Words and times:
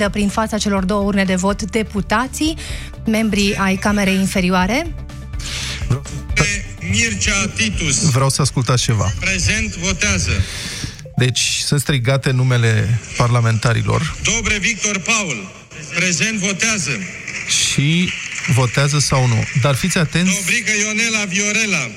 dă 0.00 0.08
prin 0.08 0.28
fața 0.28 0.58
celor 0.58 0.84
două 0.84 1.02
urne 1.02 1.24
de 1.24 1.34
vot 1.34 1.62
deputații, 1.62 2.56
membrii 3.06 3.54
ai 3.54 3.76
Camerei 3.76 4.14
Inferioare. 4.14 4.94
Mircea 6.90 7.46
Titus. 7.54 8.10
Vreau 8.10 8.28
să 8.28 8.42
ascultați 8.42 8.82
ceva. 8.82 9.12
Prezent 9.20 9.76
votează. 9.76 10.30
Deci 11.16 11.40
sunt 11.40 11.80
strigate 11.80 12.30
numele 12.30 13.00
parlamentarilor. 13.16 14.16
Dobre 14.34 14.58
Victor 14.58 14.98
Paul. 14.98 15.50
Prezent 15.94 16.38
votează. 16.38 16.90
Și 17.48 18.12
votează 18.54 18.98
sau 18.98 19.26
nu. 19.26 19.44
Dar 19.62 19.74
fiți 19.74 19.98
atenți... 19.98 20.34
Dobrică 20.34 20.70
Ionela 20.84 21.24
Viorela. 21.24 21.90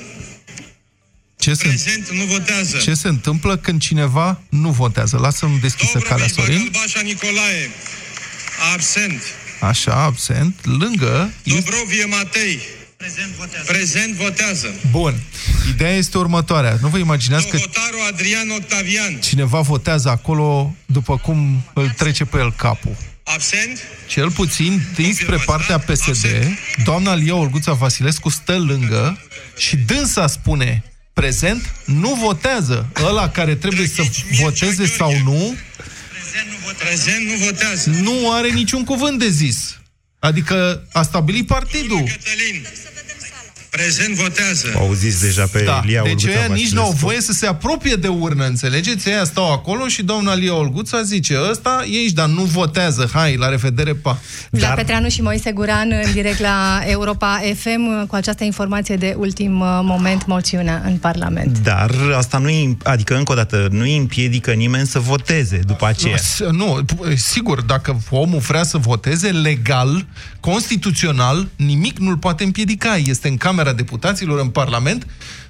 Ce 1.40 1.54
se, 1.54 1.68
Prezent 1.68 2.10
nu 2.10 2.24
votează. 2.24 2.76
ce 2.76 2.94
se 2.94 3.08
întâmplă 3.08 3.56
când 3.56 3.80
cineva 3.80 4.40
nu 4.48 4.70
votează? 4.70 5.16
Lasă-mi 5.18 5.58
deschisă 5.60 5.98
calea, 5.98 6.26
Dobrovici 6.26 6.34
Sorin. 6.54 6.68
Bacalbașa 6.72 7.00
Nicolae. 7.00 7.70
Absent. 8.74 9.22
Așa, 9.60 9.92
absent. 9.92 10.54
Lângă... 10.64 11.30
Este... 11.42 11.60
Dobrovie 11.60 12.04
Matei. 12.04 12.58
Prezent 12.96 13.30
votează. 13.38 13.64
Prezent 13.72 14.14
votează. 14.14 14.74
Bun. 14.90 15.14
Ideea 15.68 15.92
este 15.96 16.18
următoarea. 16.18 16.78
Nu 16.80 16.88
vă 16.88 16.98
imaginați 16.98 17.46
că 17.48 17.56
Dohotaru 17.56 17.96
Adrian 18.12 18.50
Octavian. 18.50 19.20
cineva 19.20 19.60
votează 19.60 20.08
acolo 20.08 20.74
după 20.86 21.16
cum 21.18 21.64
îl 21.74 21.88
trece 21.88 22.24
pe 22.24 22.38
el 22.38 22.52
capul. 22.52 22.96
Absent. 23.24 23.78
Cel 24.08 24.30
puțin, 24.30 24.82
dinspre 24.94 25.24
Confirmați, 25.36 25.44
partea 25.44 25.76
da? 25.86 25.92
PSD, 25.92 26.08
Absent. 26.08 26.58
doamna 26.84 27.14
Lia 27.14 27.34
Olguța 27.34 27.72
Vasilescu 27.72 28.28
stă 28.28 28.58
lângă 28.58 29.18
și 29.56 29.76
dânsa 29.76 30.26
spune 30.26 30.82
prezent, 31.20 31.74
nu 31.84 32.14
votează. 32.14 32.88
Ăla 33.02 33.28
care 33.30 33.54
trebuie 33.54 33.86
să 33.86 33.92
Drăghici 33.94 34.24
Mircea 34.30 34.42
voteze 34.44 34.86
sau 34.86 35.08
Gheorghe. 35.10 35.24
nu, 35.24 35.56
Prezent 36.78 37.24
nu 37.28 37.44
votează. 37.44 37.90
nu 37.90 38.32
are 38.32 38.48
niciun 38.50 38.84
cuvânt 38.84 39.18
de 39.18 39.28
zis. 39.28 39.78
Adică 40.18 40.86
a 40.92 41.02
stabilit 41.02 41.46
partidul. 41.46 41.98
Cătălin. 41.98 42.66
Prezent 43.70 44.14
votează. 44.14 44.66
Auziți 44.76 45.20
deja 45.20 45.48
pe 45.52 45.62
Da, 45.62 45.80
Lia 45.84 46.02
deci 46.02 46.12
Olguța 46.12 46.28
ăia 46.30 46.40
nici 46.40 46.48
Vasilescu. 46.48 46.74
nu 46.74 46.82
au 46.82 46.90
voie 46.92 47.20
să 47.20 47.32
se 47.32 47.46
apropie 47.46 47.94
de 47.94 48.08
urnă, 48.08 48.44
înțelegeți? 48.46 49.08
Ăia 49.08 49.24
stau 49.24 49.52
acolo 49.52 49.88
și 49.88 50.02
doamna 50.02 50.34
Lia 50.34 50.54
Olguța 50.54 51.02
zice, 51.02 51.36
ăsta 51.50 51.84
e 51.90 51.96
aici, 51.96 52.10
dar 52.12 52.26
nu 52.28 52.42
votează, 52.42 53.10
hai, 53.12 53.36
la 53.36 53.48
revedere, 53.48 53.94
pa. 53.94 54.18
Dar... 54.50 54.60
La 54.60 54.66
Dar- 54.66 54.76
Petreanu 54.76 55.08
și 55.08 55.22
Moise 55.22 55.52
Guran 55.52 56.00
în 56.04 56.12
direct 56.12 56.40
la 56.40 56.80
Europa 56.86 57.40
FM 57.56 58.06
cu 58.06 58.14
această 58.14 58.44
informație 58.44 58.96
de 58.96 59.14
ultim 59.18 59.60
uh, 59.60 59.66
moment 59.82 60.26
moțiunea 60.26 60.82
în 60.86 60.96
Parlament. 60.96 61.58
Dar 61.58 61.90
asta 62.16 62.38
nu 62.38 62.46
îi, 62.46 62.76
adică 62.84 63.16
încă 63.16 63.32
o 63.32 63.34
dată, 63.34 63.68
nu 63.70 63.80
îi 63.82 63.96
împiedică 63.96 64.50
nimeni 64.52 64.86
să 64.86 64.98
voteze 64.98 65.56
după 65.66 65.86
aceea. 65.86 66.16
S- 66.16 66.42
Nu, 66.50 66.84
p- 66.84 67.14
sigur, 67.16 67.60
dacă 67.60 68.00
omul 68.10 68.38
vrea 68.38 68.62
să 68.62 68.78
voteze 68.78 69.28
legal, 69.30 70.06
constituțional, 70.40 71.48
nimic 71.56 71.98
nu-l 71.98 72.16
poate 72.16 72.44
împiedica. 72.44 72.96
Este 72.96 73.28
în 73.28 73.36
Camera 73.36 73.58
Deputaților, 73.72 74.40
în 74.40 74.48
Parlament. 74.48 75.06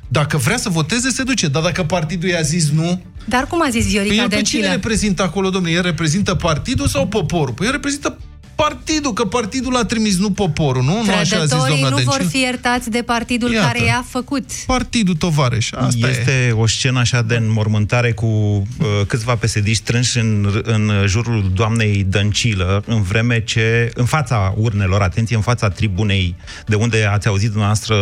Dacă 0.08 0.36
vrea 0.36 0.56
să 0.56 0.68
voteze, 0.68 1.10
se 1.10 1.22
duce. 1.22 1.48
Dar 1.48 1.62
dacă 1.62 1.82
partidul 1.84 2.28
i-a 2.28 2.40
zis 2.40 2.70
nu, 2.70 3.02
Dar 3.24 3.46
cum 3.46 3.62
a 3.62 3.68
zis 3.70 3.82
păi 3.82 3.90
Viorica 3.92 4.22
el 4.22 4.28
pe 4.28 4.34
cine 4.34 4.42
Dăncilă? 4.42 4.66
reprezintă 4.66 5.22
acolo, 5.22 5.50
domnule? 5.50 5.74
El 5.74 5.82
reprezintă 5.82 6.34
partidul 6.34 6.86
sau 6.86 7.06
poporul? 7.06 7.54
Păi 7.54 7.66
el 7.66 7.72
reprezintă 7.72 8.18
partidul, 8.60 9.12
că 9.12 9.24
partidul 9.24 9.72
l-a 9.72 9.84
trimis, 9.84 10.18
nu 10.18 10.30
poporul, 10.30 10.82
nu? 10.82 11.02
Nu 11.04 11.12
așa 11.12 11.18
a 11.18 11.22
zis 11.22 11.28
Trădătorii 11.28 11.78
doamna 11.78 11.88
nu 11.88 11.94
vor 11.96 12.04
Dăncilă? 12.04 12.28
fi 12.28 12.38
iertați 12.38 12.90
de 12.90 13.02
partidul 13.02 13.52
Iată. 13.52 13.66
care 13.66 13.84
i-a 13.84 14.04
făcut. 14.08 14.44
Partidul 14.66 15.14
tovarăș, 15.14 15.72
asta 15.72 16.06
e. 16.06 16.10
este 16.10 16.54
o 16.56 16.66
scenă 16.66 16.98
așa 16.98 17.22
de 17.22 17.36
înmormântare 17.36 18.12
cu 18.12 18.26
uh, 18.26 18.86
câțiva 19.06 19.36
pesediști 19.36 19.82
strânși 19.82 20.18
în, 20.18 20.62
în 20.62 20.92
jurul 21.06 21.50
doamnei 21.54 22.06
Dăncilă, 22.08 22.82
în 22.86 23.02
vreme 23.02 23.44
ce, 23.44 23.90
în 23.94 24.04
fața 24.04 24.54
urnelor, 24.56 25.02
atenție, 25.02 25.36
în 25.36 25.42
fața 25.42 25.68
tribunei, 25.68 26.34
de 26.66 26.74
unde 26.74 27.04
ați 27.04 27.28
auzit 27.28 27.48
dumneavoastră 27.48 27.96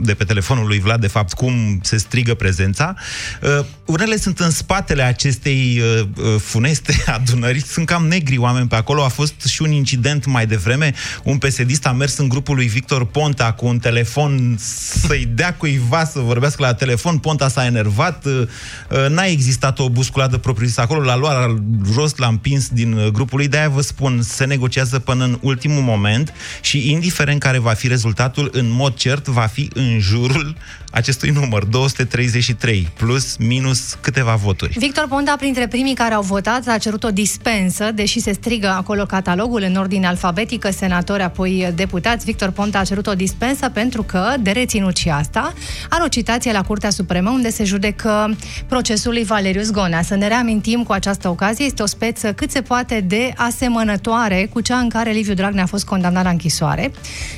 de 0.00 0.14
pe 0.14 0.24
telefonul 0.24 0.66
lui 0.66 0.78
Vlad, 0.78 1.00
de 1.00 1.06
fapt, 1.06 1.32
cum 1.32 1.80
se 1.82 1.96
strigă 1.96 2.34
prezența, 2.34 2.94
uh, 3.42 3.64
urnele 3.84 4.16
sunt 4.16 4.38
în 4.38 4.50
spatele 4.50 5.02
acestei 5.02 5.80
uh, 5.80 6.06
uh, 6.16 6.40
funeste 6.40 6.94
adunări, 7.06 7.60
sunt 7.60 7.86
cam 7.86 8.06
negri 8.06 8.38
oameni 8.38 8.68
pe 8.68 8.76
acolo, 8.76 9.04
a 9.04 9.08
fost 9.08 9.44
și 9.44 9.62
un 9.62 9.70
incident 9.70 10.02
mai 10.26 10.46
devreme, 10.46 10.94
un 11.22 11.38
pesedist 11.38 11.86
a 11.86 11.92
mers 11.92 12.16
în 12.16 12.28
grupul 12.28 12.54
lui 12.54 12.66
Victor 12.66 13.06
Ponta 13.06 13.52
cu 13.52 13.66
un 13.66 13.78
telefon 13.78 14.56
să-i 14.58 15.28
dea 15.34 15.54
cuiva 15.54 16.04
să 16.04 16.18
vorbească 16.18 16.62
la 16.62 16.74
telefon, 16.74 17.18
Ponta 17.18 17.48
s-a 17.48 17.64
enervat, 17.64 18.24
uh, 18.24 18.42
uh, 18.90 19.06
n-a 19.08 19.24
existat 19.24 19.78
o 19.78 19.88
busculadă 19.88 20.38
propriu-zisă 20.38 20.80
acolo, 20.80 21.02
l-a 21.02 21.16
luat 21.16 21.34
la 21.34 21.54
jos, 21.92 22.16
l-a 22.16 22.26
împins 22.26 22.68
din 22.68 22.92
uh, 22.92 23.06
grupul 23.06 23.38
lui, 23.38 23.48
de-aia 23.48 23.68
vă 23.68 23.80
spun, 23.80 24.22
se 24.22 24.44
negociază 24.44 24.98
până 24.98 25.24
în 25.24 25.38
ultimul 25.40 25.82
moment 25.82 26.32
și 26.60 26.90
indiferent 26.90 27.40
care 27.40 27.58
va 27.58 27.72
fi 27.72 27.88
rezultatul, 27.88 28.50
în 28.52 28.70
mod 28.70 28.94
cert 28.94 29.26
va 29.26 29.46
fi 29.46 29.70
în 29.74 29.98
jurul 29.98 30.56
acestui 30.94 31.30
număr, 31.30 31.64
233, 31.64 32.88
plus, 32.96 33.36
minus 33.36 33.98
câteva 34.00 34.34
voturi. 34.34 34.74
Victor 34.78 35.06
Ponta, 35.08 35.34
printre 35.38 35.68
primii 35.68 35.94
care 35.94 36.14
au 36.14 36.22
votat, 36.22 36.66
a 36.66 36.78
cerut 36.78 37.04
o 37.04 37.10
dispensă, 37.10 37.90
deși 37.94 38.20
se 38.20 38.32
strigă 38.32 38.68
acolo 38.68 39.06
catalogul 39.06 39.62
în 39.62 39.76
ordine 39.76 39.93
alfabetică, 40.02 40.70
senatori, 40.70 41.22
apoi 41.22 41.72
deputați. 41.74 42.24
Victor 42.24 42.50
Ponta 42.50 42.78
a 42.78 42.84
cerut 42.84 43.06
o 43.06 43.14
dispensă 43.14 43.68
pentru 43.68 44.02
că, 44.02 44.34
de 44.40 44.50
reținut 44.50 44.96
și 44.96 45.08
asta, 45.08 45.52
are 45.88 46.02
o 46.04 46.08
citație 46.08 46.52
la 46.52 46.62
Curtea 46.62 46.90
Supremă 46.90 47.30
unde 47.30 47.50
se 47.50 47.64
judecă 47.64 48.36
procesul 48.68 49.12
lui 49.12 49.24
Valerius 49.24 49.70
Gonea. 49.70 50.02
Să 50.02 50.14
ne 50.14 50.28
reamintim 50.28 50.82
cu 50.82 50.92
această 50.92 51.28
ocazie, 51.28 51.64
este 51.64 51.82
o 51.82 51.86
speță 51.86 52.32
cât 52.32 52.50
se 52.50 52.62
poate 52.62 53.00
de 53.00 53.32
asemănătoare 53.36 54.48
cu 54.52 54.60
cea 54.60 54.78
în 54.78 54.88
care 54.88 55.10
Liviu 55.10 55.34
Dragnea 55.34 55.62
a 55.62 55.66
fost 55.66 55.84
condamnat 55.84 56.24
la 56.24 56.30
închisoare. 56.30 56.92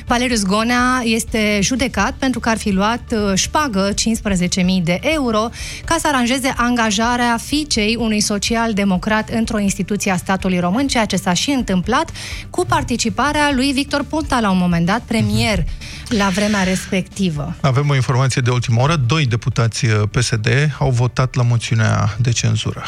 Valerius 0.05 0.43
Gonea 0.43 1.01
este 1.03 1.59
judecat 1.61 2.11
pentru 2.11 2.39
că 2.39 2.49
ar 2.49 2.57
fi 2.57 2.71
luat 2.71 3.01
uh, 3.11 3.33
șpagă 3.35 3.89
15.000 3.93 4.83
de 4.83 4.99
euro 5.01 5.49
ca 5.85 5.95
să 5.99 6.07
aranjeze 6.07 6.53
angajarea 6.57 7.37
fiicei 7.37 7.95
unui 7.99 8.19
social-democrat 8.19 9.29
într-o 9.29 9.59
instituție 9.59 10.11
a 10.11 10.17
statului 10.17 10.59
român, 10.59 10.87
ceea 10.87 11.05
ce 11.05 11.15
s-a 11.15 11.33
și 11.33 11.49
întâmplat 11.49 12.11
cu 12.49 12.65
participarea 12.65 13.51
lui 13.55 13.71
Victor 13.71 14.03
Ponta 14.09 14.39
la 14.39 14.49
un 14.49 14.57
moment 14.57 14.85
dat, 14.85 15.01
premier 15.01 15.63
la 16.09 16.29
vremea 16.29 16.63
respectivă. 16.63 17.55
Avem 17.61 17.89
o 17.89 17.95
informație 17.95 18.41
de 18.41 18.49
ultimă 18.49 18.81
oră. 18.81 18.95
Doi 18.95 19.25
deputați 19.25 19.85
uh, 19.85 20.01
PSD 20.11 20.47
au 20.79 20.89
votat 20.91 21.35
la 21.35 21.43
moțiunea 21.43 22.15
de 22.19 22.31
cenzură. 22.31 22.83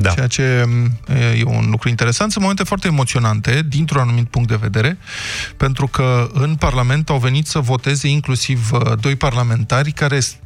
Da. 0.00 0.10
Ceea 0.10 0.26
ce 0.26 0.64
m, 0.66 0.90
e 1.38 1.42
un 1.44 1.66
lucru 1.70 1.88
interesant. 1.88 2.30
Sunt 2.30 2.42
momente 2.42 2.64
foarte 2.64 2.86
emoționante, 2.86 3.64
dintr-un 3.68 4.00
anumit 4.00 4.28
punct 4.28 4.48
de 4.48 4.58
vedere, 4.60 4.98
pentru 5.56 5.86
că 5.86 6.28
în 6.32 6.54
Parlament 6.54 7.08
au 7.08 7.18
venit 7.18 7.46
să 7.46 7.58
voteze 7.58 8.08
inclusiv 8.08 8.70
uh, 8.72 8.80
doi 9.00 9.16
parlamentari 9.16 9.90
care 9.92 10.20
s- 10.20 10.36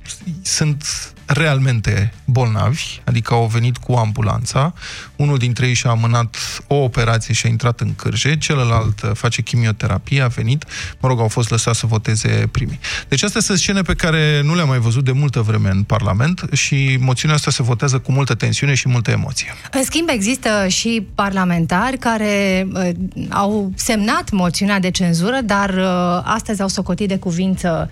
sunt 0.43 0.84
realmente 1.32 2.12
bolnavi, 2.25 3.00
adică 3.04 3.34
au 3.34 3.47
venit 3.47 3.76
cu 3.76 3.93
ambulanța. 3.93 4.75
Unul 5.16 5.38
dintre 5.38 5.66
ei 5.66 5.75
și-a 5.75 5.91
amânat 5.91 6.37
o 6.66 6.75
operație 6.75 7.34
și 7.34 7.47
a 7.47 7.48
intrat 7.48 7.81
în 7.81 7.94
cârje, 7.94 8.38
celălalt 8.38 9.03
uh, 9.03 9.10
face 9.15 9.42
chimioterapie, 9.42 10.22
a 10.22 10.26
venit, 10.26 10.65
mă 11.00 11.09
rog, 11.09 11.21
au 11.21 11.28
fost 11.28 11.50
lăsați 11.50 11.78
să 11.78 11.87
voteze 11.87 12.48
primii. 12.50 12.78
Deci 13.09 13.22
astea 13.22 13.41
sunt 13.41 13.59
scene 13.59 13.82
pe 13.82 13.94
care 13.94 14.41
nu 14.44 14.54
le-am 14.54 14.69
mai 14.69 14.78
văzut 14.78 15.04
de 15.04 15.12
multă 15.12 15.41
vreme 15.41 15.69
în 15.69 15.82
Parlament 15.82 16.44
și 16.53 16.97
moțiunea 17.00 17.37
asta 17.37 17.50
se 17.50 17.62
votează 17.62 17.98
cu 17.98 18.12
multă 18.12 18.34
tensiune 18.34 18.75
și 18.75 18.88
multă 18.88 19.10
emoție. 19.10 19.54
În 19.72 19.84
schimb, 19.84 20.09
există 20.09 20.66
și 20.69 21.06
parlamentari 21.15 21.98
care 21.98 22.66
uh, 22.72 22.91
au 23.28 23.72
semnat 23.75 24.31
moțiunea 24.31 24.78
de 24.78 24.91
cenzură, 24.91 25.38
dar 25.44 25.71
uh, 25.71 26.21
astăzi 26.25 26.62
au 26.62 26.69
socotit 26.69 27.09
de 27.09 27.19
cuvință 27.19 27.91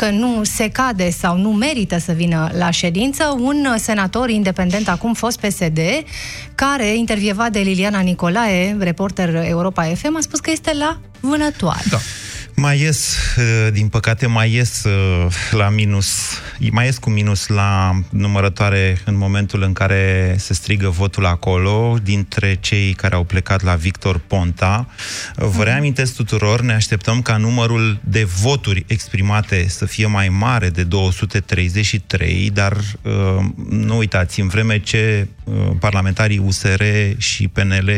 că 0.00 0.10
nu 0.10 0.44
se 0.44 0.68
cade 0.68 1.10
sau 1.10 1.36
nu 1.36 1.50
merită 1.50 1.98
să 1.98 2.12
vină 2.12 2.50
la 2.58 2.70
ședință, 2.70 3.36
un 3.38 3.66
uh, 3.66 3.74
senator 3.76 4.30
independent, 4.30 4.88
acum 4.88 5.14
fost 5.14 5.40
PSD, 5.40 5.78
care, 6.54 6.96
intervievat 6.96 7.52
de 7.52 7.58
Liliana 7.58 8.00
Nicolae, 8.00 8.76
reporter 8.78 9.34
Europa 9.34 9.82
FM, 9.82 10.16
a 10.16 10.20
spus 10.20 10.40
că 10.40 10.50
este 10.50 10.72
la 10.78 11.00
vânătoare. 11.20 11.82
Da. 11.90 11.98
Mai 12.60 12.80
ies, 12.80 13.16
uh, 13.36 13.72
din 13.72 13.88
păcate, 13.88 14.26
mai 14.26 14.52
ies 14.52 14.84
uh, 14.84 15.26
la 15.50 15.68
minus, 15.68 16.38
mai 16.70 16.84
ies 16.84 16.98
cu 16.98 17.10
minus 17.10 17.46
la 17.46 18.00
numărătoare 18.10 18.98
în 19.04 19.16
momentul 19.16 19.62
în 19.62 19.72
care 19.72 20.34
se 20.38 20.54
strigă 20.54 20.88
votul 20.88 21.26
acolo, 21.26 21.98
dintre 22.02 22.56
cei 22.60 22.92
care 22.92 23.14
au 23.14 23.24
plecat 23.24 23.62
la 23.62 23.74
Victor 23.74 24.18
Ponta. 24.26 24.88
Uh, 25.36 25.46
Vă 25.46 25.62
reamintesc 25.62 26.14
tuturor, 26.14 26.60
ne 26.60 26.72
așteptăm 26.72 27.22
ca 27.22 27.36
numărul 27.36 28.00
de 28.04 28.24
voturi 28.24 28.84
exprimate 28.86 29.68
să 29.68 29.86
fie 29.86 30.06
mai 30.06 30.28
mare 30.28 30.68
de 30.68 30.82
233, 30.82 32.50
dar 32.52 32.76
uh, 33.02 33.12
nu 33.68 33.96
uitați, 33.96 34.40
în 34.40 34.48
vreme 34.48 34.80
ce 34.80 35.28
uh, 35.44 35.54
parlamentarii 35.78 36.38
USR 36.38 36.82
și 37.16 37.48
PNL 37.48 37.90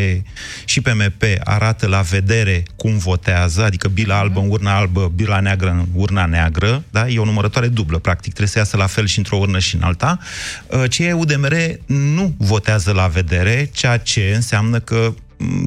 și 0.65 0.81
PMP 0.81 1.23
arată 1.45 1.87
la 1.87 2.01
vedere 2.01 2.63
cum 2.77 2.99
votează, 2.99 3.65
adică 3.65 3.89
bila 3.89 4.19
albă 4.19 4.41
în 4.41 4.51
urna 4.53 4.77
albă, 4.77 5.13
bila 5.15 5.41
neagră 5.41 5.71
în 5.71 5.85
urna 5.95 6.27
neagră, 6.27 6.83
da? 6.91 7.09
e 7.09 7.19
o 7.19 7.25
numărătoare 7.25 7.69
dublă, 7.69 7.99
practic, 7.99 8.29
trebuie 8.29 8.49
să 8.49 8.59
iasă 8.59 8.77
la 8.77 8.87
fel 8.87 9.07
și 9.07 9.19
într-o 9.19 9.37
urnă 9.37 9.59
și 9.59 9.75
în 9.75 9.83
alta. 9.83 10.19
Uh, 10.67 10.91
Cei 10.91 11.13
UDMR 11.13 11.55
nu 11.87 12.35
votează 12.39 12.93
la 12.93 13.07
vedere, 13.07 13.71
ceea 13.73 13.97
ce 13.97 14.33
înseamnă 14.35 14.79
că 14.79 15.15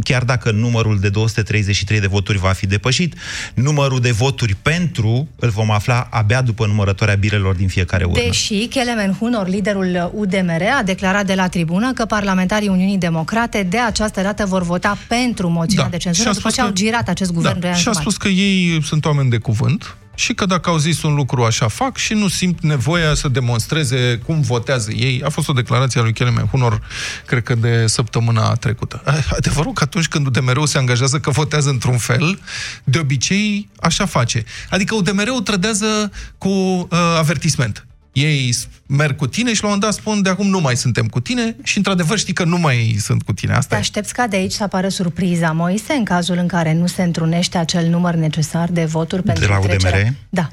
chiar 0.04 0.24
dacă 0.24 0.51
numărul 0.51 1.00
de 1.00 1.10
233 1.10 2.00
de 2.00 2.07
voturi 2.07 2.38
va 2.38 2.50
fi 2.51 2.68
depășit, 2.68 3.13
numărul 3.54 4.00
de 4.00 4.12
voturi 4.12 4.56
pentru 4.62 5.27
îl 5.36 5.50
vom 5.50 5.72
afla 5.72 6.07
abia 6.12 6.42
după 6.42 6.66
numărătoarea 6.66 7.16
birelor 7.16 7.56
din 7.56 7.68
fiecare 7.68 8.04
urnă. 8.04 8.22
Deși 8.25 8.68
Kelemen 8.68 9.13
Hunor, 9.19 9.48
liderul 9.48 10.12
UDMR, 10.13 10.62
a 10.80 10.83
declarat 10.83 11.25
de 11.25 11.33
la 11.33 11.48
tribună 11.48 11.94
că 11.94 12.06
parlamentarii 12.06 12.68
Uniunii 12.68 12.98
Democrate 12.98 13.63
de 13.69 13.77
această 13.80 14.22
dată 14.22 14.45
vor 14.45 14.63
vota 14.63 14.98
pentru 15.07 15.50
moțiunea 15.50 15.83
Da. 15.86 15.89
de 15.92 15.98
cenzură 15.98 16.24
Și 16.24 16.30
a 16.30 16.33
după 16.38 16.50
spus 16.50 16.54
ce 16.54 16.62
au 16.62 16.68
că- 16.68 16.74
girat 16.74 17.07
acest 17.10 17.31
guvern 17.33 17.60
Da. 17.60 17.68
de 17.69 17.74
Și 17.75 17.88
a 17.88 17.92
spus 17.92 18.18
că 18.18 18.27
ei 18.27 18.80
sunt 18.83 19.06
oameni 19.06 19.30
de 19.30 19.38
cuvânt 19.38 19.98
și 20.15 20.33
că 20.33 20.45
dacă 20.45 20.69
au 20.69 20.77
zis 20.77 21.03
un 21.03 21.15
lucru 21.15 21.44
așa 21.44 21.67
fac 21.67 21.97
și 21.97 22.13
nu 22.13 22.27
simt 22.27 22.62
nevoia 22.62 23.13
să 23.13 23.27
demonstreze 23.27 24.19
cum 24.25 24.41
votează 24.41 24.91
ei. 24.91 25.21
A 25.23 25.29
fost 25.29 25.50
o 25.50 25.53
declarație 25.53 26.00
a 26.00 26.03
lui 26.03 26.13
Kelemen 26.13 26.45
Hunor, 26.45 26.81
cred 27.25 27.44
că 27.44 27.56
de 27.56 27.88
săptămâna 27.88 28.53
trecută. 28.53 29.01
Adevărul 29.35 29.73
că 29.73 29.83
atunci 29.83 30.07
când 30.07 30.25
UDMR-ul 30.25 30.67
se 30.67 30.77
angajează 30.77 31.19
că 31.19 31.29
votează 31.29 31.69
într-un 31.69 31.97
fel, 31.97 32.39
de 32.83 33.00
obicei 33.00 33.69
așa 33.79 34.06
face. 34.06 34.44
Adică 34.69 34.95
UDMR-ul 34.95 35.41
trădează 35.41 36.12
cu 36.38 36.50
uh, 36.50 36.88
avertisment. 37.17 37.85
Ei 38.15 38.51
s- 38.51 38.67
merg 38.88 39.15
cu 39.15 39.27
tine 39.27 39.53
și 39.53 39.62
la 39.62 39.67
un 39.67 39.73
moment 39.73 39.81
dat 39.94 40.01
spun 40.03 40.21
de 40.21 40.29
acum 40.29 40.47
nu 40.47 40.59
mai 40.59 40.75
suntem 40.77 41.07
cu 41.07 41.19
tine 41.19 41.56
și 41.63 41.77
într-adevăr 41.77 42.17
știi 42.17 42.33
că 42.33 42.44
nu 42.44 42.57
mai 42.57 42.95
sunt 43.00 43.23
cu 43.23 43.33
tine. 43.33 43.53
Asta 43.53 43.67
Te 43.69 43.75
e. 43.75 43.77
aștepți 43.79 44.13
ca 44.13 44.27
de 44.27 44.35
aici 44.35 44.51
să 44.51 44.63
apară 44.63 44.88
surpriza, 44.88 45.51
Moise, 45.51 45.94
în 45.94 46.03
cazul 46.03 46.38
în 46.38 46.47
care 46.47 46.73
nu 46.73 46.88
se 46.88 47.03
întrunește 47.03 47.57
acel 47.57 47.88
număr 47.89 48.13
necesar 48.13 48.69
de 48.71 48.85
voturi 48.85 49.21
pentru 49.23 49.47
la 49.51 49.57
trecerea- 49.57 50.00
UDMR? 50.00 50.13
Da. 50.29 50.50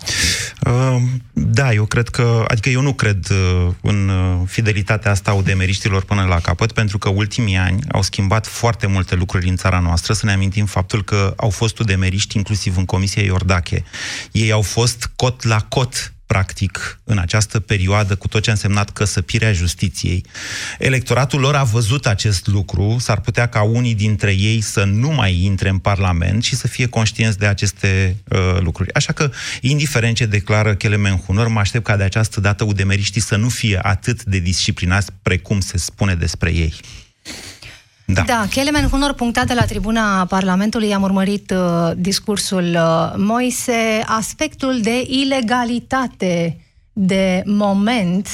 Uh, 0.70 1.02
da, 1.32 1.72
eu 1.72 1.84
cred 1.84 2.08
că, 2.08 2.44
adică 2.48 2.68
eu 2.68 2.80
nu 2.80 2.92
cred 2.92 3.26
uh, 3.30 3.68
în 3.82 4.08
uh, 4.08 4.40
fidelitatea 4.46 5.10
asta 5.10 5.30
a 5.30 5.34
udemeriștilor 5.34 6.04
până 6.04 6.22
la 6.28 6.40
capăt, 6.40 6.72
pentru 6.72 6.98
că 6.98 7.08
ultimii 7.08 7.56
ani 7.56 7.78
au 7.92 8.02
schimbat 8.02 8.46
foarte 8.46 8.86
multe 8.86 9.14
lucruri 9.14 9.48
în 9.48 9.56
țara 9.56 9.78
noastră. 9.78 10.12
Să 10.12 10.26
ne 10.26 10.32
amintim 10.32 10.66
faptul 10.66 11.04
că 11.04 11.34
au 11.36 11.50
fost 11.50 11.78
udemeriști 11.78 12.36
inclusiv 12.36 12.76
în 12.76 12.84
Comisia 12.84 13.22
Iordache. 13.22 13.84
Ei 14.32 14.52
au 14.52 14.62
fost 14.62 15.10
cot 15.16 15.42
la 15.44 15.56
cot 15.68 16.11
practic, 16.32 17.00
în 17.04 17.18
această 17.18 17.60
perioadă, 17.60 18.14
cu 18.14 18.28
tot 18.28 18.42
ce 18.42 18.48
a 18.50 18.52
însemnat 18.52 18.90
căsăpirea 18.90 19.52
justiției. 19.52 20.24
Electoratul 20.78 21.40
lor 21.40 21.54
a 21.54 21.62
văzut 21.62 22.06
acest 22.06 22.46
lucru, 22.46 22.96
s-ar 23.00 23.20
putea 23.20 23.46
ca 23.46 23.62
unii 23.62 23.94
dintre 23.94 24.34
ei 24.34 24.60
să 24.60 24.84
nu 24.84 25.10
mai 25.10 25.44
intre 25.44 25.68
în 25.68 25.78
Parlament 25.78 26.44
și 26.44 26.56
să 26.56 26.68
fie 26.68 26.86
conștienți 26.86 27.38
de 27.38 27.46
aceste 27.46 28.16
uh, 28.28 28.38
lucruri. 28.60 28.94
Așa 28.94 29.12
că, 29.12 29.30
indiferent 29.60 30.16
ce 30.16 30.26
declară 30.26 30.74
Kelemen 30.74 31.16
Hunor, 31.16 31.48
mă 31.48 31.60
aștept 31.60 31.84
ca 31.84 31.96
de 31.96 32.02
această 32.02 32.40
dată 32.40 32.64
udemeriștii 32.64 33.20
să 33.20 33.36
nu 33.36 33.48
fie 33.48 33.78
atât 33.82 34.24
de 34.24 34.38
disciplinați 34.38 35.10
precum 35.22 35.60
se 35.60 35.78
spune 35.78 36.14
despre 36.14 36.50
ei. 36.50 36.74
Da. 38.04 38.22
Da, 38.22 38.46
Kelemen 38.50 38.88
Hunor, 38.88 39.12
punctat 39.12 39.46
de 39.46 39.54
la 39.54 39.64
tribuna 39.64 40.26
Parlamentului, 40.26 40.94
am 40.94 41.02
urmărit 41.02 41.50
uh, 41.50 41.90
discursul 41.96 42.64
uh, 42.74 43.12
Moise, 43.16 44.02
aspectul 44.06 44.80
de 44.80 45.04
ilegalitate 45.06 46.56
de 46.92 47.42
moment 47.46 48.28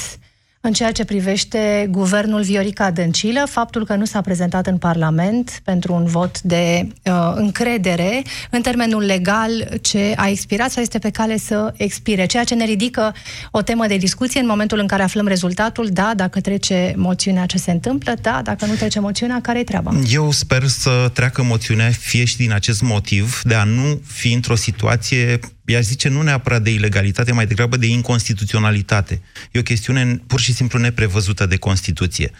în 0.69 0.75
ceea 0.75 0.91
ce 0.91 1.05
privește 1.05 1.87
guvernul 1.89 2.41
Viorica 2.41 2.91
Dăncilă, 2.91 3.45
faptul 3.49 3.85
că 3.85 3.95
nu 3.95 4.05
s-a 4.05 4.21
prezentat 4.21 4.67
în 4.67 4.77
Parlament 4.77 5.61
pentru 5.63 5.93
un 5.93 6.05
vot 6.05 6.41
de 6.41 6.87
uh, 7.03 7.31
încredere 7.35 8.21
în 8.49 8.61
termenul 8.61 9.03
legal 9.03 9.79
ce 9.81 10.13
a 10.15 10.27
expirat 10.27 10.71
sau 10.71 10.81
este 10.81 10.99
pe 10.99 11.09
cale 11.09 11.37
să 11.37 11.73
expire, 11.77 12.25
ceea 12.25 12.43
ce 12.43 12.55
ne 12.55 12.65
ridică 12.65 13.15
o 13.51 13.61
temă 13.61 13.87
de 13.87 13.97
discuție 13.97 14.39
în 14.39 14.45
momentul 14.45 14.79
în 14.79 14.87
care 14.87 15.03
aflăm 15.03 15.27
rezultatul, 15.27 15.89
da, 15.91 16.11
dacă 16.15 16.41
trece 16.41 16.93
moțiunea 16.97 17.45
ce 17.45 17.57
se 17.57 17.71
întâmplă, 17.71 18.13
da, 18.21 18.41
dacă 18.43 18.65
nu 18.65 18.73
trece 18.73 18.99
moțiunea, 18.99 19.41
care 19.41 19.59
e 19.59 19.63
treaba? 19.63 19.93
Eu 20.11 20.31
sper 20.31 20.67
să 20.67 21.11
treacă 21.13 21.43
moțiunea, 21.43 21.89
fie 21.89 22.25
și 22.25 22.37
din 22.37 22.53
acest 22.53 22.81
motiv, 22.81 23.41
de 23.43 23.55
a 23.55 23.63
nu 23.63 24.01
fi 24.05 24.33
într-o 24.33 24.55
situație, 24.55 25.39
i-aș 25.69 25.83
zice, 25.83 26.09
nu 26.09 26.21
neapărat 26.21 26.61
de 26.61 26.71
ilegalitate, 26.71 27.31
mai 27.31 27.47
degrabă 27.47 27.77
de 27.77 27.87
inconstituționalitate. 27.87 29.21
E 29.51 29.59
o 29.59 29.63
chestiune 29.63 30.21
pur 30.27 30.39
și 30.39 30.53
simplu 30.53 30.79
neprevăzută 30.79 31.45
de 31.45 31.57
Constituție. 31.57 32.31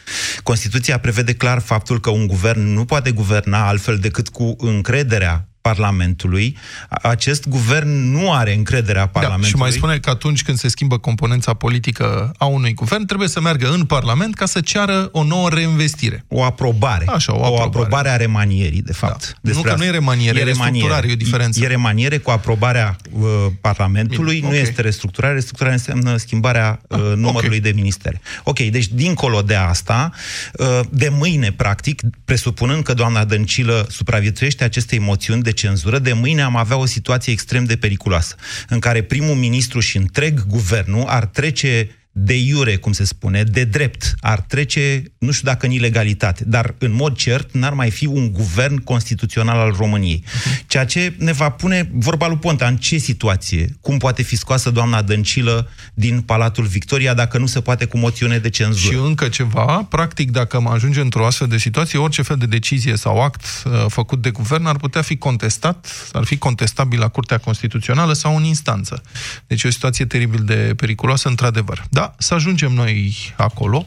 Constituția 0.43 0.97
prevede 0.97 1.33
clar 1.33 1.59
faptul 1.59 1.99
că 1.99 2.09
un 2.09 2.27
guvern 2.27 2.73
nu 2.73 2.85
poate 2.85 3.11
guverna 3.11 3.67
altfel 3.67 3.97
decât 3.97 4.29
cu 4.29 4.55
încrederea 4.57 5.48
Parlamentului. 5.69 6.57
Acest 6.89 7.47
guvern 7.47 8.11
nu 8.11 8.33
are 8.33 8.53
încrederea 8.53 9.07
Parlamentului. 9.07 9.51
Da, 9.51 9.57
și 9.57 9.63
mai 9.63 9.71
spune 9.71 9.97
că 9.97 10.09
atunci 10.09 10.43
când 10.43 10.57
se 10.57 10.67
schimbă 10.67 10.97
componența 10.97 11.53
politică 11.53 12.31
a 12.37 12.45
unui 12.45 12.73
guvern, 12.73 13.05
trebuie 13.05 13.27
să 13.27 13.41
meargă 13.41 13.71
în 13.71 13.83
Parlament 13.85 14.35
ca 14.35 14.45
să 14.45 14.59
ceară 14.61 15.09
o 15.11 15.23
nouă 15.23 15.49
reinvestire. 15.49 16.25
O 16.27 16.43
aprobare. 16.43 17.05
Așa, 17.07 17.35
o 17.35 17.39
o 17.39 17.43
aprobare. 17.43 17.65
aprobare 17.65 18.09
a 18.09 18.15
remanierii, 18.15 18.81
de 18.81 18.93
fapt. 18.93 19.37
Da. 19.41 19.51
Nu 19.53 19.61
că 19.61 19.75
nu 19.77 19.83
e 19.83 19.89
remaniere, 19.89 20.39
e 20.39 20.43
restructurare, 20.43 21.07
e 21.09 21.11
o 21.11 21.15
diferență. 21.15 21.63
E 21.63 21.67
remaniere 21.67 22.17
cu 22.17 22.31
aprobarea 22.31 22.95
uh, 23.11 23.29
Parlamentului, 23.61 24.35
Bine, 24.35 24.47
nu 24.47 24.53
ok. 24.53 24.61
este 24.61 24.81
restructurare. 24.81 25.33
Restructurare 25.33 25.73
înseamnă 25.73 26.17
schimbarea 26.17 26.81
uh, 26.87 26.99
numărului 27.15 27.57
ok. 27.57 27.63
de 27.63 27.71
ministere. 27.75 28.21
Ok, 28.43 28.59
deci 28.59 28.87
dincolo 28.87 29.41
de 29.41 29.55
asta, 29.55 30.11
uh, 30.53 30.79
de 30.89 31.09
mâine, 31.09 31.51
practic, 31.51 32.01
presupunând 32.25 32.83
că 32.83 32.93
doamna 32.93 33.23
Dăncilă 33.23 33.87
supraviețuiește 33.89 34.63
acestei 34.63 34.99
moțiuni 34.99 35.41
de 35.41 35.51
cenzură, 35.59 35.99
de 35.99 36.13
mâine 36.13 36.41
am 36.41 36.55
avea 36.55 36.77
o 36.77 36.85
situație 36.85 37.33
extrem 37.33 37.63
de 37.63 37.77
periculoasă, 37.77 38.35
în 38.67 38.79
care 38.79 39.01
primul 39.01 39.35
ministru 39.35 39.79
și 39.79 39.97
întreg 39.97 40.45
guvernul 40.47 41.05
ar 41.07 41.25
trece 41.25 41.98
de 42.11 42.37
iure, 42.37 42.75
cum 42.75 42.91
se 42.91 43.03
spune, 43.03 43.43
de 43.43 43.63
drept, 43.63 44.15
ar 44.19 44.41
trece, 44.41 45.03
nu 45.17 45.31
știu 45.31 45.47
dacă 45.47 45.65
în 45.65 45.71
ilegalitate, 45.71 46.43
dar 46.45 46.75
în 46.77 46.93
mod 46.93 47.15
cert 47.15 47.53
n-ar 47.53 47.73
mai 47.73 47.91
fi 47.91 48.05
un 48.05 48.31
guvern 48.31 48.77
constituțional 48.83 49.59
al 49.59 49.75
României. 49.77 50.23
Ceea 50.67 50.85
ce 50.85 51.13
ne 51.17 51.31
va 51.31 51.49
pune 51.49 51.89
vorba 51.93 52.27
lui 52.27 52.37
Ponta, 52.37 52.67
în 52.67 52.77
ce 52.77 52.97
situație? 52.97 53.77
Cum 53.81 53.97
poate 53.97 54.21
fi 54.23 54.35
scoasă 54.35 54.69
doamna 54.69 55.01
Dăncilă 55.01 55.69
din 55.93 56.21
Palatul 56.21 56.65
Victoria 56.65 57.13
dacă 57.13 57.37
nu 57.37 57.45
se 57.45 57.61
poate 57.61 57.85
cu 57.85 57.97
moțiune 57.97 58.37
de 58.37 58.49
cenzură? 58.49 58.93
Și 58.93 59.01
încă 59.03 59.27
ceva, 59.27 59.85
practic, 59.89 60.31
dacă 60.31 60.55
am 60.55 60.67
ajunge 60.67 61.01
într-o 61.01 61.25
astfel 61.25 61.47
de 61.47 61.57
situație, 61.57 61.99
orice 61.99 62.21
fel 62.21 62.37
de 62.37 62.45
decizie 62.45 62.95
sau 62.95 63.21
act 63.21 63.43
uh, 63.65 63.85
făcut 63.87 64.21
de 64.21 64.29
guvern 64.29 64.65
ar 64.65 64.75
putea 64.75 65.01
fi 65.01 65.17
contestat, 65.17 66.09
ar 66.11 66.23
fi 66.23 66.37
contestabil 66.37 66.99
la 66.99 67.07
Curtea 67.07 67.37
Constituțională 67.37 68.13
sau 68.13 68.35
în 68.35 68.43
instanță. 68.43 69.01
Deci 69.47 69.63
e 69.63 69.67
o 69.67 69.71
situație 69.71 70.05
teribil 70.05 70.43
de 70.43 70.73
periculoasă, 70.75 71.27
într-adevăr. 71.27 71.85
Da, 71.99 72.15
să 72.17 72.33
ajungem 72.33 72.73
noi 72.73 73.15
acolo. 73.37 73.85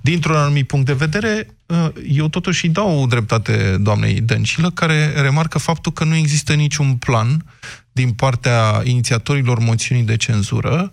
Dintr-un 0.00 0.36
anumit 0.36 0.66
punct 0.66 0.86
de 0.86 0.92
vedere, 0.92 1.46
uh, 1.66 1.88
eu 2.08 2.28
totuși 2.28 2.66
îi 2.66 2.72
dau 2.72 3.06
dreptate 3.06 3.76
doamnei 3.80 4.20
Dăncilă, 4.20 4.70
care 4.70 5.20
remarcă 5.20 5.58
faptul 5.58 5.92
că 5.92 6.04
nu 6.04 6.14
există 6.14 6.54
niciun 6.54 6.96
plan 6.96 7.44
din 7.92 8.12
partea 8.12 8.80
inițiatorilor 8.84 9.58
moțiunii 9.58 10.04
de 10.04 10.16
cenzură 10.16 10.92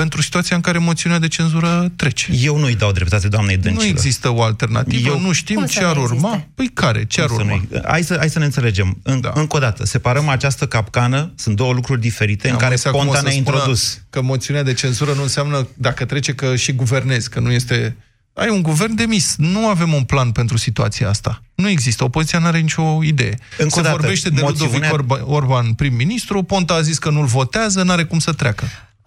pentru 0.00 0.22
situația 0.22 0.56
în 0.56 0.62
care 0.62 0.78
moțiunea 0.78 1.18
de 1.18 1.28
cenzură 1.28 1.92
trece. 1.96 2.32
Eu 2.32 2.58
nu-i 2.58 2.74
dau 2.74 2.92
dreptate 2.92 3.28
doamnei 3.28 3.56
Dăncilă. 3.56 3.82
Nu 3.84 3.88
există 3.88 4.28
o 4.34 4.42
alternativă, 4.42 5.08
Eu- 5.08 5.14
Eu... 5.14 5.20
nu 5.20 5.32
știm 5.32 5.54
Cum 5.56 5.66
să 5.66 5.72
ce 5.72 5.80
nu 5.80 5.86
ar 5.88 5.96
urma. 5.96 6.28
existe? 6.28 6.48
Păi 6.54 6.70
care? 6.74 7.04
Ce 7.04 7.20
ar 7.20 7.28
Să 7.28 7.34
urma? 7.34 7.54
nu- 7.70 7.80
Hai 7.88 8.02
să, 8.02 8.14
hai 8.18 8.28
să 8.30 8.38
ne 8.38 8.44
înțelegem. 8.44 8.98
În, 9.02 9.20
Da. 9.20 9.30
Încă 9.34 9.56
o 9.56 9.58
dată, 9.58 9.84
separăm 9.84 10.28
această 10.28 10.66
capcană, 10.66 11.32
sunt 11.36 11.56
două 11.56 11.72
lucruri 11.72 12.00
diferite 12.00 12.46
în 12.46 12.52
Am 12.52 12.58
care 12.58 12.72
înțeles 12.72 12.94
acum 12.94 13.06
Ponta 13.06 13.18
o 13.18 13.22
să 13.22 13.28
ne-a 13.28 13.40
spună 13.42 13.56
introdus. 13.56 14.00
Că 14.10 14.22
moțiunea 14.22 14.62
de 14.62 14.72
cenzură 14.72 15.12
nu 15.12 15.22
înseamnă, 15.22 15.68
dacă 15.74 16.04
trece, 16.04 16.34
că 16.34 16.56
și 16.56 16.72
guvernezi, 16.72 17.28
că 17.30 17.40
nu 17.40 17.50
este... 17.50 17.96
Ai 18.34 18.48
un 18.50 18.62
guvern 18.62 18.94
demis. 18.94 19.34
Nu 19.38 19.68
avem 19.68 19.92
un 19.92 20.02
plan 20.02 20.30
pentru 20.30 20.56
situația 20.56 21.08
asta. 21.08 21.42
Nu 21.54 21.68
există. 21.68 22.04
Opoziția 22.04 22.38
nu 22.38 22.46
are 22.46 22.58
nicio 22.58 22.98
idee. 23.02 23.38
Încă 23.58 23.74
Se 23.74 23.80
o 23.80 23.82
dată, 23.82 23.96
vorbește 23.96 24.30
de 24.30 24.40
moțiunea- 24.40 24.90
Ludovic 24.90 25.16
Orba- 25.18 25.24
Orban 25.26 25.72
prim-ministru, 25.72 26.42
Ponta 26.42 26.74
a 26.74 26.80
zis 26.80 26.98
că 26.98 27.10
nu-l 27.10 27.26
votează, 27.26 27.82
n-are 27.82 28.04
cum 28.04 28.18
să 28.18 28.32
treacă. 28.32 28.64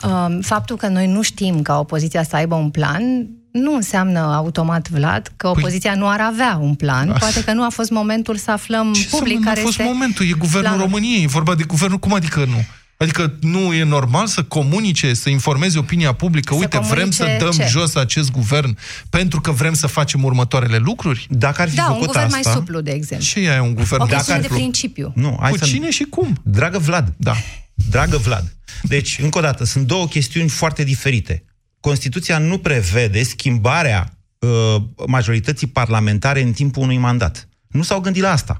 Um, 0.07 0.41
Faptul 0.41 0.75
că 0.77 0.87
noi 0.87 1.07
nu 1.07 1.21
știm 1.21 1.61
ca 1.61 1.79
opoziția 1.79 2.23
să 2.23 2.35
aibă 2.35 2.55
un 2.55 2.69
plan 2.69 3.27
nu 3.51 3.75
înseamnă 3.75 4.19
automat, 4.19 4.89
Vlad, 4.89 5.31
că 5.37 5.47
opoziția 5.47 5.93
nu 5.95 6.07
ar 6.09 6.21
avea 6.21 6.57
un 6.61 6.75
plan. 6.75 7.15
Poate 7.19 7.43
că 7.43 7.53
nu 7.53 7.63
a 7.65 7.69
fost 7.69 7.89
momentul 7.89 8.35
să 8.37 8.51
aflăm 8.51 8.93
Ce 8.93 9.07
public 9.09 9.37
să, 9.37 9.43
care 9.43 9.59
nu 9.61 9.61
a 9.61 9.65
fost 9.65 9.79
este 9.79 9.91
momentul, 9.93 10.25
e 10.25 10.31
guvernul 10.37 10.61
planul. 10.69 10.81
României, 10.85 11.23
e 11.23 11.27
vorba 11.27 11.55
de 11.55 11.63
guvernul, 11.63 11.97
cum 11.99 12.13
adică 12.13 12.39
nu? 12.39 12.65
Adică 12.97 13.33
nu 13.41 13.73
e 13.73 13.83
normal 13.83 14.27
să 14.27 14.43
comunice, 14.43 15.13
să 15.13 15.29
informeze 15.29 15.77
opinia 15.77 16.13
publică, 16.13 16.53
Să 16.53 16.59
uite, 16.59 16.79
vrem 16.79 17.11
să 17.11 17.23
comunice 17.23 17.43
dăm 17.45 17.51
ce? 17.51 17.65
jos 17.69 17.95
acest 17.95 18.31
guvern 18.31 18.77
pentru 19.09 19.41
că 19.41 19.51
vrem 19.51 19.73
să 19.73 19.87
facem 19.87 20.23
următoarele 20.23 20.77
lucruri? 20.77 21.27
Dacă 21.29 21.61
ar 21.61 21.69
fi 21.69 21.75
Da, 21.75 21.83
un 21.83 21.87
făcut 21.93 22.05
guvern 22.07 22.25
asta... 22.25 22.39
mai 22.43 22.53
suplu, 22.55 22.79
de 22.81 22.91
exemplu. 22.91 23.27
Ce 23.27 23.39
e 23.39 23.59
un 23.59 23.73
guvern 23.73 24.01
O 24.01 24.05
mai 24.05 24.13
chestiune 24.15 24.39
de 24.39 24.45
suplu? 24.45 24.57
principiu. 24.61 25.11
Nu, 25.15 25.37
hai 25.41 25.51
Cu 25.51 25.57
să... 25.57 25.65
cine 25.65 25.89
și 25.91 26.03
cum? 26.03 26.37
Dragă 26.43 26.77
Vlad, 26.77 27.13
Da. 27.17 27.33
Dragă 27.73 28.17
Vlad. 28.17 28.55
Deci, 28.81 29.19
încă 29.21 29.37
o 29.37 29.41
dată, 29.41 29.63
sunt 29.63 29.87
două 29.87 30.07
chestiuni 30.07 30.49
foarte 30.49 30.83
diferite. 30.83 31.43
Constituția 31.79 32.37
nu 32.37 32.57
prevede 32.57 33.23
schimbarea 33.23 34.17
uh, 34.39 34.81
majorității 35.07 35.67
parlamentare 35.67 36.41
în 36.41 36.51
timpul 36.51 36.83
unui 36.83 36.97
mandat. 36.97 37.47
Nu 37.67 37.81
s-au 37.81 37.99
gândit 37.99 38.21
la 38.21 38.31
asta. 38.31 38.57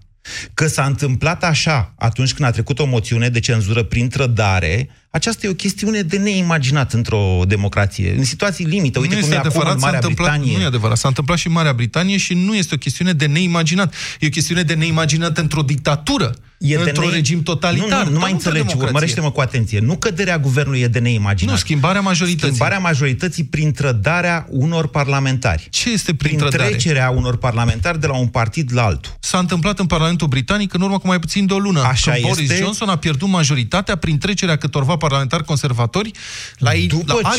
Că 0.53 0.67
s-a 0.67 0.85
întâmplat 0.85 1.43
așa 1.43 1.93
atunci 1.97 2.33
când 2.33 2.47
a 2.47 2.51
trecut 2.51 2.79
o 2.79 2.85
moțiune 2.85 3.29
de 3.29 3.39
cenzură 3.39 3.83
prin 3.83 4.09
trădare, 4.09 4.89
Aceasta 5.15 5.47
e 5.47 5.49
o 5.49 5.53
chestiune 5.53 6.01
de 6.01 6.17
neimaginat 6.17 6.93
într-o 6.93 7.41
democrație. 7.47 8.13
În 8.17 8.23
situații 8.23 8.65
limite, 8.65 8.99
uite 8.99 9.15
nu 9.15 9.21
cum 9.21 9.31
e 9.31 9.35
acum 9.35 9.61
în 9.65 9.77
Marea 9.79 9.99
Britanie. 10.03 10.55
Nu 10.55 10.61
e 10.61 10.65
adevărat, 10.65 10.97
s-a 10.97 11.07
întâmplat 11.07 11.37
și 11.37 11.47
în 11.47 11.53
Marea 11.53 11.73
Britanie 11.73 12.17
și 12.17 12.33
nu 12.33 12.55
este 12.55 12.73
o 12.75 12.77
chestiune 12.77 13.13
de 13.13 13.25
neimaginat. 13.25 13.93
E 14.19 14.25
o 14.25 14.29
chestiune 14.29 14.61
de 14.63 14.73
neimaginat 14.73 15.37
într-o 15.37 15.61
dictatură 15.61 16.35
e 16.57 16.75
într-un 16.75 17.09
ne... 17.09 17.15
regim 17.15 17.43
totalitar. 17.43 18.03
Nu, 18.03 18.09
nu, 18.09 18.13
nu 18.13 18.19
mai 18.19 18.31
înțelegi, 18.31 18.75
urmărește-mă 18.77 19.31
cu 19.31 19.41
atenție. 19.41 19.79
Nu 19.79 19.95
căderea 19.95 20.37
guvernului 20.37 20.79
e 20.79 20.87
de 20.87 20.99
neimaginat. 20.99 21.53
Nu, 21.53 21.59
schimbarea 21.59 22.01
majorității. 22.01 22.47
Schimbarea 22.47 22.79
majorității 22.79 23.43
prin 23.43 23.71
trădarea 23.71 24.47
unor 24.49 24.87
parlamentari. 24.87 25.67
Ce 25.69 25.91
este 25.91 26.13
prin, 26.13 26.35
prin 26.35 26.37
trădare? 26.37 26.69
trecerea 26.69 27.09
unor 27.09 27.37
parlamentari 27.37 27.99
de 27.99 28.07
la 28.07 28.17
un 28.17 28.27
partid 28.27 28.69
la 28.73 28.83
altul. 28.83 29.13
S-a 29.19 29.37
întâmplat 29.37 29.79
în 29.79 29.85
Parlamentul 29.85 30.27
Britanic 30.27 30.73
în 30.73 30.81
urmă 30.81 30.99
cu 30.99 31.07
mai 31.07 31.19
puțin 31.19 31.45
de 31.45 31.53
o 31.53 31.57
lună. 31.57 31.81
Așa 31.81 32.11
când 32.11 32.25
este. 32.25 32.43
Boris 32.43 32.57
Johnson 32.57 32.89
a 32.89 32.95
pierdut 32.95 33.29
majoritatea 33.29 33.95
prin 33.95 34.17
trecerea 34.17 34.55
câtorva 34.55 34.97
parlamentari 35.07 35.43
conservatori 35.43 36.11
la, 36.57 36.71
după 36.87 37.19
la 37.21 37.29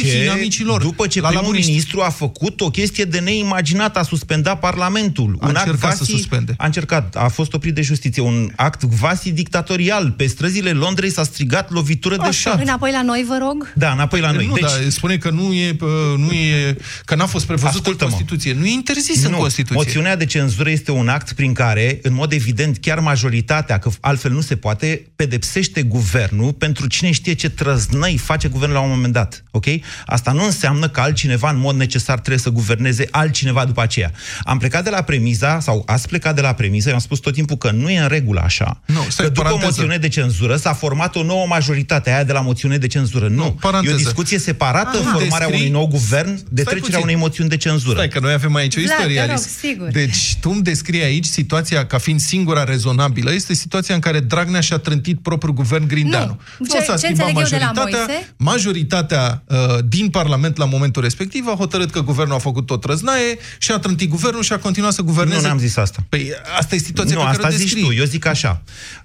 ce, 0.49 0.65
lor. 0.65 0.83
După 0.83 1.07
ce 1.07 1.21
la 1.21 1.29
primul 1.29 1.55
ministru 1.55 2.01
a 2.01 2.11
făcut 2.11 2.61
o 2.61 2.71
chestie 2.71 3.05
de 3.05 3.19
neimaginat, 3.19 3.97
a 3.97 4.03
suspendat 4.03 4.59
Parlamentul. 4.59 5.37
A 5.41 5.47
un 5.47 5.55
încercat 5.57 5.91
act 5.91 5.99
vasi, 5.99 6.11
să 6.11 6.17
suspende. 6.17 6.55
A 6.59 6.65
încercat, 6.65 7.17
a 7.17 7.29
fost 7.29 7.53
oprit 7.53 7.75
de 7.75 7.83
justiție. 7.83 8.23
Un 8.23 8.53
act 8.57 8.83
vasi 8.83 9.31
dictatorial 9.33 9.93
mondial. 9.99 10.11
Pe 10.17 10.27
străzile 10.27 10.71
Londrei 10.71 11.11
s-a 11.11 11.23
strigat 11.23 11.71
lovitură 11.71 12.15
Așa. 12.19 12.25
de 12.25 12.33
șat. 12.33 12.61
Înapoi 12.61 12.91
la 12.91 13.03
noi, 13.03 13.25
vă 13.29 13.39
rog? 13.41 13.73
Da, 13.75 13.93
înapoi 13.93 14.21
la 14.21 14.31
noi. 14.31 14.47
Nu, 14.47 14.55
deci... 14.55 14.63
dar 14.63 14.89
spune 14.89 15.17
că 15.17 15.31
nu 15.31 15.53
e, 15.53 15.77
nu 16.17 16.33
e 16.33 16.77
că 17.05 17.15
n-a 17.15 17.27
fost 17.27 17.47
prevăzut 17.47 17.87
în 17.87 17.97
Constituție. 17.97 18.53
Nu 18.53 18.67
e 18.67 18.71
interzis 18.71 19.23
nu. 19.23 19.29
în 19.29 19.35
Constituție. 19.35 19.77
Moțiunea 19.77 20.17
de 20.17 20.25
cenzură 20.25 20.71
este 20.71 20.91
un 20.91 21.09
act 21.09 21.33
prin 21.33 21.53
care, 21.53 21.99
în 22.03 22.15
mod 22.15 22.33
evident, 22.33 22.79
chiar 22.79 22.99
majoritatea, 22.99 23.79
că 23.79 23.91
altfel 24.01 24.33
nu 24.33 24.41
se 24.41 24.57
poate, 24.57 25.07
pedepsește 25.17 25.83
guvernul 25.83 26.53
pentru 26.53 26.87
cine 26.87 27.11
știe 27.11 27.33
ce 27.33 27.49
trăznăi 27.55 28.17
face 28.17 28.49
guvernul 28.49 28.77
la 28.77 28.83
un 28.83 28.91
moment 28.91 29.13
dat. 29.13 29.45
Ok? 29.51 29.65
Asta 30.07 30.33
nu 30.33 30.45
înseamnă 30.45 30.89
că 30.89 31.01
altcineva, 31.01 31.51
în 31.51 31.59
mod 31.59 31.77
necesar, 31.77 32.19
trebuie 32.19 32.39
să 32.39 32.51
guverneze 32.51 33.09
altcineva 33.11 33.65
după 33.65 33.83
aceea. 33.83 34.11
Am 34.43 34.59
plecat 34.59 34.85
de 34.85 34.91
la 34.91 35.03
premiza, 35.03 35.61
sau 35.61 35.83
ați 35.87 36.09
plecat 36.09 36.35
de 36.35 36.41
la 36.41 36.53
premiza, 36.53 36.89
eu 36.89 36.95
am 36.95 37.01
spus 37.01 37.19
tot 37.19 37.33
timpul 37.35 37.57
că 37.57 37.71
nu 37.71 37.91
e 37.91 37.99
în 38.01 38.09
regulă 38.09 38.41
așa. 38.45 38.81
Nu, 38.87 39.01
stai, 39.09 39.25
că 39.27 39.33
după 39.33 39.43
paranteză. 39.43 39.67
o 39.67 39.69
moțiune 39.69 39.97
de 39.97 40.09
cenzură 40.09 40.57
s-a 40.57 40.73
format 40.73 41.17
o 41.17 41.23
nouă 41.23 41.47
majoritate, 41.47 42.11
aia 42.11 42.25
de 42.25 42.33
la 42.33 42.41
moțiune 42.41 42.77
de 42.79 42.87
cenzură. 42.87 43.29
Nu, 43.29 43.57
paranteză. 43.61 43.93
e 43.93 43.95
o 43.95 43.99
discuție 43.99 44.39
separată, 44.39 44.99
Aha. 44.99 45.11
formarea 45.19 45.47
Descrii- 45.47 45.59
unui 45.61 45.69
nou 45.71 45.87
guvern, 45.87 46.35
de 46.35 46.41
Stai 46.63 46.65
trecerea 46.65 46.81
puțin. 46.81 47.03
unei 47.03 47.15
moțiuni 47.15 47.49
de 47.49 47.57
cenzură. 47.57 47.95
Stai, 47.95 48.09
că 48.09 48.19
noi 48.21 48.33
avem 48.33 48.55
aici 48.55 48.77
o 48.77 48.81
Vlad, 48.81 48.91
istorie, 48.97 49.15
te 49.21 49.21
rog, 49.27 49.31
Alice. 49.31 49.49
sigur. 49.61 49.89
Deci, 49.89 50.37
tu 50.41 50.51
îmi 50.51 50.63
descrii 50.63 51.03
aici 51.03 51.25
situația 51.25 51.87
ca 51.87 51.99
fiind 51.99 52.21
singura 52.21 52.65
rezonabilă. 52.65 53.33
Este 53.33 53.55
situația 53.55 53.95
în 53.95 54.01
care 54.01 54.21
Dragnea 54.21 54.61
și-a 54.61 54.79
trântit 54.79 55.19
propriul 55.23 55.55
guvern 55.55 55.87
Grindeanu. 55.87 56.41
Nu. 56.59 56.67
Ce- 56.67 56.81
s-a 56.85 56.93
ce 56.97 56.99
schimbat 56.99 57.27
înțeleg 57.53 57.67
eu 57.67 57.73
de 57.73 57.81
la 57.81 57.85
majoritatea. 57.85 58.15
Moise? 58.15 58.35
Majoritatea 58.37 59.45
uh, 59.47 59.79
din 59.89 60.11
Parlament 60.11 60.57
la 60.57 60.65
momentul 60.65 61.03
respectiv 61.03 61.47
a 61.47 61.55
hotărât 61.55 61.91
că 61.91 62.01
guvernul 62.03 62.35
a 62.35 62.39
făcut 62.39 62.71
o 62.71 62.77
trăznaie 62.77 63.39
și 63.59 63.71
a 63.73 63.79
trântit 63.79 64.09
guvernul 64.09 64.43
și 64.43 64.53
a 64.53 64.59
continuat 64.59 64.93
să 64.93 65.03
guverneze. 65.03 65.41
Nu, 65.41 65.47
n-am 65.47 65.59
zis 65.59 65.77
asta. 65.77 66.05
Păi 66.09 66.33
asta 66.59 66.75
e 66.75 66.79
situația 66.79 67.15
Nu, 67.15 67.21
pe 67.21 67.27
care 67.27 67.37
asta 67.37 67.49
o 67.49 67.57
zici 67.57 67.63
descrii. 67.73 67.85
tu, 67.85 67.93
eu 67.93 68.05
zic 68.05 68.27
așa. 68.27 68.63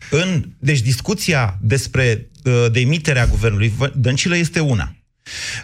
În, 0.10 0.46
deci 0.60 0.80
discuția 0.82 1.58
despre 1.62 2.30
uh, 2.44 2.66
demiterea 2.72 3.26
guvernului 3.26 3.74
Vă- 3.78 3.92
Dăncilă 3.96 4.38
este 4.38 4.60
una. 4.60 4.94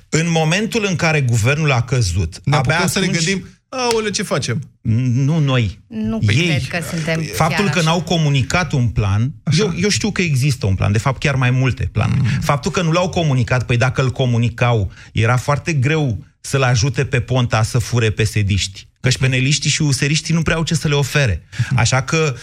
În 0.09 0.25
momentul 0.31 0.85
în 0.89 0.95
care 0.95 1.21
guvernul 1.21 1.71
a 1.71 1.81
căzut, 1.81 2.39
Ne 2.43 2.55
abia 2.55 2.71
apucăm 2.73 2.91
să 2.91 2.99
ne 2.99 3.05
atunci, 3.05 3.23
gândim, 3.25 3.47
aoleu, 3.77 4.09
ce 4.11 4.23
facem? 4.23 4.69
Nu 4.81 5.39
noi. 5.39 5.79
Nu 5.87 6.19
Ei. 6.21 6.35
cred 6.35 6.67
că 6.67 6.77
suntem 6.89 7.21
Faptul 7.33 7.63
chiar 7.63 7.73
că 7.73 7.79
așa. 7.79 7.89
n-au 7.89 8.01
comunicat 8.01 8.71
un 8.71 8.87
plan, 8.87 9.33
eu, 9.59 9.73
eu 9.77 9.89
știu 9.89 10.11
că 10.11 10.21
există 10.21 10.65
un 10.65 10.75
plan, 10.75 10.91
de 10.91 10.97
fapt 10.97 11.19
chiar 11.19 11.35
mai 11.35 11.51
multe 11.51 11.89
planuri. 11.91 12.21
Mm. 12.21 12.39
Faptul 12.41 12.71
că 12.71 12.81
nu 12.81 12.91
l-au 12.91 13.09
comunicat, 13.09 13.65
păi 13.65 13.77
dacă 13.77 14.01
îl 14.01 14.11
comunicau, 14.11 14.91
era 15.13 15.37
foarte 15.37 15.73
greu 15.73 16.23
să-l 16.41 16.63
ajute 16.63 17.05
pe 17.05 17.19
Ponta 17.19 17.63
să 17.63 17.77
fure 17.77 18.09
pesediști. 18.09 18.87
Căci 18.99 19.17
peneliștii 19.17 19.69
și 19.69 19.81
useriștii 19.81 20.33
nu 20.33 20.41
prea 20.41 20.55
au 20.55 20.63
ce 20.63 20.75
să 20.75 20.87
le 20.87 20.95
ofere. 20.95 21.43
Așa 21.75 22.01
că 22.01 22.35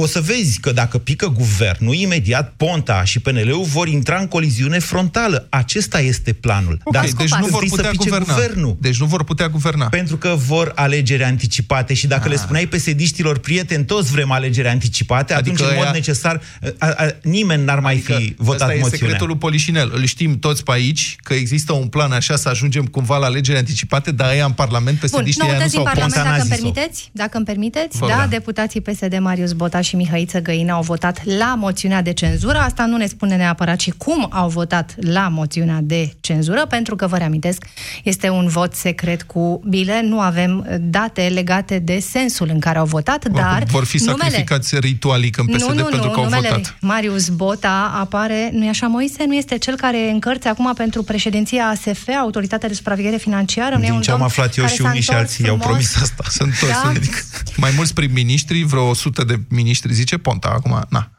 o 0.00 0.06
să 0.06 0.20
vezi 0.20 0.60
că 0.60 0.72
dacă 0.72 0.98
pică 0.98 1.26
guvernul, 1.26 1.94
imediat 1.94 2.52
Ponta 2.56 3.04
și 3.04 3.20
PNL-ul 3.20 3.64
vor 3.64 3.88
intra 3.88 4.18
în 4.18 4.26
coliziune 4.26 4.78
frontală. 4.78 5.46
Acesta 5.50 6.00
este 6.00 6.32
planul. 6.32 6.80
Ok, 6.84 6.92
Dar 6.92 7.04
deci 7.16 7.30
nu 7.30 7.46
vor 7.46 7.62
întâi 7.62 7.68
să 7.68 7.74
putea 7.74 7.90
pice 7.90 8.08
guverna. 8.08 8.34
guvernul. 8.34 8.76
Deci 8.80 8.98
nu 9.00 9.06
vor 9.06 9.24
putea 9.24 9.48
guverna. 9.48 9.86
Pentru 9.86 10.16
că 10.16 10.34
vor 10.46 10.72
alegeri 10.74 11.24
anticipate 11.24 11.94
și 11.94 12.06
dacă 12.06 12.22
ah. 12.24 12.30
le 12.30 12.36
spuneai 12.36 12.66
pesediștilor, 12.66 13.38
prieteni, 13.38 13.84
toți 13.84 14.10
vrem 14.10 14.30
alegeri 14.30 14.68
anticipate, 14.68 15.34
Adică 15.34 15.54
atunci, 15.54 15.70
în 15.70 15.76
mod 15.76 15.86
aia- 15.86 15.92
necesar, 15.92 16.40
a, 16.78 16.86
a, 16.86 17.06
nimeni 17.22 17.64
n-ar 17.64 17.80
mai 17.80 17.96
fi 17.96 18.12
Adică 18.12 18.34
votat 18.36 18.60
ăsta 18.60 18.72
e 18.72 18.78
moțiunea. 18.78 18.98
secretul 18.98 19.26
lui 19.26 19.36
Polișinel. 19.36 19.92
Îl 19.94 20.04
știm 20.04 20.38
toți 20.38 20.62
pe 20.62 20.72
aici, 20.72 21.16
că 21.22 21.34
există 21.34 21.72
un 21.72 21.86
plan 21.86 22.12
așa 22.12 22.36
să 22.36 22.48
ajungem 22.48 22.86
cumva 22.86 23.16
la 23.16 23.26
alegeri 23.26 23.58
anticipate, 23.58 24.10
dar 24.10 24.28
aia 24.28 24.44
în 24.44 24.52
Parlament, 24.52 24.98
Bun, 25.00 25.08
PSD-știi 25.08 25.42
aia 25.42 25.52
nu 25.52 25.58
noutăți 25.58 25.74
din 25.74 25.84
s-au 25.84 25.92
Parlament, 25.92 26.12
Ponta 26.14 26.28
dacă 26.28 26.36
n-a 26.36 26.42
îmi 26.42 26.54
zis-o. 26.54 26.70
permiteți, 26.72 27.08
dacă 27.12 27.36
îmi 27.36 27.46
permiteți, 27.46 27.98
Vă 27.98 28.06
da, 28.06 28.20
rog. 28.20 28.30
deputații 28.30 28.80
PSD 28.80 29.18
Marius 29.18 29.52
Botaș 29.52 29.87
și 29.88 29.96
Mihăiță 29.96 30.40
Găină 30.40 30.72
au 30.72 30.82
votat 30.82 31.24
la 31.24 31.54
moțiunea 31.54 32.02
de 32.02 32.12
cenzură. 32.12 32.58
Asta 32.58 32.86
nu 32.86 32.96
ne 32.96 33.06
spune 33.06 33.36
neapărat 33.36 33.80
și 33.80 33.90
cum 33.90 34.28
au 34.30 34.48
votat 34.48 34.94
la 35.00 35.28
moțiunea 35.28 35.80
de 35.82 36.12
cenzură, 36.20 36.66
pentru 36.66 36.96
că, 36.96 37.06
vă 37.06 37.16
reamintesc, 37.16 37.64
este 38.04 38.28
un 38.28 38.48
vot 38.48 38.74
secret 38.74 39.22
cu 39.22 39.60
bile, 39.68 40.00
nu 40.02 40.20
avem 40.20 40.78
date 40.80 41.22
legate 41.28 41.78
de 41.78 41.98
sensul 41.98 42.48
în 42.52 42.58
care 42.60 42.78
au 42.78 42.84
votat, 42.84 43.28
dar 43.28 43.64
vor 43.66 43.84
fi 43.84 43.96
numele... 43.98 44.22
sacrificați 44.22 44.78
ritualic 44.78 45.36
în 45.38 45.46
PSD 45.46 45.68
nu, 45.68 45.74
nu, 45.74 45.82
pentru 45.82 46.06
nu, 46.06 46.10
că 46.12 46.18
au 46.18 46.24
numele 46.24 46.48
votat. 46.48 46.76
Marius 46.80 47.28
Bota 47.28 47.96
apare, 48.00 48.50
nu-i 48.52 48.68
așa, 48.68 48.86
Moise? 48.86 49.24
Nu 49.26 49.34
este 49.34 49.58
cel 49.58 49.76
care 49.76 50.10
în 50.10 50.18
cărți 50.18 50.46
acum 50.46 50.72
pentru 50.74 51.02
președinția 51.02 51.66
ASF, 51.66 52.08
Autoritatea 52.20 52.68
de 52.68 52.74
Supraveghere 52.74 53.16
Financiară? 53.16 53.74
Nu 53.76 53.82
e 53.82 53.84
Din 53.84 53.94
un 53.94 54.00
ce 54.00 54.10
am 54.10 54.16
domn 54.16 54.30
aflat 54.30 54.56
eu 54.56 54.64
care 54.64 54.74
și 54.76 54.82
s-a 54.82 54.88
unii 54.88 55.00
și 55.00 55.10
întors 55.10 55.30
alții 55.30 55.48
au 55.48 55.56
frumos? 55.56 55.66
promis 55.66 56.02
asta. 56.02 56.24
Sunt 56.38 56.58
toți, 56.58 56.72
Da? 56.72 56.80
sunt, 56.82 56.96
adică, 56.96 57.18
mai 57.56 57.72
mulți 57.76 57.94
prim-ministri, 57.94 58.62
vreo 58.62 58.88
100 58.88 59.24
de 59.24 59.40
ministri, 59.78 59.92
zice 59.92 60.18
Ponta, 60.18 60.48
acum, 60.48 60.86
na. 60.88 61.10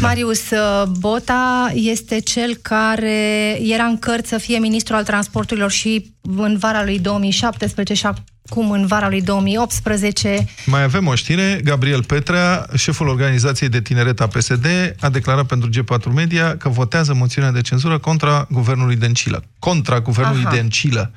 Marius 0.00 0.50
uh, 0.50 0.86
Bota 0.98 1.72
este 1.74 2.20
cel 2.20 2.54
care 2.62 3.58
era 3.62 3.84
în 3.84 3.98
cărți 3.98 4.28
să 4.28 4.38
fie 4.38 4.58
ministru 4.58 4.94
al 4.94 5.04
transporturilor 5.04 5.70
și 5.70 6.12
în 6.36 6.56
vara 6.58 6.84
lui 6.84 6.98
2017 6.98 7.94
și 7.94 8.06
acum 8.06 8.70
în 8.70 8.86
vara 8.86 9.08
lui 9.08 9.22
2018. 9.22 10.46
Mai 10.66 10.82
avem 10.82 11.06
o 11.06 11.14
știre. 11.14 11.60
Gabriel 11.64 12.04
Petrea, 12.04 12.66
șeful 12.76 13.08
organizației 13.08 13.68
de 13.68 13.80
tineret 13.80 14.20
a 14.20 14.26
PSD, 14.26 14.66
a 15.00 15.08
declarat 15.08 15.46
pentru 15.46 15.70
G4 15.70 16.12
Media 16.14 16.56
că 16.56 16.68
votează 16.68 17.14
moțiunea 17.14 17.50
de 17.50 17.60
cenzură 17.60 17.98
contra 17.98 18.46
guvernului 18.50 18.96
Dencilă. 18.96 19.44
Contra 19.58 20.00
guvernului 20.00 20.44
Aha. 20.44 20.54
Dencilă. 20.54 21.12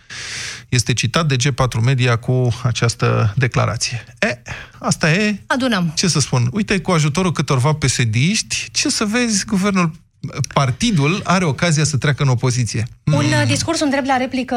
Este 0.71 0.93
citat 0.93 1.27
de 1.27 1.35
G4 1.35 1.83
Media 1.83 2.15
cu 2.15 2.47
această 2.63 3.33
declarație. 3.37 4.03
E, 4.19 4.41
asta 4.79 5.11
e 5.11 5.41
Adunăm. 5.47 5.93
ce 5.95 6.07
să 6.07 6.19
spun, 6.19 6.49
uite, 6.51 6.79
cu 6.79 6.91
ajutorul 6.91 7.31
câtorva 7.31 7.73
pesediști, 7.73 8.69
ce 8.71 8.89
să 8.89 9.05
vezi, 9.05 9.45
guvernul, 9.45 9.91
partidul 10.53 11.21
are 11.23 11.45
ocazia 11.45 11.83
să 11.83 11.97
treacă 11.97 12.23
în 12.23 12.29
opoziție. 12.29 12.87
Un 13.03 13.17
uh, 13.17 13.43
discurs, 13.47 13.81
un 13.81 13.89
drept 13.89 14.05
la 14.05 14.17
replică 14.17 14.55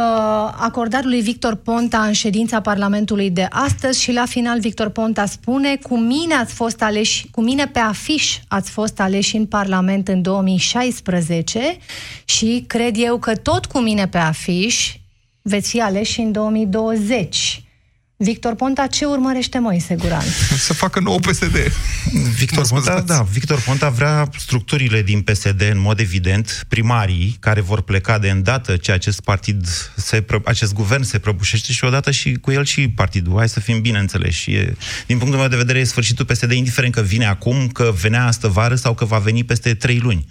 acordat 0.59 1.05
lui 1.05 1.21
Victor 1.21 1.55
Ponta 1.55 1.99
în 1.99 2.13
ședința 2.13 2.61
Parlamentului 2.61 3.31
de 3.31 3.47
astăzi 3.51 4.03
și 4.03 4.13
la 4.13 4.25
final 4.27 4.61
Victor 4.61 4.89
Ponta 4.89 5.27
spune 5.27 5.77
cu 5.77 5.99
mine 5.99 6.35
ați 6.35 6.55
fost 6.55 6.83
aleși, 6.83 7.27
cu 7.31 7.43
mine 7.43 7.67
pe 7.67 7.79
afiș 7.79 8.39
ați 8.49 8.71
fost 8.71 9.01
aleși 9.01 9.37
în 9.37 9.47
Parlament 9.47 10.09
în 10.09 10.23
2016 10.23 11.77
și 12.25 12.65
cred 12.67 12.95
eu 12.99 13.19
că 13.19 13.37
tot 13.37 13.67
cu 13.67 13.79
mine 13.79 14.09
pe 14.09 14.19
afiș 14.19 14.95
veți 15.47 15.71
fi 15.71 15.81
aleși 15.81 16.21
în 16.21 16.33
2020. 16.33 17.63
Victor 18.17 18.55
Ponta, 18.55 18.87
ce 18.87 19.05
urmărește 19.05 19.59
Moise 19.59 19.95
Guran? 19.95 20.25
Să 20.59 20.73
facă 20.73 21.01
nou 21.01 21.19
PSD. 21.19 21.57
Victor 22.37 22.63
Mă 22.63 22.69
Ponta, 22.69 22.85
scuzați. 22.91 23.07
da, 23.07 23.23
Victor 23.23 23.61
Ponta 23.61 23.89
vrea 23.89 24.29
structurile 24.39 25.03
din 25.03 25.21
PSD, 25.21 25.61
în 25.73 25.79
mod 25.81 25.99
evident, 26.01 26.65
primarii, 26.69 27.37
care 27.41 27.61
vor 27.61 27.81
pleca 27.83 28.19
de 28.19 28.31
îndată 28.31 28.77
ce 28.77 28.93
acest 28.93 29.21
partid, 29.21 29.67
se, 29.97 30.23
pră- 30.23 30.43
acest 30.45 30.73
guvern 30.73 31.03
se 31.03 31.19
prăbușește 31.19 31.73
și 31.73 31.85
odată 31.85 32.11
și 32.11 32.33
cu 32.33 32.51
el 32.51 32.65
și 32.65 32.89
partidul. 32.89 33.37
Hai 33.37 33.49
să 33.49 33.61
fim 33.61 33.81
bine 33.81 33.99
înțeleși. 33.99 34.51
E, 34.53 34.77
din 35.07 35.19
punctul 35.19 35.41
meu 35.41 35.49
de 35.49 35.57
vedere, 35.57 35.79
e 35.79 35.85
sfârșitul 35.85 36.25
PSD, 36.25 36.53
indiferent 36.53 36.95
că 36.95 37.01
vine 37.01 37.27
acum, 37.27 37.69
că 37.69 37.93
venea 38.01 38.27
astă 38.27 38.49
vară 38.49 38.75
sau 38.75 38.95
că 38.95 39.05
va 39.05 39.19
veni 39.19 39.45
peste 39.45 39.75
trei 39.75 39.99
luni. 39.99 40.27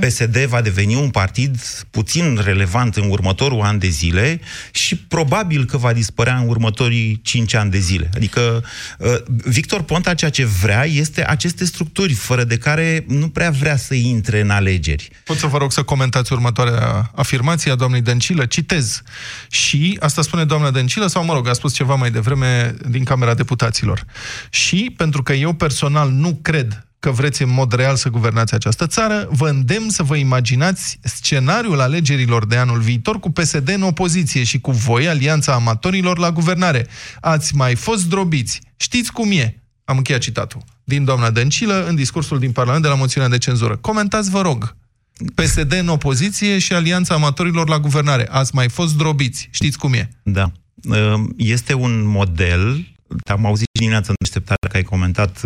PSD 0.00 0.36
va 0.38 0.60
deveni 0.60 0.94
un 0.94 1.10
partid 1.10 1.60
puțin 1.90 2.40
relevant 2.44 2.96
în 2.96 3.10
următorul 3.10 3.60
an 3.60 3.78
de 3.78 3.88
zile 3.88 4.40
și 4.72 4.96
probabil 4.96 5.64
că 5.64 5.76
va 5.76 5.92
dispărea 5.92 6.36
în 6.36 6.48
următorii 6.48 7.17
cinci 7.22 7.54
ani 7.54 7.70
de 7.70 7.78
zile. 7.78 8.10
Adică 8.14 8.64
uh, 8.98 9.14
Victor 9.26 9.82
Ponta 9.82 10.14
ceea 10.14 10.30
ce 10.30 10.44
vrea 10.44 10.84
este 10.84 11.26
aceste 11.26 11.64
structuri, 11.64 12.12
fără 12.12 12.44
de 12.44 12.56
care 12.56 13.04
nu 13.08 13.28
prea 13.28 13.50
vrea 13.50 13.76
să 13.76 13.94
intre 13.94 14.40
în 14.40 14.50
alegeri. 14.50 15.10
Pot 15.24 15.36
să 15.36 15.46
vă 15.46 15.58
rog 15.58 15.72
să 15.72 15.82
comentați 15.82 16.32
următoarea 16.32 17.10
afirmație 17.14 17.70
a 17.70 17.74
doamnei 17.74 18.00
Dăncilă, 18.00 18.46
citez. 18.46 19.02
Și, 19.50 19.96
asta 20.00 20.22
spune 20.22 20.44
doamna 20.44 20.70
Dăncilă, 20.70 21.06
sau 21.06 21.24
mă 21.24 21.32
rog, 21.32 21.48
a 21.48 21.52
spus 21.52 21.74
ceva 21.74 21.94
mai 21.94 22.10
devreme 22.10 22.74
din 22.88 23.04
Camera 23.04 23.34
Deputaților. 23.34 24.04
Și, 24.50 24.94
pentru 24.96 25.22
că 25.22 25.32
eu 25.32 25.52
personal 25.52 26.10
nu 26.10 26.38
cred 26.42 26.87
că 26.98 27.10
vreți 27.10 27.42
în 27.42 27.50
mod 27.50 27.72
real 27.72 27.96
să 27.96 28.08
guvernați 28.08 28.54
această 28.54 28.86
țară, 28.86 29.28
vă 29.30 29.48
îndemn 29.48 29.88
să 29.88 30.02
vă 30.02 30.16
imaginați 30.16 30.98
scenariul 31.02 31.80
alegerilor 31.80 32.46
de 32.46 32.56
anul 32.56 32.80
viitor 32.80 33.20
cu 33.20 33.30
PSD 33.30 33.68
în 33.68 33.82
opoziție 33.82 34.44
și 34.44 34.60
cu 34.60 34.70
voi, 34.70 35.08
Alianța 35.08 35.52
Amatorilor, 35.52 36.18
la 36.18 36.30
guvernare. 36.30 36.86
Ați 37.20 37.54
mai 37.54 37.74
fost 37.74 38.08
drobiți. 38.08 38.60
Știți 38.76 39.12
cum 39.12 39.30
e. 39.32 39.62
Am 39.84 39.96
încheiat 39.96 40.20
citatul. 40.20 40.60
Din 40.84 41.04
doamna 41.04 41.30
Dăncilă, 41.30 41.86
în 41.88 41.94
discursul 41.94 42.38
din 42.38 42.52
Parlament 42.52 42.82
de 42.82 42.88
la 42.88 42.94
moțiunea 42.94 43.30
de 43.30 43.38
cenzură. 43.38 43.76
Comentați, 43.76 44.30
vă 44.30 44.40
rog. 44.40 44.76
PSD 45.34 45.72
în 45.72 45.88
opoziție 45.88 46.58
și 46.58 46.72
Alianța 46.72 47.14
Amatorilor 47.14 47.68
la 47.68 47.78
guvernare. 47.78 48.28
Ați 48.30 48.54
mai 48.54 48.68
fost 48.68 48.96
drobiți. 48.96 49.48
Știți 49.50 49.78
cum 49.78 49.92
e. 49.92 50.08
Da. 50.22 50.52
Este 51.36 51.74
un 51.74 52.06
model, 52.06 52.86
am 53.24 53.46
auzit 53.46 53.66
dimineața 53.78 54.08
în 54.08 54.14
deșteptare 54.18 54.68
că 54.68 54.76
ai 54.76 54.82
comentat 54.82 55.42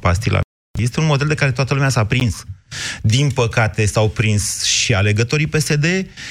pastila 0.00 0.40
este 0.82 1.00
un 1.00 1.06
model 1.06 1.26
de 1.26 1.34
care 1.34 1.50
toată 1.50 1.74
lumea 1.74 1.88
s-a 1.88 2.04
prins. 2.04 2.44
Din 3.02 3.30
păcate 3.30 3.86
s-au 3.86 4.08
prins 4.08 4.64
și 4.64 4.94
alegătorii 4.94 5.46
PSD 5.46 5.86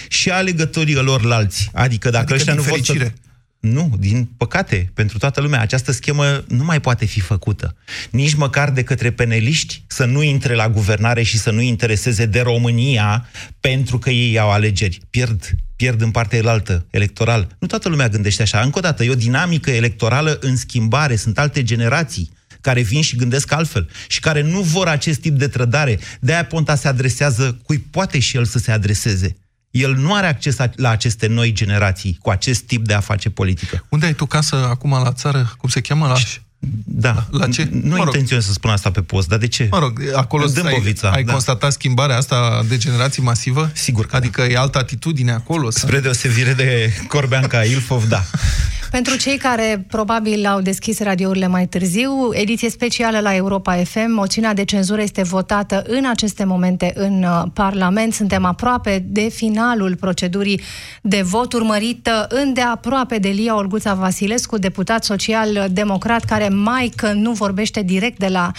și 0.07 0.29
alegătorii 0.29 0.95
lor 0.95 1.23
lalți. 1.23 1.69
Adică 1.73 2.09
dacă 2.09 2.33
adică 2.33 2.33
ăștia 2.33 2.53
nu 2.53 2.61
vor 2.61 2.79
să... 2.83 3.11
Nu, 3.59 3.93
din 3.99 4.29
păcate, 4.37 4.91
pentru 4.93 5.17
toată 5.17 5.41
lumea, 5.41 5.61
această 5.61 5.91
schemă 5.91 6.43
nu 6.47 6.63
mai 6.63 6.81
poate 6.81 7.05
fi 7.05 7.19
făcută. 7.19 7.75
Nici 8.09 8.33
măcar 8.33 8.71
de 8.71 8.83
către 8.83 9.11
peneliști 9.11 9.83
să 9.87 10.05
nu 10.05 10.21
intre 10.21 10.55
la 10.55 10.69
guvernare 10.69 11.23
și 11.23 11.37
să 11.37 11.51
nu 11.51 11.61
intereseze 11.61 12.25
de 12.25 12.41
România 12.41 13.29
pentru 13.59 13.99
că 13.99 14.09
ei 14.09 14.39
au 14.39 14.51
alegeri. 14.51 14.99
Pierd, 15.09 15.49
pierd 15.75 16.01
în 16.01 16.11
partea 16.11 16.37
elaltă, 16.37 16.85
electoral. 16.89 17.47
Nu 17.59 17.67
toată 17.67 17.89
lumea 17.89 18.09
gândește 18.09 18.41
așa. 18.41 18.59
Încă 18.59 18.77
o 18.77 18.81
dată, 18.81 19.03
e 19.03 19.09
o 19.09 19.15
dinamică 19.15 19.71
electorală 19.71 20.37
în 20.41 20.55
schimbare, 20.55 21.15
sunt 21.15 21.39
alte 21.39 21.63
generații 21.63 22.29
care 22.67 22.81
vin 22.81 23.01
și 23.01 23.15
gândesc 23.15 23.51
altfel 23.51 23.89
și 24.07 24.19
care 24.19 24.41
nu 24.41 24.61
vor 24.61 24.87
acest 24.87 25.19
tip 25.19 25.37
de 25.37 25.47
trădare. 25.47 25.99
De-aia 26.19 26.45
Ponta 26.45 26.75
se 26.75 26.87
adresează 26.87 27.59
cui 27.63 27.77
poate 27.79 28.19
și 28.19 28.37
el 28.37 28.45
să 28.45 28.59
se 28.59 28.71
adreseze. 28.71 29.35
El 29.71 29.95
nu 29.95 30.13
are 30.13 30.27
acces 30.27 30.55
la 30.75 30.89
aceste 30.89 31.27
noi 31.27 31.51
generații 31.51 32.17
cu 32.21 32.29
acest 32.29 32.61
tip 32.61 32.85
de 32.85 32.93
a 32.93 32.99
face 32.99 33.29
politică. 33.29 33.85
Unde 33.89 34.05
ai 34.05 34.13
tu 34.13 34.25
casă 34.25 34.55
acum 34.55 34.91
la 34.91 35.11
țară? 35.11 35.53
Cum 35.57 35.69
se 35.69 35.81
cheamă? 35.81 36.07
La... 36.07 36.15
Da. 36.85 37.27
La 37.31 37.47
ce? 37.47 37.69
Nu 37.71 37.95
mă 37.95 38.03
intenționez 38.05 38.45
să 38.45 38.51
spun 38.51 38.69
asta 38.69 38.91
pe 38.91 39.01
post, 39.01 39.27
dar 39.27 39.39
de 39.39 39.47
ce? 39.47 39.67
Mă 39.71 39.79
rog, 39.79 40.01
acolo 40.15 40.45
ai, 40.63 40.95
ai 41.11 41.23
da. 41.23 41.31
constatat 41.31 41.71
schimbarea 41.71 42.17
asta 42.17 42.63
de 42.67 42.77
generații 42.77 43.23
masivă? 43.23 43.71
Sigur 43.73 44.05
că 44.05 44.15
Adică 44.15 44.41
da. 44.41 44.47
e 44.47 44.57
altă 44.57 44.77
atitudine 44.77 45.31
acolo? 45.31 45.69
Spre 45.69 45.99
deosebire 45.99 46.53
de 46.53 46.93
Corbeanca 47.07 47.63
Ilfov, 47.63 48.07
da. 48.07 48.23
Pentru 48.91 49.17
cei 49.17 49.37
care 49.37 49.85
probabil 49.87 50.45
au 50.45 50.61
deschis 50.61 50.99
radiourile 50.99 51.47
mai 51.47 51.67
târziu, 51.67 52.11
ediție 52.31 52.69
specială 52.69 53.19
la 53.19 53.35
Europa 53.35 53.73
FM, 53.75 54.11
moțiunea 54.11 54.53
de 54.53 54.63
cenzură 54.63 55.01
este 55.01 55.21
votată 55.21 55.83
în 55.87 56.05
aceste 56.05 56.43
momente 56.43 56.91
în 56.95 57.23
uh, 57.23 57.43
Parlament. 57.53 58.13
Suntem 58.13 58.45
aproape 58.45 59.05
de 59.07 59.29
finalul 59.29 59.95
procedurii 59.95 60.61
de 61.01 61.21
vot, 61.21 61.53
urmărită 61.53 62.27
îndeaproape 62.29 63.17
de 63.17 63.27
Lia 63.27 63.55
Olguța 63.55 63.93
Vasilescu, 63.93 64.57
deputat 64.57 65.03
social-democrat, 65.03 66.23
care 66.23 66.49
mai 66.49 66.91
că 66.95 67.11
nu 67.11 67.31
vorbește 67.31 67.81
direct 67.81 68.19
de 68.19 68.27
la 68.27 68.51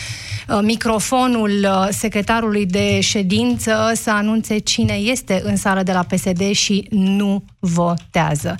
uh, 0.49 0.59
microfonul 0.63 1.51
uh, 1.63 1.87
secretarului 1.91 2.67
de 2.67 3.01
ședință 3.01 3.93
să 3.95 4.11
anunțe 4.11 4.59
cine 4.59 4.95
este 4.95 5.41
în 5.45 5.57
sală 5.57 5.83
de 5.83 5.93
la 5.93 6.03
PSD 6.03 6.51
și 6.51 6.87
nu 6.91 7.45
votează. 7.59 8.55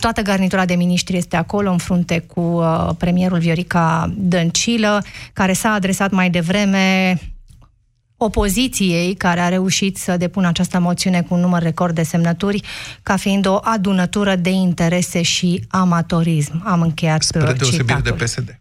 Toată 0.00 0.22
garnitura 0.22 0.64
de 0.64 0.74
miniștri 0.74 0.99
miniștri 1.00 1.16
este 1.16 1.36
acolo 1.36 1.70
în 1.70 1.78
frunte 1.78 2.18
cu 2.18 2.40
uh, 2.40 2.90
premierul 2.98 3.38
Viorica 3.38 4.14
Dăncilă, 4.16 5.04
care 5.32 5.52
s-a 5.52 5.72
adresat 5.72 6.10
mai 6.10 6.30
devreme 6.30 7.18
opoziției 8.16 9.14
care 9.14 9.40
a 9.40 9.48
reușit 9.48 9.96
să 9.96 10.16
depună 10.16 10.48
această 10.48 10.78
moțiune 10.78 11.22
cu 11.22 11.34
un 11.34 11.40
număr 11.40 11.62
record 11.62 11.94
de 11.94 12.02
semnături 12.02 12.62
ca 13.02 13.16
fiind 13.16 13.46
o 13.46 13.58
adunătură 13.62 14.36
de 14.36 14.50
interese 14.50 15.22
și 15.22 15.64
amatorism. 15.68 16.62
Am 16.64 16.80
încheiat 16.80 17.22
Spre 17.22 17.42
uh, 17.42 17.54
deosebire 17.56 18.00
de 18.02 18.12
PSD. 18.12 18.60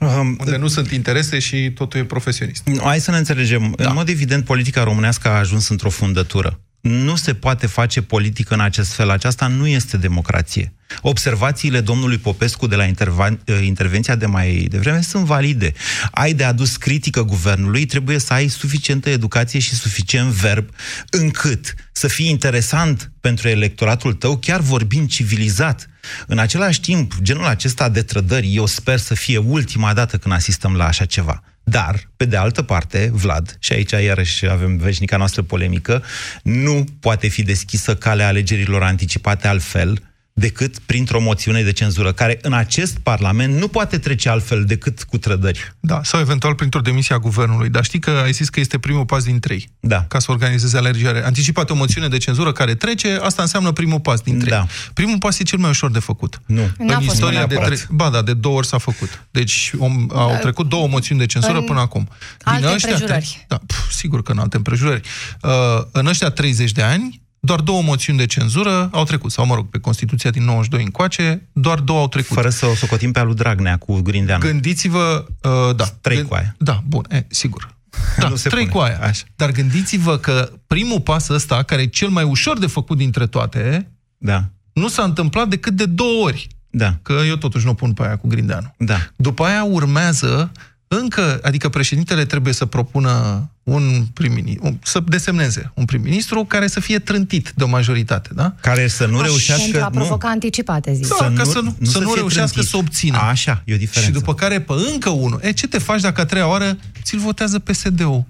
Um, 0.00 0.36
unde 0.40 0.56
nu 0.56 0.66
sunt 0.66 0.90
interese 0.90 1.38
și 1.38 1.70
totul 1.70 2.00
e 2.00 2.04
profesionist. 2.04 2.62
Hai 2.82 3.00
să 3.00 3.10
ne 3.10 3.16
înțelegem. 3.16 3.74
Da. 3.76 3.88
În 3.88 3.94
mod 3.94 4.08
evident, 4.08 4.44
politica 4.44 4.82
românească 4.82 5.28
a 5.28 5.38
ajuns 5.38 5.68
într-o 5.68 5.90
fundătură. 5.90 6.60
Nu 6.88 7.16
se 7.16 7.34
poate 7.34 7.66
face 7.66 8.02
politică 8.02 8.54
în 8.54 8.60
acest 8.60 8.92
fel. 8.92 9.10
Aceasta 9.10 9.46
nu 9.46 9.66
este 9.66 9.96
democrație. 9.96 10.72
Observațiile 11.00 11.80
domnului 11.80 12.18
Popescu 12.18 12.66
de 12.66 12.76
la 12.76 12.84
interva- 12.84 13.38
eh, 13.44 13.58
intervenția 13.62 14.14
de 14.14 14.26
mai 14.26 14.66
devreme 14.70 15.00
sunt 15.00 15.24
valide. 15.24 15.72
Ai 16.10 16.34
de 16.34 16.44
adus 16.44 16.76
critică 16.76 17.22
guvernului, 17.22 17.86
trebuie 17.86 18.18
să 18.18 18.32
ai 18.32 18.48
suficientă 18.48 19.10
educație 19.10 19.58
și 19.58 19.74
suficient 19.74 20.30
verb 20.30 20.68
încât 21.10 21.74
să 21.92 22.08
fii 22.08 22.28
interesant 22.28 23.12
pentru 23.20 23.48
electoratul 23.48 24.12
tău, 24.12 24.38
chiar 24.38 24.60
vorbind 24.60 25.08
civilizat. 25.08 25.88
În 26.26 26.38
același 26.38 26.80
timp, 26.80 27.14
genul 27.22 27.44
acesta 27.44 27.88
de 27.88 28.02
trădări, 28.02 28.54
eu 28.54 28.66
sper 28.66 28.98
să 28.98 29.14
fie 29.14 29.38
ultima 29.38 29.92
dată 29.92 30.16
când 30.18 30.34
asistăm 30.34 30.74
la 30.74 30.86
așa 30.86 31.04
ceva. 31.04 31.42
Dar, 31.70 32.10
pe 32.16 32.24
de 32.24 32.36
altă 32.36 32.62
parte, 32.62 33.10
Vlad, 33.12 33.56
și 33.60 33.72
aici 33.72 33.90
iarăși 33.90 34.46
avem 34.46 34.76
veșnica 34.76 35.16
noastră 35.16 35.42
polemică, 35.42 36.02
nu 36.42 36.84
poate 37.00 37.28
fi 37.28 37.42
deschisă 37.42 37.96
calea 37.96 38.26
alegerilor 38.26 38.82
anticipate 38.82 39.48
altfel, 39.48 40.02
decât 40.38 40.78
printr-o 40.78 41.20
moțiune 41.20 41.62
de 41.62 41.72
cenzură, 41.72 42.12
care 42.12 42.38
în 42.42 42.52
acest 42.52 42.98
Parlament 42.98 43.54
nu 43.54 43.68
poate 43.68 43.98
trece 43.98 44.28
altfel 44.28 44.64
decât 44.64 45.02
cu 45.02 45.18
trădări. 45.18 45.74
Da, 45.80 46.00
sau 46.02 46.20
eventual 46.20 46.54
printr-o 46.54 46.80
demisie 46.80 47.14
a 47.14 47.18
guvernului. 47.18 47.68
Dar 47.68 47.84
știi 47.84 47.98
că 47.98 48.10
ai 48.10 48.32
zis 48.32 48.48
că 48.48 48.60
este 48.60 48.78
primul 48.78 49.04
pas 49.04 49.24
din 49.24 49.40
trei. 49.40 49.68
Da. 49.80 50.04
Ca 50.08 50.18
să 50.18 50.30
organizeze 50.30 50.76
alegerile. 50.76 51.24
Anticipată 51.24 51.72
o 51.72 51.76
moțiune 51.76 52.08
de 52.08 52.16
cenzură 52.16 52.52
care 52.52 52.74
trece, 52.74 53.18
asta 53.22 53.42
înseamnă 53.42 53.72
primul 53.72 54.00
pas 54.00 54.20
din 54.20 54.38
trei. 54.38 54.50
Da. 54.50 54.66
Primul 54.94 55.18
pas 55.18 55.38
e 55.38 55.42
cel 55.42 55.58
mai 55.58 55.70
ușor 55.70 55.90
de 55.90 55.98
făcut. 55.98 56.40
Nu. 56.46 56.70
În 56.78 57.00
istoria 57.00 57.46
de 57.46 57.54
trei... 57.54 57.78
Ba 57.90 58.10
da, 58.10 58.22
de 58.22 58.34
două 58.34 58.56
ori 58.56 58.66
s-a 58.66 58.78
făcut. 58.78 59.26
Deci 59.30 59.72
om, 59.78 60.06
au 60.12 60.30
da. 60.30 60.36
trecut 60.36 60.68
două 60.68 60.88
moțiuni 60.88 61.20
de 61.20 61.26
cenzură 61.26 61.58
în 61.58 61.64
până 61.64 61.80
acum. 61.80 62.08
Din 62.38 62.52
alte 62.52 62.72
ăștia, 62.72 62.90
împrejurări. 62.90 63.44
Da, 63.48 63.60
pf, 63.66 63.90
sigur 63.90 64.22
că 64.22 64.32
în 64.32 64.38
alte 64.38 64.56
împrejurări. 64.56 65.00
Uh, 65.42 65.50
în 65.92 66.06
ăștia 66.06 66.30
30 66.30 66.72
de 66.72 66.82
ani, 66.82 67.25
doar 67.46 67.60
două 67.60 67.82
moțiuni 67.82 68.18
de 68.18 68.26
cenzură 68.26 68.88
au 68.92 69.04
trecut, 69.04 69.32
sau 69.32 69.46
mă 69.46 69.54
rog, 69.54 69.68
pe 69.68 69.78
Constituția 69.78 70.30
din 70.30 70.44
92 70.44 70.84
încoace, 70.84 71.48
doar 71.52 71.78
două 71.78 72.00
au 72.00 72.08
trecut. 72.08 72.36
Fără 72.36 72.48
să 72.48 72.66
o 72.66 72.74
socotim 72.74 73.12
pe 73.12 73.18
alu 73.18 73.32
Dragnea 73.32 73.76
cu 73.76 74.00
Grindeanu. 74.00 74.40
Gândiți-vă, 74.40 75.26
uh, 75.42 75.76
da. 75.76 75.84
Trei 75.84 76.22
cu 76.22 76.34
aia. 76.34 76.54
Da, 76.58 76.82
bun, 76.86 77.04
e, 77.10 77.26
sigur. 77.28 77.74
Da, 78.18 78.28
nu 78.28 78.36
se 78.36 78.48
trei 78.48 78.68
cu 78.68 78.78
aia. 78.78 78.98
Așa. 79.02 79.24
Dar 79.36 79.50
gândiți-vă 79.50 80.18
că 80.18 80.52
primul 80.66 81.00
pas 81.00 81.28
ăsta, 81.28 81.62
care 81.62 81.82
e 81.82 81.86
cel 81.86 82.08
mai 82.08 82.24
ușor 82.24 82.58
de 82.58 82.66
făcut 82.66 82.96
dintre 82.96 83.26
toate, 83.26 83.90
da. 84.18 84.48
nu 84.72 84.88
s-a 84.88 85.02
întâmplat 85.02 85.48
decât 85.48 85.72
de 85.72 85.86
două 85.86 86.24
ori. 86.24 86.46
Da. 86.70 86.98
Că 87.02 87.12
eu 87.26 87.36
totuși 87.36 87.66
nu 87.66 87.74
pun 87.74 87.92
pe 87.92 88.02
aia 88.02 88.16
cu 88.16 88.26
Grindeanu. 88.28 88.74
Da. 88.78 88.98
După 89.16 89.44
aia 89.44 89.64
urmează 89.64 90.52
încă, 90.88 91.38
adică 91.42 91.68
președintele 91.68 92.24
trebuie 92.24 92.52
să 92.52 92.66
propună 92.66 93.50
un 93.66 94.06
prim 94.12 94.58
să 94.82 95.02
desemneze 95.06 95.70
un 95.74 95.84
prim-ministru 95.84 96.44
care 96.44 96.66
să 96.66 96.80
fie 96.80 96.98
trântit 96.98 97.52
de 97.54 97.64
o 97.64 97.68
majoritate, 97.68 98.30
da? 98.34 98.54
Care 98.60 98.88
să 98.88 99.06
nu 99.06 99.20
reușească... 99.20 99.62
Pentru 99.62 99.84
a 99.84 99.90
provoca 99.90 100.26
nu. 100.26 100.32
anticipate, 100.32 100.92
zic. 100.92 101.06
Da, 101.06 101.14
să 101.14 101.22
ca 101.22 101.28
nu, 101.28 101.44
să 101.44 101.60
nu, 101.60 101.74
nu 101.78 101.86
să, 101.86 101.90
să 101.90 101.98
nu 101.98 102.14
reușească 102.14 102.52
trântit. 102.52 102.70
să 102.70 102.76
obțină. 102.76 103.16
A, 103.16 103.28
așa, 103.28 103.62
e 103.64 103.74
o 103.74 103.76
diferență. 103.76 104.12
Și 104.12 104.18
după 104.18 104.34
care, 104.34 104.60
pe 104.60 104.72
încă 104.92 105.10
unul, 105.10 105.40
e, 105.42 105.52
ce 105.52 105.66
te 105.68 105.78
faci 105.78 106.00
dacă 106.00 106.20
a 106.20 106.24
treia 106.24 106.48
oară 106.48 106.76
ți-l 107.02 107.18
votează 107.18 107.58
PSD-ul? 107.58 108.24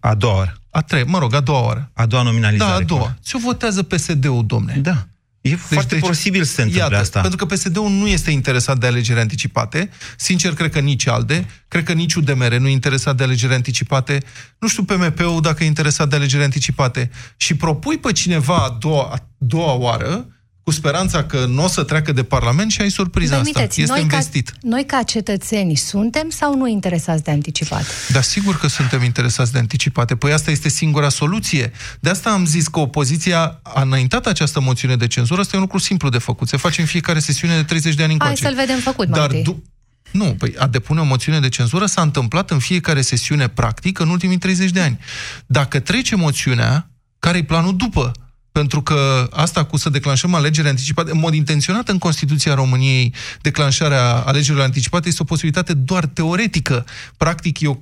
A 0.00 0.14
doua 0.14 0.36
oară. 0.36 0.58
A 0.70 0.80
treia, 0.80 1.04
mă 1.06 1.18
rog, 1.18 1.34
a 1.34 1.40
doua 1.40 1.64
oară. 1.64 1.90
A 1.92 2.06
doua 2.06 2.22
nominalizare. 2.22 2.70
Da, 2.70 2.76
a 2.76 2.80
doua. 2.80 3.16
Ți-o 3.22 3.38
votează 3.38 3.82
PSD-ul, 3.82 4.44
domne. 4.46 4.78
Da. 4.82 5.06
E 5.44 5.48
deci, 5.48 5.58
foarte 5.58 5.94
deci, 5.94 6.04
posibil 6.04 6.44
să 6.44 6.52
se 6.52 6.62
întâmple 6.62 6.82
iată, 6.82 6.96
asta. 6.96 7.20
Pentru 7.20 7.46
că 7.46 7.54
PSD-ul 7.54 7.90
nu 7.90 8.06
este 8.06 8.30
interesat 8.30 8.78
de 8.78 8.86
alegeri 8.86 9.20
anticipate. 9.20 9.90
Sincer, 10.16 10.54
cred 10.54 10.70
că 10.70 10.78
nici 10.78 11.06
ALDE. 11.06 11.46
Cred 11.68 11.84
că 11.84 11.92
nici 11.92 12.14
UDMR 12.14 12.56
nu 12.56 12.68
e 12.68 12.70
interesat 12.70 13.16
de 13.16 13.22
alegeri 13.22 13.54
anticipate. 13.54 14.22
Nu 14.58 14.68
știu 14.68 14.82
PMP-ul 14.82 15.40
dacă 15.40 15.64
e 15.64 15.66
interesat 15.66 16.08
de 16.08 16.16
alegeri 16.16 16.42
anticipate. 16.42 17.10
Și 17.36 17.54
propui 17.54 17.98
pe 17.98 18.12
cineva 18.12 18.56
a 18.56 18.76
doua, 18.80 19.02
a 19.02 19.28
doua 19.38 19.72
oară 19.72 20.33
cu 20.64 20.70
speranța 20.70 21.24
că 21.24 21.44
nu 21.48 21.64
o 21.64 21.68
să 21.68 21.82
treacă 21.82 22.12
de 22.12 22.22
Parlament 22.22 22.70
și 22.70 22.80
ai 22.80 22.90
surpriza 22.90 23.36
asta. 23.38 23.62
Este 23.62 23.84
noi 23.86 24.00
investit. 24.00 24.48
Ca, 24.48 24.56
noi 24.62 24.84
ca 24.84 25.02
cetățeni 25.02 25.76
suntem 25.76 26.30
sau 26.30 26.56
nu 26.56 26.66
interesați 26.66 27.22
de 27.22 27.30
anticipate? 27.30 27.86
Da, 28.12 28.20
sigur 28.20 28.58
că 28.58 28.66
suntem 28.66 29.02
interesați 29.02 29.52
de 29.52 29.58
anticipate. 29.58 30.16
Păi 30.16 30.32
asta 30.32 30.50
este 30.50 30.68
singura 30.68 31.08
soluție. 31.08 31.72
De 32.00 32.10
asta 32.10 32.30
am 32.30 32.46
zis 32.46 32.68
că 32.68 32.78
opoziția 32.78 33.60
a 33.62 33.82
înaintat 33.82 34.26
această 34.26 34.60
moțiune 34.60 34.96
de 34.96 35.06
cenzură. 35.06 35.40
Asta 35.40 35.52
e 35.54 35.58
un 35.58 35.64
lucru 35.64 35.78
simplu 35.78 36.08
de 36.08 36.18
făcut. 36.18 36.48
Se 36.48 36.56
face 36.56 36.80
în 36.80 36.86
fiecare 36.86 37.18
sesiune 37.18 37.56
de 37.56 37.62
30 37.62 37.94
de 37.94 38.02
ani 38.02 38.12
încoace. 38.12 38.42
Hai 38.42 38.52
să-l 38.52 38.66
vedem 38.66 38.80
făcut 38.80 39.08
Dar 39.08 39.30
mai 39.30 39.62
nu, 40.10 40.34
păi 40.38 40.54
a 40.58 40.66
depune 40.66 41.00
o 41.00 41.04
moțiune 41.04 41.40
de 41.40 41.48
cenzură 41.48 41.86
s-a 41.86 42.02
întâmplat 42.02 42.50
în 42.50 42.58
fiecare 42.58 43.00
sesiune 43.00 43.48
practic 43.48 43.98
în 43.98 44.08
ultimii 44.08 44.38
30 44.38 44.70
de 44.70 44.80
ani. 44.80 44.98
Dacă 45.46 45.80
trece 45.80 46.16
moțiunea, 46.16 46.90
care 47.18 47.38
e 47.38 47.44
planul 47.44 47.76
după? 47.76 48.12
Pentru 48.58 48.82
că 48.82 49.28
asta 49.30 49.64
cu 49.64 49.76
să 49.76 49.90
declanșăm 49.90 50.34
alegeri 50.34 50.68
anticipate, 50.68 51.10
în 51.10 51.18
mod 51.18 51.34
intenționat 51.34 51.88
în 51.88 51.98
Constituția 51.98 52.54
României, 52.54 53.14
declanșarea 53.40 54.14
alegerilor 54.14 54.64
anticipate 54.64 55.08
este 55.08 55.22
o 55.22 55.24
posibilitate 55.24 55.72
doar 55.74 56.06
teoretică. 56.06 56.86
Practic, 57.16 57.60
e 57.60 57.68
o 57.68 57.76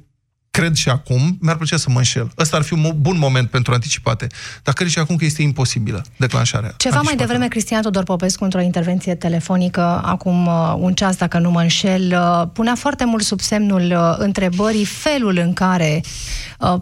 cred 0.58 0.74
și 0.74 0.88
acum, 0.88 1.38
mi-ar 1.40 1.56
plăcea 1.56 1.76
să 1.76 1.90
mă 1.90 1.96
înșel. 1.96 2.30
Ăsta 2.38 2.56
ar 2.56 2.62
fi 2.62 2.72
un 2.72 2.92
bun 2.96 3.18
moment 3.18 3.50
pentru 3.50 3.72
anticipate. 3.72 4.26
Dar 4.62 4.74
cred 4.74 4.88
și 4.88 4.98
acum 4.98 5.16
că 5.16 5.24
este 5.24 5.42
imposibilă 5.42 6.04
declanșarea. 6.16 6.74
Ceva 6.76 7.00
mai 7.00 7.16
devreme, 7.16 7.48
Cristian 7.48 7.82
Tudor 7.82 8.04
Popescu, 8.04 8.44
într-o 8.44 8.60
intervenție 8.60 9.14
telefonică, 9.14 10.00
acum 10.04 10.46
uh, 10.46 10.74
un 10.78 10.92
ceas, 10.94 11.16
dacă 11.16 11.38
nu 11.38 11.50
mă 11.50 11.60
înșel, 11.60 12.18
uh, 12.18 12.48
punea 12.52 12.74
foarte 12.74 13.04
mult 13.04 13.22
sub 13.22 13.40
semnul 13.40 13.82
uh, 13.82 14.14
întrebării 14.18 14.84
felul 14.84 15.36
în 15.36 15.52
care 15.52 16.00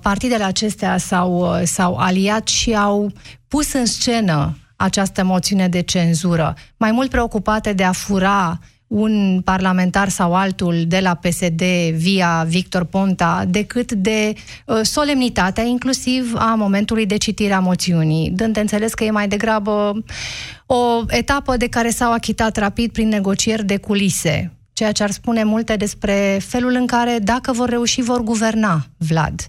partidele 0.02 0.44
acestea 0.44 0.98
s-au, 0.98 1.60
s-au 1.64 1.96
aliat 1.96 2.48
și 2.48 2.74
au 2.74 3.12
pus 3.48 3.72
în 3.72 3.86
scenă 3.86 4.56
această 4.76 5.24
moțiune 5.24 5.68
de 5.68 5.80
cenzură, 5.80 6.54
mai 6.76 6.92
mult 6.92 7.10
preocupate 7.10 7.72
de 7.72 7.84
a 7.84 7.92
fura 7.92 8.58
un 8.90 9.40
parlamentar 9.44 10.08
sau 10.08 10.34
altul 10.34 10.84
de 10.86 10.98
la 11.00 11.14
PSD 11.14 11.62
via 11.94 12.44
Victor 12.48 12.84
Ponta 12.84 13.44
decât 13.48 13.92
de 13.92 14.32
uh, 14.66 14.80
solemnitatea 14.82 15.64
inclusiv 15.64 16.34
a 16.34 16.54
momentului 16.54 17.06
de 17.06 17.16
citire 17.16 17.52
a 17.52 17.60
moțiunii, 17.60 18.30
dând 18.30 18.54
de 18.54 18.60
înțeles 18.60 18.94
că 18.94 19.04
e 19.04 19.10
mai 19.10 19.28
degrabă 19.28 20.02
o 20.66 21.02
etapă 21.08 21.56
de 21.56 21.68
care 21.68 21.90
s-au 21.90 22.12
achitat 22.12 22.56
rapid 22.56 22.92
prin 22.92 23.08
negocieri 23.08 23.64
de 23.64 23.76
culise, 23.76 24.52
ceea 24.72 24.92
ce 24.92 25.02
ar 25.02 25.10
spune 25.10 25.44
multe 25.44 25.76
despre 25.76 26.38
felul 26.46 26.72
în 26.74 26.86
care, 26.86 27.18
dacă 27.22 27.52
vor 27.52 27.68
reuși, 27.68 28.02
vor 28.02 28.22
guverna, 28.22 28.86
Vlad. 28.96 29.46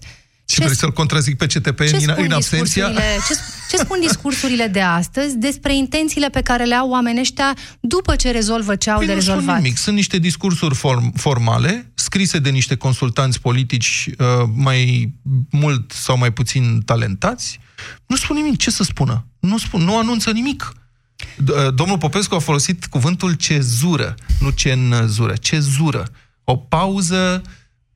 Și 0.52 0.58
ce 0.58 0.64
vrei 0.64 0.76
să-l 0.76 0.92
contrazic 0.92 1.36
pe 1.36 1.46
CTP 1.46 1.80
în, 1.80 2.14
în 2.16 2.32
absenția? 2.32 2.90
Ce, 3.28 3.34
ce 3.70 3.76
spun 3.76 4.00
discursurile 4.00 4.66
de 4.66 4.80
astăzi 4.80 5.36
despre 5.36 5.76
intențiile 5.76 6.28
pe 6.28 6.40
care 6.40 6.64
le 6.64 6.74
au 6.74 6.90
oamenii 6.90 7.20
ăștia 7.20 7.56
după 7.80 8.16
ce 8.16 8.30
rezolvă 8.30 8.76
ce 8.76 8.90
au 8.90 8.98
păi 8.98 9.06
de 9.06 9.12
rezolvat? 9.12 9.44
Nu 9.46 9.62
nimic. 9.62 9.76
Sunt 9.76 9.96
niște 9.96 10.18
discursuri 10.18 10.74
form, 10.74 11.12
formale, 11.16 11.92
scrise 11.94 12.38
de 12.38 12.50
niște 12.50 12.76
consultanți 12.76 13.40
politici 13.40 14.10
uh, 14.18 14.26
mai 14.54 15.12
mult 15.50 15.92
sau 15.92 16.18
mai 16.18 16.32
puțin 16.32 16.80
talentați. 16.80 17.60
Nu 18.06 18.16
spun 18.16 18.36
nimic. 18.36 18.56
Ce 18.56 18.70
să 18.70 18.82
spună? 18.82 19.26
Nu, 19.38 19.58
spun, 19.58 19.82
nu 19.82 19.98
anunță 19.98 20.30
nimic. 20.30 20.72
Uh, 21.48 21.74
domnul 21.74 21.98
Popescu 21.98 22.34
a 22.34 22.38
folosit 22.38 22.86
cuvântul 22.86 23.32
cezură, 23.32 24.14
nu 24.40 24.50
cenzură, 24.50 25.34
cezură. 25.40 26.08
O 26.44 26.56
pauză 26.56 27.42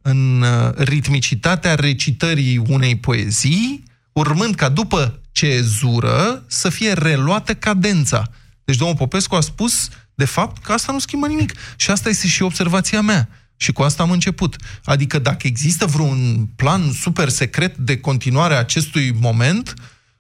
în 0.07 0.43
uh, 0.43 0.73
ritmicitatea 0.75 1.75
recitării 1.75 2.57
unei 2.57 2.97
poezii, 2.97 3.83
urmând 4.13 4.55
ca 4.55 4.69
după 4.69 5.21
cezură 5.33 6.45
să 6.47 6.69
fie 6.69 6.93
reluată 6.93 7.55
cadența. 7.55 8.31
Deci 8.65 8.77
domnul 8.77 8.97
Popescu 8.97 9.35
a 9.35 9.41
spus, 9.41 9.89
de 10.15 10.25
fapt, 10.25 10.63
că 10.63 10.73
asta 10.73 10.93
nu 10.93 10.99
schimbă 10.99 11.27
nimic. 11.27 11.53
Și 11.77 11.91
asta 11.91 12.09
este 12.09 12.27
și 12.27 12.43
observația 12.43 13.01
mea. 13.01 13.29
Și 13.57 13.73
cu 13.73 13.83
asta 13.83 14.03
am 14.03 14.11
început. 14.11 14.57
Adică 14.85 15.19
dacă 15.19 15.47
există 15.47 15.87
vreun 15.87 16.49
plan 16.57 16.93
super 16.93 17.29
secret 17.29 17.77
de 17.77 18.01
continuare 18.01 18.55
a 18.55 18.59
acestui 18.59 19.13
moment, 19.21 19.75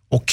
ok, 0.09 0.31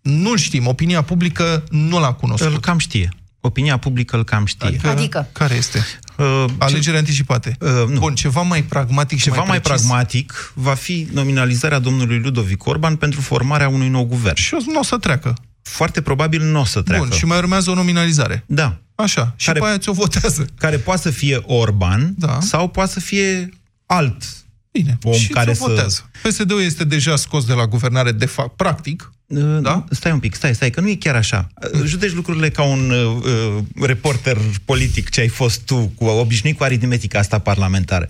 nu 0.00 0.36
știm, 0.36 0.66
opinia 0.66 1.02
publică 1.02 1.64
nu 1.70 2.00
l-a 2.00 2.12
cunoscut. 2.12 2.52
Îl 2.52 2.60
cam 2.60 2.78
știe. 2.78 3.08
Opinia 3.48 3.76
publică 3.76 4.16
îl 4.16 4.24
cam 4.24 4.44
știe. 4.44 4.66
Adică? 4.66 4.88
adică? 4.88 5.28
Care 5.32 5.54
este? 5.54 5.86
Uh, 6.16 6.44
Alegeri 6.58 6.92
ce... 6.92 6.96
anticipate. 6.96 7.56
Uh, 7.60 7.68
nu. 7.88 7.98
Bun, 7.98 8.14
ceva 8.14 8.42
mai 8.42 8.62
pragmatic 8.62 9.20
Ceva 9.20 9.34
și 9.34 9.40
mai, 9.40 9.48
mai 9.48 9.60
pragmatic 9.60 10.52
va 10.54 10.74
fi 10.74 11.08
nominalizarea 11.12 11.78
domnului 11.78 12.18
Ludovic 12.18 12.66
Orban 12.66 12.96
pentru 12.96 13.20
formarea 13.20 13.68
unui 13.68 13.88
nou 13.88 14.04
guvern. 14.04 14.36
Și 14.36 14.56
nu 14.66 14.78
o 14.78 14.82
să 14.82 14.96
treacă. 14.96 15.34
Foarte 15.62 16.02
probabil 16.02 16.42
nu 16.42 16.60
o 16.60 16.64
să 16.64 16.82
treacă. 16.82 17.04
Bun, 17.04 17.16
și 17.16 17.24
mai 17.24 17.38
urmează 17.38 17.70
o 17.70 17.74
nominalizare. 17.74 18.44
Da. 18.46 18.78
Așa. 18.94 19.34
Și 19.36 19.46
care, 19.46 19.58
pe 19.58 19.66
aia 19.66 19.78
ți-o 19.78 19.92
votează. 19.92 20.46
Care 20.58 20.76
poate 20.76 21.00
să 21.00 21.10
fie 21.10 21.42
Orban 21.46 22.14
da. 22.16 22.38
sau 22.40 22.68
poate 22.68 22.92
să 22.92 23.00
fie 23.00 23.48
alt 23.86 24.24
Bine, 24.70 24.98
om 25.02 25.12
și 25.12 25.28
care 25.28 25.54
să... 25.54 25.64
votează. 25.66 26.10
PSD-ul 26.22 26.62
este 26.62 26.84
deja 26.84 27.16
scos 27.16 27.44
de 27.44 27.52
la 27.52 27.66
guvernare, 27.66 28.12
de 28.12 28.26
fapt, 28.26 28.56
practic, 28.56 29.12
Uh, 29.12 29.17
da? 29.60 29.84
Stai 29.90 30.12
un 30.12 30.18
pic, 30.18 30.34
stai, 30.34 30.54
stai, 30.54 30.70
că 30.70 30.80
nu 30.80 30.88
e 30.88 30.94
chiar 30.94 31.14
așa. 31.14 31.48
Uh, 31.74 31.80
judeci 31.84 32.12
lucrurile 32.12 32.50
ca 32.50 32.62
un 32.62 32.90
uh, 32.90 33.22
uh, 33.56 33.86
reporter 33.86 34.38
politic 34.64 35.10
ce 35.10 35.20
ai 35.20 35.28
fost 35.28 35.60
tu, 35.60 35.92
cu 35.94 36.04
obișnuit 36.04 36.56
cu 36.56 36.64
aritmetica 36.64 37.18
asta 37.18 37.38
parlamentară. 37.38 38.08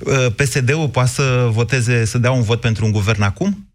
Uh, 0.00 0.26
PSD-ul 0.36 0.88
poate 0.88 1.10
să 1.10 1.48
voteze, 1.52 2.04
să 2.04 2.18
dea 2.18 2.30
un 2.30 2.42
vot 2.42 2.60
pentru 2.60 2.84
un 2.84 2.92
guvern 2.92 3.22
acum? 3.22 3.70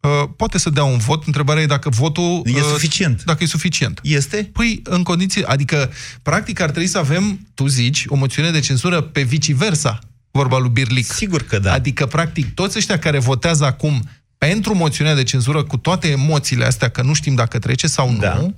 Uh, 0.00 0.28
poate 0.36 0.58
să 0.58 0.70
dea 0.70 0.84
un 0.84 0.98
vot. 0.98 1.26
Întrebarea 1.26 1.62
e 1.62 1.66
dacă 1.66 1.88
votul... 1.88 2.42
E 2.44 2.50
uh, 2.50 2.62
suficient. 2.72 3.24
Dacă 3.24 3.42
e 3.42 3.46
suficient. 3.46 4.00
Este? 4.02 4.50
Păi, 4.52 4.80
în 4.84 5.02
condiții... 5.02 5.44
Adică, 5.44 5.90
practic, 6.22 6.60
ar 6.60 6.70
trebui 6.70 6.88
să 6.88 6.98
avem, 6.98 7.48
tu 7.54 7.66
zici, 7.66 8.04
o 8.06 8.16
moțiune 8.16 8.50
de 8.50 8.60
cenzură 8.60 9.00
pe 9.00 9.22
viceversa, 9.22 9.98
vorba 10.30 10.58
lui 10.58 10.70
Birlic. 10.70 11.12
Sigur 11.12 11.42
că 11.42 11.58
da. 11.58 11.72
Adică, 11.72 12.06
practic, 12.06 12.54
toți 12.54 12.78
ăștia 12.78 12.98
care 12.98 13.18
votează 13.18 13.64
acum 13.64 14.02
pentru 14.48 14.74
moțiunea 14.74 15.14
de 15.14 15.22
cenzură 15.22 15.62
cu 15.62 15.76
toate 15.76 16.08
emoțiile 16.08 16.64
astea, 16.64 16.88
că 16.88 17.02
nu 17.02 17.12
știm 17.12 17.34
dacă 17.34 17.58
trece 17.58 17.86
sau 17.86 18.16
da. 18.20 18.34
nu, 18.34 18.54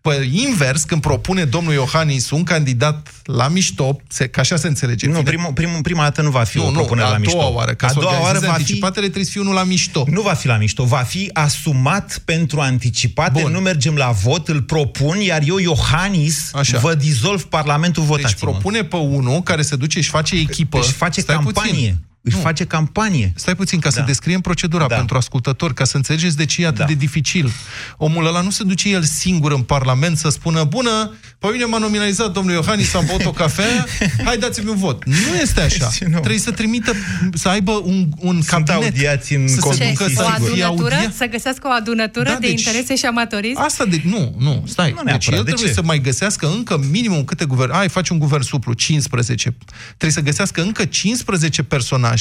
pe 0.00 0.28
invers, 0.32 0.82
când 0.82 1.00
propune 1.00 1.44
domnul 1.44 1.72
Iohannis 1.72 2.30
un 2.30 2.42
candidat 2.42 3.08
la 3.24 3.48
mișto, 3.48 4.00
se, 4.08 4.28
ca 4.28 4.40
așa 4.40 4.56
se 4.56 4.66
înțelege. 4.66 5.06
Nu, 5.06 5.22
primul, 5.22 5.52
primul, 5.52 5.80
prima 5.82 6.02
dată 6.02 6.22
nu 6.22 6.30
va 6.30 6.42
fi 6.42 6.56
nu, 6.56 6.66
o 6.66 6.70
propunere 6.70 7.06
nu, 7.06 7.12
la 7.12 7.18
mișto. 7.18 7.38
a 7.38 7.40
doua 7.40 7.54
oară, 7.54 7.74
ca 7.74 7.86
a 7.86 7.90
să 7.90 7.98
doua 8.00 8.20
oară 8.20 8.38
va 8.38 8.52
anticipatele 8.52 9.06
fi... 9.06 9.10
trebuie 9.10 9.24
să 9.24 9.30
fie 9.30 9.40
unul 9.40 9.54
la 9.54 9.64
mișto. 9.64 10.04
Nu 10.10 10.20
va 10.20 10.32
fi 10.32 10.46
la 10.46 10.56
mișto, 10.56 10.84
va 10.84 11.02
fi 11.02 11.30
asumat 11.32 12.22
pentru 12.24 12.60
anticipate, 12.60 13.40
Bun. 13.40 13.52
nu 13.52 13.60
mergem 13.60 13.94
la 13.94 14.10
vot, 14.10 14.48
îl 14.48 14.62
propun, 14.62 15.20
iar 15.20 15.42
eu, 15.46 15.58
Iohannis, 15.58 16.50
așa. 16.54 16.78
vă 16.78 16.94
dizolv 16.94 17.44
Parlamentul 17.44 18.02
votați 18.02 18.34
Deci 18.34 18.40
propune 18.40 18.84
pe 18.84 18.96
unul 18.96 19.42
care 19.42 19.62
se 19.62 19.76
duce 19.76 20.00
și 20.00 20.10
face 20.10 20.34
echipă. 20.34 20.78
Își 20.78 20.92
face 20.92 21.20
Stai 21.20 21.34
campanie. 21.34 21.70
Puțin 21.70 22.04
își 22.26 22.36
nu. 22.36 22.42
face 22.42 22.64
campanie. 22.64 23.32
Stai 23.36 23.56
puțin, 23.56 23.78
ca 23.80 23.88
da. 23.88 23.94
să 23.94 24.02
descriem 24.06 24.40
procedura 24.40 24.86
da. 24.86 24.94
pentru 24.94 25.16
ascultători, 25.16 25.74
ca 25.74 25.84
să 25.84 25.96
înțelegeți 25.96 26.36
de 26.36 26.44
ce 26.44 26.62
e 26.62 26.66
atât 26.66 26.78
da. 26.78 26.84
de 26.84 26.94
dificil. 26.94 27.50
Omul 27.96 28.26
ăla 28.26 28.40
nu 28.40 28.50
se 28.50 28.64
duce 28.64 28.88
el 28.88 29.02
singur 29.02 29.52
în 29.52 29.62
Parlament 29.62 30.18
să 30.18 30.28
spună, 30.28 30.64
bună, 30.64 31.14
pe 31.38 31.46
mine 31.52 31.64
m-a 31.64 31.78
nominalizat 31.78 32.32
domnul 32.32 32.54
Iohannis, 32.54 32.94
am 32.94 33.04
băut 33.06 33.24
o 33.24 33.30
cafea, 33.30 33.86
hai 34.24 34.38
dați-mi 34.38 34.68
un 34.68 34.76
vot. 34.76 35.04
Nu 35.04 35.40
este 35.40 35.60
așa. 35.60 35.88
nu. 36.06 36.18
Trebuie 36.18 36.38
să 36.38 36.50
trimită, 36.50 36.92
să 37.34 37.48
aibă 37.48 37.72
un, 37.72 38.08
un 38.18 38.42
Sunt 38.42 38.66
cabinet. 38.66 38.82
audiați 38.82 39.34
în 39.34 39.48
să 39.48 39.70
se 39.72 39.88
ducă, 39.88 40.10
să 40.14 40.22
o 40.22 40.26
adunătură, 40.26 40.94
audia... 40.94 41.12
să 41.16 41.26
găsească 41.26 41.68
o 41.68 41.70
adunătură 41.70 42.28
da, 42.28 42.36
de 42.40 42.46
deci, 42.46 42.64
interese 42.64 42.96
și 42.96 43.04
amatorism? 43.04 43.60
Asta 43.60 43.84
de, 43.84 44.00
nu, 44.04 44.34
nu, 44.38 44.64
stai. 44.66 44.94
Nu 44.96 45.10
deci 45.10 45.26
el 45.26 45.36
de 45.36 45.42
trebuie 45.42 45.68
ce? 45.68 45.74
să 45.74 45.82
mai 45.82 46.00
găsească 46.00 46.48
încă 46.48 46.80
minimum 46.90 47.24
câte 47.24 47.44
guvern, 47.44 47.70
ai, 47.70 47.88
faci 47.88 48.08
un 48.08 48.18
guvern 48.18 48.42
suplu, 48.42 48.72
15. 48.72 49.56
Trebuie 49.86 50.10
să 50.10 50.20
găsească 50.20 50.62
încă 50.62 50.84
15 50.84 51.62
personaje 51.62 52.15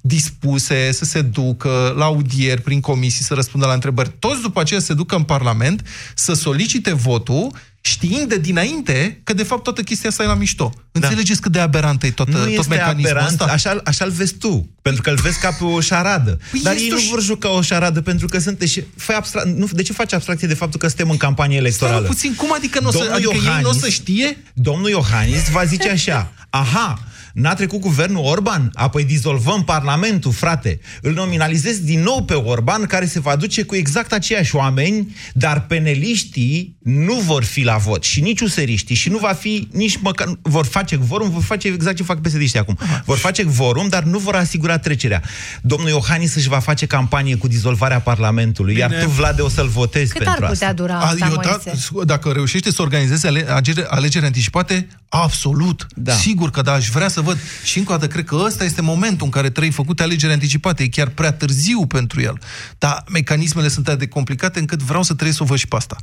dispuse 0.00 0.92
să 0.92 1.04
se 1.04 1.22
ducă 1.22 1.94
la 1.96 2.04
audieri 2.04 2.60
prin 2.60 2.80
comisii, 2.80 3.24
să 3.24 3.34
răspundă 3.34 3.66
la 3.66 3.72
întrebări. 3.72 4.12
Toți 4.18 4.40
după 4.40 4.60
aceea 4.60 4.80
se 4.80 4.94
ducă 4.94 5.16
în 5.16 5.22
Parlament 5.22 5.86
să 6.14 6.32
solicite 6.32 6.92
votul 6.92 7.50
știind 7.80 8.28
de 8.28 8.38
dinainte 8.38 9.20
că 9.24 9.32
de 9.32 9.42
fapt 9.42 9.62
toată 9.62 9.82
chestia 9.82 10.08
asta 10.08 10.22
e 10.22 10.26
la 10.26 10.34
mișto. 10.34 10.72
Da. 10.92 11.06
Înțelegeți 11.06 11.40
cât 11.40 11.52
de 11.52 11.58
aberant 11.58 12.02
e 12.02 12.10
tot, 12.10 12.28
nu 12.28 12.38
tot 12.38 12.48
este 12.48 12.68
mecanismul 12.68 13.10
aberant, 13.10 13.40
ăsta? 13.40 13.44
Așa, 13.52 13.80
așa-l 13.84 14.10
vezi 14.10 14.34
tu, 14.34 14.68
pentru 14.82 15.02
că 15.02 15.10
îl 15.10 15.16
vezi 15.16 15.38
ca 15.38 15.50
pe 15.50 15.64
o 15.64 15.80
șaradă. 15.80 16.38
Păi 16.50 16.60
Dar 16.62 16.74
ei 16.74 16.88
nu 16.90 16.98
vor 17.10 17.22
juca 17.22 17.50
o 17.50 17.62
șaradă 17.62 18.00
pentru 18.00 18.26
că 18.26 18.38
sunteți... 18.38 18.84
Fai 18.96 19.16
abstra... 19.16 19.42
nu, 19.44 19.68
de 19.72 19.82
ce 19.82 19.92
faci 19.92 20.12
abstracție 20.12 20.48
de 20.48 20.54
faptul 20.54 20.80
că 20.80 20.86
suntem 20.86 21.10
în 21.10 21.16
campanie 21.16 21.56
electorală? 21.56 21.98
Stai 21.98 22.08
puțin, 22.08 22.34
cum 22.34 22.52
adică 22.52 22.80
nu 22.80 22.88
o 22.88 22.90
să, 22.90 23.10
adică 23.14 23.30
Iohannis, 23.34 23.56
ei 23.56 23.62
nu 23.62 23.68
o 23.68 23.72
să 23.72 23.88
știe? 23.88 24.36
Domnul 24.54 24.88
Iohannis 24.88 25.50
va 25.50 25.64
zice 25.64 25.90
așa, 25.90 26.32
aha, 26.50 27.07
N-a 27.32 27.54
trecut 27.54 27.80
guvernul 27.80 28.24
Orban? 28.24 28.70
Apoi 28.74 29.04
dizolvăm 29.04 29.64
Parlamentul, 29.64 30.32
frate. 30.32 30.80
Îl 31.02 31.12
nominalizez 31.12 31.78
din 31.78 32.00
nou 32.02 32.22
pe 32.22 32.34
Orban, 32.34 32.86
care 32.86 33.06
se 33.06 33.20
va 33.20 33.36
duce 33.36 33.62
cu 33.62 33.74
exact 33.74 34.12
aceiași 34.12 34.56
oameni, 34.56 35.16
dar 35.32 35.66
peneliștii 35.66 36.76
nu 36.82 37.14
vor 37.14 37.44
fi 37.44 37.62
la 37.62 37.76
vot 37.76 38.04
și 38.04 38.20
nici 38.20 38.40
useriștii 38.40 38.94
și 38.94 39.08
nu 39.08 39.18
va 39.18 39.32
fi 39.32 39.68
nici 39.72 39.98
măcar... 40.00 40.28
Vor 40.42 40.66
face 40.66 40.96
vorum, 40.96 41.30
vor 41.30 41.42
face 41.42 41.68
exact 41.68 41.96
ce 41.96 42.02
fac 42.02 42.20
psd 42.20 42.56
acum. 42.56 42.78
Vor 43.04 43.16
face 43.16 43.44
vorum, 43.44 43.88
dar 43.88 44.02
nu 44.02 44.18
vor 44.18 44.34
asigura 44.34 44.78
trecerea. 44.78 45.22
Domnul 45.62 45.88
Iohannis 45.88 46.34
își 46.34 46.48
va 46.48 46.58
face 46.58 46.86
campanie 46.86 47.36
cu 47.36 47.48
dizolvarea 47.48 48.00
Parlamentului, 48.00 48.74
Bine. 48.74 48.86
iar 48.90 49.02
tu, 49.02 49.08
Vlade, 49.08 49.42
o 49.42 49.48
să-l 49.48 49.66
votezi 49.68 50.12
Cât 50.12 50.24
pentru 50.24 50.44
ar 50.44 50.50
putea 50.50 50.68
asta. 50.68 50.82
dura 50.82 50.98
asta, 50.98 51.28
eu, 51.30 51.40
da, 51.42 52.04
Dacă 52.04 52.30
reușește 52.30 52.70
să 52.72 52.82
organizeze 52.82 53.28
alegeri, 53.48 53.84
alegeri 53.88 54.24
anticipate, 54.24 54.86
absolut. 55.08 55.86
Da. 55.94 56.12
Sigur 56.12 56.50
că 56.50 56.62
da, 56.62 56.72
aș 56.72 56.88
vrea 56.88 57.08
să 57.08 57.20
văd. 57.20 57.38
Și 57.64 57.78
încă 57.78 57.92
o 57.92 57.96
dată, 57.96 58.12
cred 58.12 58.24
că 58.24 58.36
ăsta 58.44 58.64
este 58.64 58.82
momentul 58.82 59.24
în 59.26 59.32
care 59.32 59.50
trebuie 59.50 59.72
făcute 59.72 60.02
alegeri 60.02 60.32
anticipate. 60.32 60.82
E 60.82 60.88
chiar 60.88 61.08
prea 61.08 61.32
târziu 61.32 61.86
pentru 61.86 62.20
el. 62.20 62.38
Dar 62.78 63.04
mecanismele 63.12 63.68
sunt 63.68 63.88
atât 63.88 63.98
de 63.98 64.08
complicate 64.08 64.58
încât 64.58 64.82
vreau 64.82 65.02
să 65.02 65.12
trebuie 65.12 65.34
să 65.34 65.42
o 65.42 65.46
văd 65.46 65.58
și 65.58 65.68
pe 65.68 65.76
asta. 65.76 65.96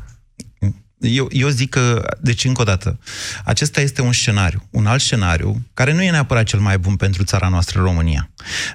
Eu, 0.99 1.27
eu 1.31 1.47
zic 1.47 1.69
că, 1.69 2.15
deci 2.21 2.45
încă 2.45 2.61
o 2.61 2.63
dată, 2.63 2.99
acesta 3.43 3.81
este 3.81 4.01
un 4.01 4.13
scenariu. 4.13 4.67
Un 4.69 4.85
alt 4.85 5.01
scenariu, 5.01 5.65
care 5.73 5.93
nu 5.93 6.01
e 6.01 6.11
neapărat 6.11 6.43
cel 6.43 6.59
mai 6.59 6.77
bun 6.77 6.95
pentru 6.95 7.23
țara 7.23 7.47
noastră, 7.47 7.81
România. 7.81 8.29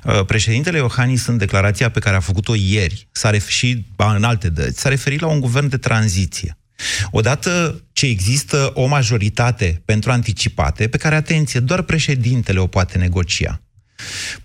Uh, 0.05 0.25
președintele 0.25 0.79
Iohannis, 0.79 1.27
în 1.27 1.37
declarația 1.37 1.91
pe 1.91 2.01
care 2.01 2.17
a 2.17 2.21
făcut-o 2.21 2.55
ieri, 2.55 3.09
s-a 3.13 3.31
referit 3.31 3.55
și 3.55 3.87
în 3.97 4.25
alte 4.25 4.49
dăți, 4.49 4.81
s-a 4.81 4.89
referit 4.89 5.21
la 5.21 5.27
un 5.27 5.41
guvern 5.41 5.69
de 5.69 5.77
tranziție. 5.77 6.59
Odată 7.11 7.83
ce 7.93 8.07
există 8.07 8.71
o 8.75 8.87
majoritate 8.87 9.83
pentru 9.85 10.11
anticipate, 10.11 10.89
pe 10.89 10.97
care, 10.97 11.15
atenție, 11.15 11.61
doar 11.61 11.83
președintele 11.83 12.59
o 12.59 12.67
poate 12.67 12.99
negocia. 12.99 13.63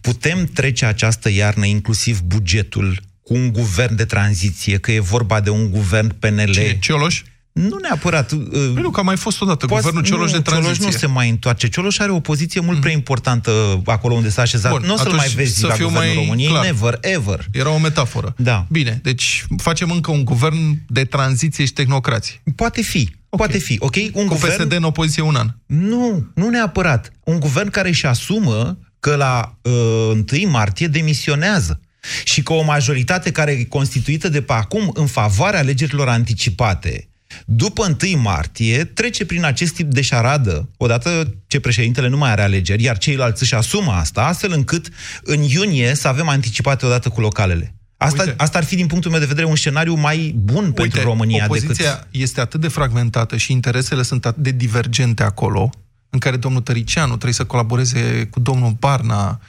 Putem 0.02 0.46
trece 0.46 0.86
această 0.86 1.30
iarnă, 1.30 1.66
inclusiv 1.66 2.20
bugetul, 2.22 3.00
cu 3.22 3.34
un 3.34 3.52
guvern 3.52 3.96
de 3.96 4.06
tranziție, 4.06 4.78
că 4.78 4.92
e 4.92 5.00
vorba 5.00 5.40
de 5.40 5.50
un 5.50 5.70
guvern 5.70 6.16
PNL. 6.20 6.52
Ce, 6.52 6.78
Cioloș? 6.80 7.22
Nu 7.62 7.78
neapărat. 7.82 8.32
Uh, 8.32 8.40
păi 8.52 8.82
nu, 8.82 8.90
că 8.90 9.00
a 9.00 9.04
mai 9.04 9.18
fost 9.18 9.42
odată 9.42 9.66
Poate, 9.66 9.84
guvernul 9.84 10.10
Cioloș 10.10 10.32
nu, 10.32 10.38
de 10.38 10.44
tranziție. 10.44 10.76
Cioloș 10.76 10.94
nu 10.94 11.00
se 11.00 11.06
mai 11.06 11.30
întoarce. 11.30 11.68
Cioloș 11.68 12.00
are 12.00 12.12
o 12.12 12.20
poziție 12.20 12.62
mult 12.62 12.76
mm. 12.76 12.82
prea 12.82 12.94
importantă 12.94 13.82
acolo 13.86 14.14
unde 14.14 14.30
s-a 14.30 14.42
așezat. 14.42 14.72
Bun, 14.72 14.84
nu 14.86 14.94
o 14.94 14.98
să-l 14.98 15.12
mai 15.12 15.28
vezi 15.28 15.60
să 15.60 15.68
la 15.68 15.74
fiu 15.74 15.88
guvernul 15.88 16.14
mai 16.14 16.24
României. 16.24 16.50
Clar. 16.50 16.66
Never, 16.66 16.98
ever. 17.02 17.46
Era 17.52 17.70
o 17.70 17.78
metaforă. 17.78 18.34
Da. 18.38 18.66
Bine, 18.70 19.00
deci 19.04 19.46
facem 19.58 19.92
încă 19.92 20.12
un 20.12 20.26
guvern 20.26 20.82
de 20.88 21.06
tranziție 21.06 21.66
și 21.66 21.74
tehnocrație. 21.74 22.42
Poate 22.56 22.82
fi. 22.82 23.10
Okay. 23.30 23.48
Poate 23.48 23.58
fi, 23.58 23.78
ok? 23.80 23.96
Un 24.14 24.26
Cu 24.26 24.34
guvern... 24.34 24.64
PSD 24.64 24.72
în 24.72 24.84
opoziție 24.84 25.22
un 25.22 25.36
an. 25.36 25.50
Nu, 25.66 26.32
nu 26.34 26.50
neapărat. 26.50 27.12
Un 27.24 27.40
guvern 27.40 27.70
care 27.70 27.88
își 27.88 28.06
asumă 28.06 28.78
că 29.00 29.16
la 29.16 29.58
uh, 29.62 30.42
1 30.44 30.50
martie 30.50 30.88
demisionează 30.88 31.80
și 32.24 32.44
că 32.44 32.54
o 32.54 32.64
majoritate 32.64 33.32
care 33.32 33.52
e 33.52 33.64
constituită 33.64 34.30
de 34.30 34.42
pe 34.42 34.54
acum 34.54 34.92
în 34.94 35.06
favoarea 35.06 35.60
alegerilor 35.60 36.08
anticipate, 36.08 37.10
după 37.46 37.96
1 38.14 38.22
martie, 38.22 38.84
trece 38.84 39.26
prin 39.26 39.44
acest 39.44 39.74
tip 39.74 39.92
de 39.92 40.02
șaradă, 40.02 40.70
odată 40.78 41.34
ce 41.48 41.60
președintele 41.60 42.08
nu 42.08 42.18
mai 42.18 42.32
are 42.32 42.42
alegeri, 42.42 42.84
iar 42.84 42.98
ceilalți 42.98 43.42
își 43.42 43.56
asumă 43.56 43.92
asta, 43.92 44.26
astfel 44.26 44.52
încât 44.52 44.90
în 45.24 45.42
iunie 45.42 45.96
să 45.96 46.08
avem 46.08 46.28
anticipate 46.28 46.86
odată 46.86 47.10
cu 47.10 47.22
localele. 47.22 47.76
Asta, 47.98 48.34
asta 48.38 48.58
ar 48.58 48.64
fi, 48.64 48.76
din 48.76 48.88
punctul 48.88 49.12
meu 49.12 49.20
de 49.20 49.26
vedere, 49.26 49.48
un 49.48 49.56
scenariu 49.56 49.94
mai 49.94 50.36
bun 50.38 50.64
Uite, 50.64 50.82
pentru 50.82 51.02
România 51.02 51.46
opoziția 51.46 51.92
decât... 51.92 52.08
este 52.12 52.42
atât 52.42 52.62
de 52.62 52.68
fragmentată 52.68 53.38
și 53.38 53.52
interesele 53.52 54.02
sunt 54.02 54.26
atât 54.26 54.44
de 54.44 54.52
divergente 54.52 55.24
acolo, 55.24 55.70
în 56.10 56.20
care 56.20 56.38
domnul 56.38 56.62
Tăricianu 56.62 57.08
trebuie 57.08 57.34
să 57.34 57.46
colaboreze 57.46 58.28
cu 58.32 58.40
domnul 58.40 58.76
Barna, 58.80 59.40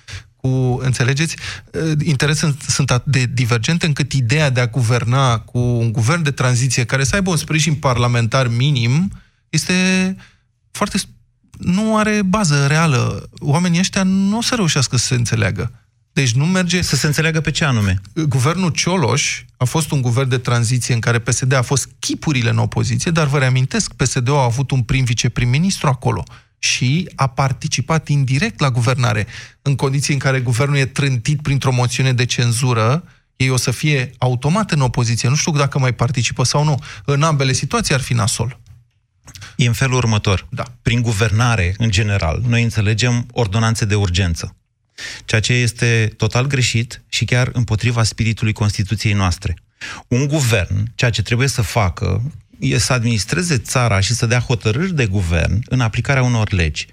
cu, 0.46 0.78
înțelegeți, 0.82 1.36
uh, 1.70 1.92
interesele 2.04 2.54
sunt 2.68 2.90
atât 2.90 3.12
de 3.12 3.26
divergente 3.32 3.86
încât 3.86 4.12
ideea 4.12 4.50
de 4.50 4.60
a 4.60 4.66
guverna 4.66 5.38
cu 5.38 5.58
un 5.58 5.92
guvern 5.92 6.22
de 6.22 6.30
tranziție 6.30 6.84
care 6.84 7.04
să 7.04 7.14
aibă 7.14 7.30
un 7.30 7.36
sprijin 7.36 7.74
parlamentar 7.74 8.48
minim 8.48 9.12
este 9.48 9.74
foarte... 10.70 10.98
nu 11.58 11.96
are 11.96 12.22
bază 12.22 12.66
reală. 12.66 13.28
Oamenii 13.38 13.78
ăștia 13.78 14.02
nu 14.02 14.36
o 14.36 14.42
să 14.42 14.54
reușească 14.54 14.96
să 14.96 15.06
se 15.06 15.14
înțeleagă. 15.14 15.72
Deci 16.12 16.32
nu 16.32 16.46
merge... 16.46 16.82
Să 16.82 16.96
se 16.96 17.06
înțeleagă 17.06 17.40
pe 17.40 17.50
ce 17.50 17.64
anume? 17.64 18.00
Guvernul 18.28 18.70
Cioloș 18.70 19.44
a 19.56 19.64
fost 19.64 19.90
un 19.90 20.00
guvern 20.00 20.28
de 20.28 20.38
tranziție 20.38 20.94
în 20.94 21.00
care 21.00 21.18
PSD 21.18 21.52
a 21.52 21.62
fost 21.62 21.88
chipurile 21.98 22.50
în 22.50 22.58
opoziție, 22.58 23.10
dar 23.10 23.26
vă 23.26 23.38
reamintesc, 23.38 23.92
PSD-ul 23.92 24.36
a 24.36 24.42
avut 24.42 24.70
un 24.70 24.82
prim 24.82 25.04
viceprim-ministru 25.04 25.88
acolo 25.88 26.24
și 26.58 27.08
a 27.14 27.26
participat 27.26 28.08
indirect 28.08 28.60
la 28.60 28.70
guvernare. 28.70 29.26
În 29.62 29.74
condiții 29.74 30.12
în 30.12 30.18
care 30.18 30.40
guvernul 30.40 30.76
e 30.76 30.86
trântit 30.86 31.42
printr-o 31.42 31.72
moțiune 31.72 32.12
de 32.12 32.24
cenzură, 32.24 33.04
ei 33.36 33.50
o 33.50 33.56
să 33.56 33.70
fie 33.70 34.10
automat 34.18 34.70
în 34.70 34.80
opoziție. 34.80 35.28
Nu 35.28 35.34
știu 35.34 35.52
dacă 35.52 35.78
mai 35.78 35.92
participă 35.92 36.42
sau 36.42 36.64
nu. 36.64 36.82
În 37.04 37.22
ambele 37.22 37.52
situații 37.52 37.94
ar 37.94 38.00
fi 38.00 38.12
nasol. 38.12 38.60
E 39.56 39.66
în 39.66 39.72
felul 39.72 39.96
următor. 39.96 40.46
Da. 40.50 40.64
Prin 40.82 41.02
guvernare, 41.02 41.74
în 41.78 41.90
general, 41.90 42.42
noi 42.48 42.62
înțelegem 42.62 43.26
ordonanțe 43.32 43.84
de 43.84 43.94
urgență. 43.94 44.56
Ceea 45.24 45.40
ce 45.40 45.52
este 45.52 46.12
total 46.16 46.46
greșit 46.46 47.02
și 47.08 47.24
chiar 47.24 47.50
împotriva 47.52 48.02
spiritului 48.02 48.52
Constituției 48.52 49.12
noastre. 49.12 49.56
Un 50.08 50.26
guvern, 50.26 50.92
ceea 50.94 51.10
ce 51.10 51.22
trebuie 51.22 51.48
să 51.48 51.62
facă, 51.62 52.32
e 52.58 52.78
să 52.78 52.92
administreze 52.92 53.58
țara 53.58 54.00
și 54.00 54.14
să 54.14 54.26
dea 54.26 54.38
hotărâri 54.38 54.94
de 54.94 55.06
guvern 55.06 55.62
în 55.68 55.80
aplicarea 55.80 56.22
unor 56.22 56.52
legi. 56.52 56.86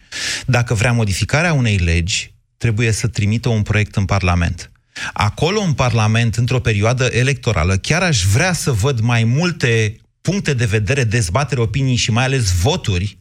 Dacă 0.46 0.74
vrea 0.74 0.92
modificarea 0.92 1.54
unei 1.54 1.78
legi, 1.78 2.34
trebuie 2.58 2.92
să 2.92 3.08
trimită 3.08 3.50
un 3.50 3.62
proiect 3.62 3.96
în 3.96 4.06
Parlament. 4.06 4.72
Acolo, 5.14 5.62
în 5.62 5.74
Parlament, 5.74 6.36
într-o 6.36 6.60
perioadă 6.60 7.06
electorală, 7.12 7.78
chiar 7.78 8.02
aș 8.02 8.24
vrea 8.24 8.54
să 8.54 8.72
văd 8.72 9.00
mai 9.00 9.24
multe 9.24 9.98
puncte 10.22 10.54
de 10.54 10.66
vedere, 10.66 11.04
dezbatere, 11.04 11.62
opinii 11.62 11.96
și 11.96 12.12
mai 12.12 12.24
ales 12.24 12.52
voturi 12.52 13.18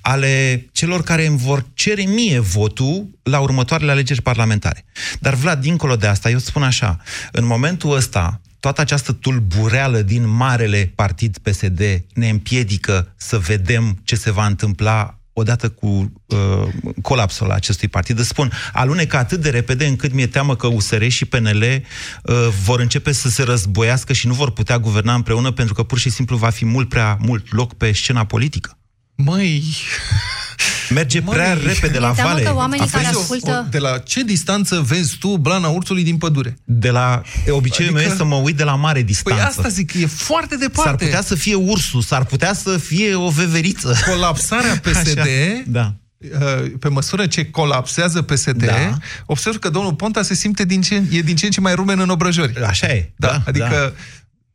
ale 0.00 0.66
celor 0.72 1.02
care 1.02 1.26
îmi 1.26 1.38
vor 1.38 1.66
cere 1.74 2.02
mie 2.02 2.38
votul 2.38 3.08
la 3.22 3.40
următoarele 3.40 3.90
alegeri 3.90 4.22
parlamentare. 4.22 4.84
Dar, 5.18 5.34
Vlad, 5.34 5.60
dincolo 5.60 5.96
de 5.96 6.06
asta, 6.06 6.30
eu 6.30 6.38
spun 6.38 6.62
așa, 6.62 6.96
în 7.32 7.44
momentul 7.44 7.96
ăsta, 7.96 8.40
toată 8.60 8.80
această 8.80 9.12
tulbureală 9.12 10.02
din 10.02 10.28
marele 10.28 10.92
partid 10.94 11.38
PSD 11.38 12.04
ne 12.14 12.28
împiedică 12.28 13.12
să 13.16 13.38
vedem 13.38 14.00
ce 14.04 14.16
se 14.16 14.30
va 14.30 14.46
întâmpla 14.46 15.18
odată 15.38 15.68
cu 15.68 16.12
uh, 16.26 16.68
colapsul 17.02 17.50
acestui 17.50 17.88
partid. 17.88 18.18
Îți 18.18 18.28
spun, 18.28 18.52
alunecă 18.72 19.16
atât 19.16 19.40
de 19.40 19.50
repede 19.50 19.86
încât 19.86 20.12
mi-e 20.12 20.26
teamă 20.26 20.56
că 20.56 20.66
USR 20.66 21.06
și 21.06 21.24
PNL 21.24 21.62
uh, 21.62 22.48
vor 22.64 22.80
începe 22.80 23.12
să 23.12 23.28
se 23.28 23.42
războiască 23.42 24.12
și 24.12 24.26
nu 24.26 24.32
vor 24.32 24.50
putea 24.50 24.78
guverna 24.78 25.14
împreună 25.14 25.50
pentru 25.50 25.74
că 25.74 25.82
pur 25.82 25.98
și 25.98 26.10
simplu 26.10 26.36
va 26.36 26.50
fi 26.50 26.64
mult 26.64 26.88
prea 26.88 27.16
mult 27.20 27.52
loc 27.52 27.74
pe 27.74 27.92
scena 27.92 28.24
politică. 28.24 28.77
Măi... 29.24 29.64
Merge 30.90 31.20
Măi, 31.20 31.34
prea 31.34 31.52
repede 31.52 31.98
la 31.98 32.10
vale. 32.10 32.42
Că 32.42 32.54
oamenii 32.54 32.86
care 32.86 33.06
ascultă... 33.06 33.66
De 33.70 33.78
la 33.78 33.98
ce 33.98 34.22
distanță 34.22 34.80
vezi 34.80 35.16
tu 35.18 35.36
blana 35.36 35.68
ursului 35.68 36.02
din 36.02 36.16
pădure? 36.16 36.58
De 36.64 36.90
la... 36.90 37.22
Obiceiul 37.48 37.62
adică... 37.62 37.92
meu 37.92 38.02
este 38.02 38.16
să 38.16 38.24
mă 38.24 38.34
uit 38.34 38.56
de 38.56 38.64
la 38.64 38.74
mare 38.74 39.02
distanță. 39.02 39.40
Păi 39.40 39.48
asta 39.48 39.68
zic, 39.68 39.94
e 39.94 40.06
foarte 40.06 40.56
departe. 40.56 40.88
S-ar 40.88 40.94
putea 40.94 41.22
să 41.22 41.34
fie 41.34 41.54
ursul, 41.54 42.02
s-ar 42.02 42.24
putea 42.24 42.52
să 42.52 42.76
fie 42.76 43.14
o 43.14 43.28
veveriță. 43.28 43.96
Colapsarea 44.06 44.80
PSD... 44.82 45.18
Așa, 45.18 45.26
da 45.66 45.94
uh, 46.18 46.70
pe 46.78 46.88
măsură 46.88 47.26
ce 47.26 47.50
colapsează 47.50 48.22
PSD, 48.22 48.64
da. 48.64 48.96
observ 49.26 49.58
că 49.58 49.68
domnul 49.68 49.94
Ponta 49.94 50.22
se 50.22 50.34
simte 50.34 50.64
din 50.64 50.80
ce, 50.80 51.02
e 51.10 51.20
din 51.20 51.36
ce 51.36 51.44
în 51.44 51.50
ce 51.50 51.60
mai 51.60 51.74
rumen 51.74 51.98
în 51.98 52.08
obrăjori. 52.08 52.64
Așa 52.64 52.86
e. 52.86 53.12
Da, 53.16 53.28
da 53.28 53.42
adică 53.46 53.68
da 53.68 53.92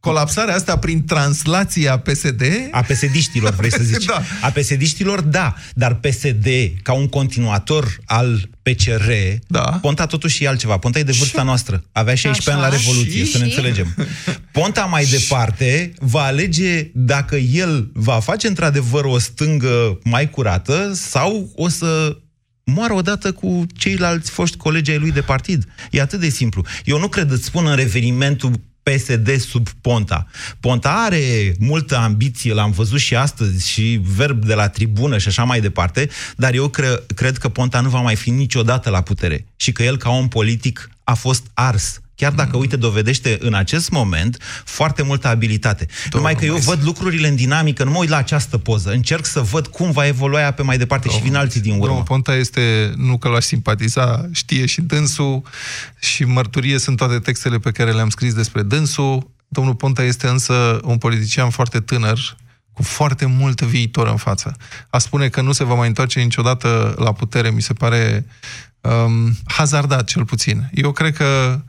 colapsarea 0.04 0.56
asta 0.56 0.78
prin 0.78 1.06
translația 1.06 1.98
PSD... 1.98 2.42
A 2.72 2.82
PSD-știlor, 2.82 3.56
vrei 3.56 3.72
să 3.72 3.84
zici. 3.84 4.06
da. 4.13 4.22
A 4.42 4.50
PSD-știlor, 4.50 5.22
da. 5.22 5.56
Dar 5.74 5.94
PSD, 5.94 6.48
ca 6.82 6.94
un 6.94 7.08
continuator 7.08 7.98
al 8.06 8.50
PCR, 8.62 9.12
da. 9.48 9.62
Ponta 9.62 10.06
totuși 10.06 10.44
e 10.44 10.48
altceva. 10.48 10.78
Ponta 10.78 11.00
e 11.00 11.04
de 11.04 11.12
vârsta 11.12 11.39
și... 11.39 11.46
noastră. 11.46 11.84
Avea 11.92 12.16
16 12.16 12.50
Așa, 12.50 12.60
ani 12.60 12.72
la 12.72 12.78
Revoluție, 12.78 13.24
și... 13.24 13.32
să 13.32 13.38
ne 13.38 13.44
înțelegem. 13.44 13.96
Ponta 14.52 14.86
mai 14.86 15.06
departe 15.06 15.94
va 16.00 16.22
alege 16.22 16.89
dacă 16.94 17.36
el 17.36 17.89
va 17.94 18.20
face 18.20 18.48
într-adevăr 18.48 19.04
o 19.06 19.18
stângă 19.18 20.00
mai 20.04 20.30
curată 20.30 20.92
sau 20.94 21.52
o 21.56 21.68
să 21.68 22.18
moară 22.63 22.94
odată 22.94 23.32
cu 23.32 23.66
ceilalți 23.78 24.32
foști 24.32 24.58
colegi 24.58 24.92
ai 24.92 24.98
lui 25.00 25.12
de 25.12 25.22
partid. 25.22 25.66
E 25.92 26.02
atât 26.02 26.20
de 26.20 26.30
simplu. 26.30 26.66
Eu 26.86 27.00
nu 27.00 27.08
cred, 27.08 27.32
îți 27.32 27.46
spun 27.46 27.68
în 27.68 27.76
revenimentul 27.76 28.52
PSD 28.84 29.39
sub 29.39 29.69
Ponta. 29.82 30.28
Ponta 30.60 30.89
are 30.89 31.54
multă 31.60 31.98
ambiție, 31.98 32.54
l-am 32.54 32.72
văzut 32.72 33.00
și 33.00 33.15
astăzi, 33.15 33.69
și 33.69 34.02
verb 34.04 34.46
de 34.46 34.54
la 34.54 34.69
tribună 34.69 35.17
și 35.17 35.28
așa 35.28 35.43
mai 35.43 35.62
departe, 35.62 36.10
dar 36.36 36.54
eu 36.54 36.67
cre- 36.67 37.04
cred 37.15 37.38
că 37.38 37.50
Ponta 37.50 37.80
nu 37.80 37.89
va 37.89 38.00
mai 38.02 38.15
fi 38.15 38.30
niciodată 38.30 38.89
la 38.89 39.02
putere 39.02 39.46
și 39.56 39.72
că 39.72 39.84
el, 39.84 39.98
ca 39.98 40.10
om 40.10 40.28
politic, 40.28 40.89
a 41.04 41.13
fost 41.13 41.46
ars 41.54 42.02
chiar 42.24 42.34
dacă, 42.34 42.58
uite, 42.58 42.76
dovedește 42.76 43.38
în 43.40 43.54
acest 43.54 43.90
moment 43.90 44.38
foarte 44.66 45.04
multă 45.04 45.28
abilitate. 45.28 45.88
Domnul 46.10 46.32
Numai 46.32 46.36
că 46.36 46.46
eu 46.46 46.56
văd 46.56 46.84
lucrurile 46.84 47.28
în 47.28 47.36
dinamică, 47.36 47.84
nu 47.84 47.92
mă 47.92 47.98
uit 47.98 48.10
la 48.10 48.18
această 48.18 48.58
poză, 48.58 48.92
încerc 48.92 49.26
să 49.26 49.40
văd 49.40 49.68
cum 49.68 49.92
va 49.92 50.08
evolua 50.08 50.52
pe 50.52 50.62
mai 50.62 50.78
departe 50.78 51.08
Domnul, 51.08 51.26
și 51.26 51.30
vin 51.30 51.40
alții 51.40 51.62
din 51.62 51.72
urmă. 51.72 51.86
Domnul 51.86 52.04
Ponta 52.04 52.36
este, 52.36 52.94
nu 52.98 53.18
că 53.18 53.28
l-aș 53.28 53.44
simpatiza, 53.44 54.30
știe 54.32 54.66
și 54.66 54.82
dânsul 54.82 55.42
și 56.00 56.24
mărturie 56.24 56.78
sunt 56.78 56.98
toate 56.98 57.20
textele 57.20 57.58
pe 57.58 57.72
care 57.72 57.92
le-am 57.92 58.10
scris 58.10 58.34
despre 58.34 58.62
dânsul. 58.62 59.32
Domnul 59.48 59.76
Ponta 59.76 60.04
este 60.04 60.28
însă 60.28 60.80
un 60.84 60.98
politician 60.98 61.50
foarte 61.50 61.80
tânăr, 61.80 62.38
cu 62.74 62.84
foarte 62.84 63.26
mult 63.26 63.62
viitor 63.62 64.08
în 64.08 64.18
față. 64.18 64.58
A 64.90 64.98
spune 64.98 65.30
că 65.30 65.42
nu 65.42 65.52
se 65.52 65.64
va 65.64 65.74
mai 65.74 65.88
întoarce 65.88 66.20
niciodată 66.20 66.96
la 66.98 67.12
putere, 67.12 67.52
mi 67.52 67.62
se 67.62 67.74
pare 67.74 68.26
um, 68.82 69.38
hazardat, 69.46 70.04
cel 70.08 70.26
puțin. 70.26 70.70
Eu 70.74 70.92
cred 70.92 71.16
că 71.16 71.62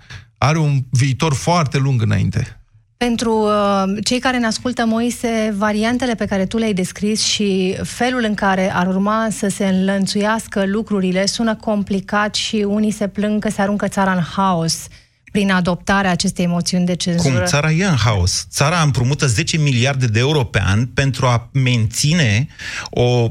are 0.44 0.59
un 0.59 0.78
viitor 0.90 1.35
foarte 1.35 1.78
lung 1.78 2.02
înainte. 2.02 2.59
Pentru 2.96 3.33
uh, 3.33 3.83
cei 4.04 4.18
care 4.18 4.38
ne 4.38 4.46
ascultă, 4.46 4.85
Moise, 4.87 5.54
variantele 5.57 6.14
pe 6.14 6.26
care 6.26 6.46
tu 6.46 6.57
le-ai 6.57 6.72
descris 6.72 7.22
și 7.22 7.76
felul 7.83 8.24
în 8.24 8.35
care 8.35 8.72
ar 8.74 8.87
urma 8.87 9.28
să 9.30 9.48
se 9.48 9.66
înlănțuiască 9.66 10.64
lucrurile 10.66 11.26
sună 11.26 11.54
complicat 11.54 12.35
și 12.35 12.57
unii 12.57 12.90
se 12.90 13.09
plâng 13.09 13.42
că 13.42 13.50
se 13.50 13.61
aruncă 13.61 13.88
țara 13.88 14.12
în 14.12 14.20
haos 14.20 14.87
prin 15.33 15.50
adoptarea 15.50 16.11
acestei 16.11 16.46
moțiuni 16.46 16.87
de 16.87 16.94
cenzură. 16.96 17.35
Cum? 17.35 17.44
Țara 17.44 17.70
e 17.70 17.85
în 17.85 17.96
haos. 17.96 18.46
Țara 18.50 18.83
împrumută 18.83 19.26
10 19.26 19.57
miliarde 19.57 20.07
de 20.07 20.18
euro 20.18 20.44
pe 20.44 20.62
an 20.64 20.87
pentru 20.87 21.26
a 21.26 21.48
menține 21.52 22.46
o... 22.90 23.02
Uh, 23.02 23.30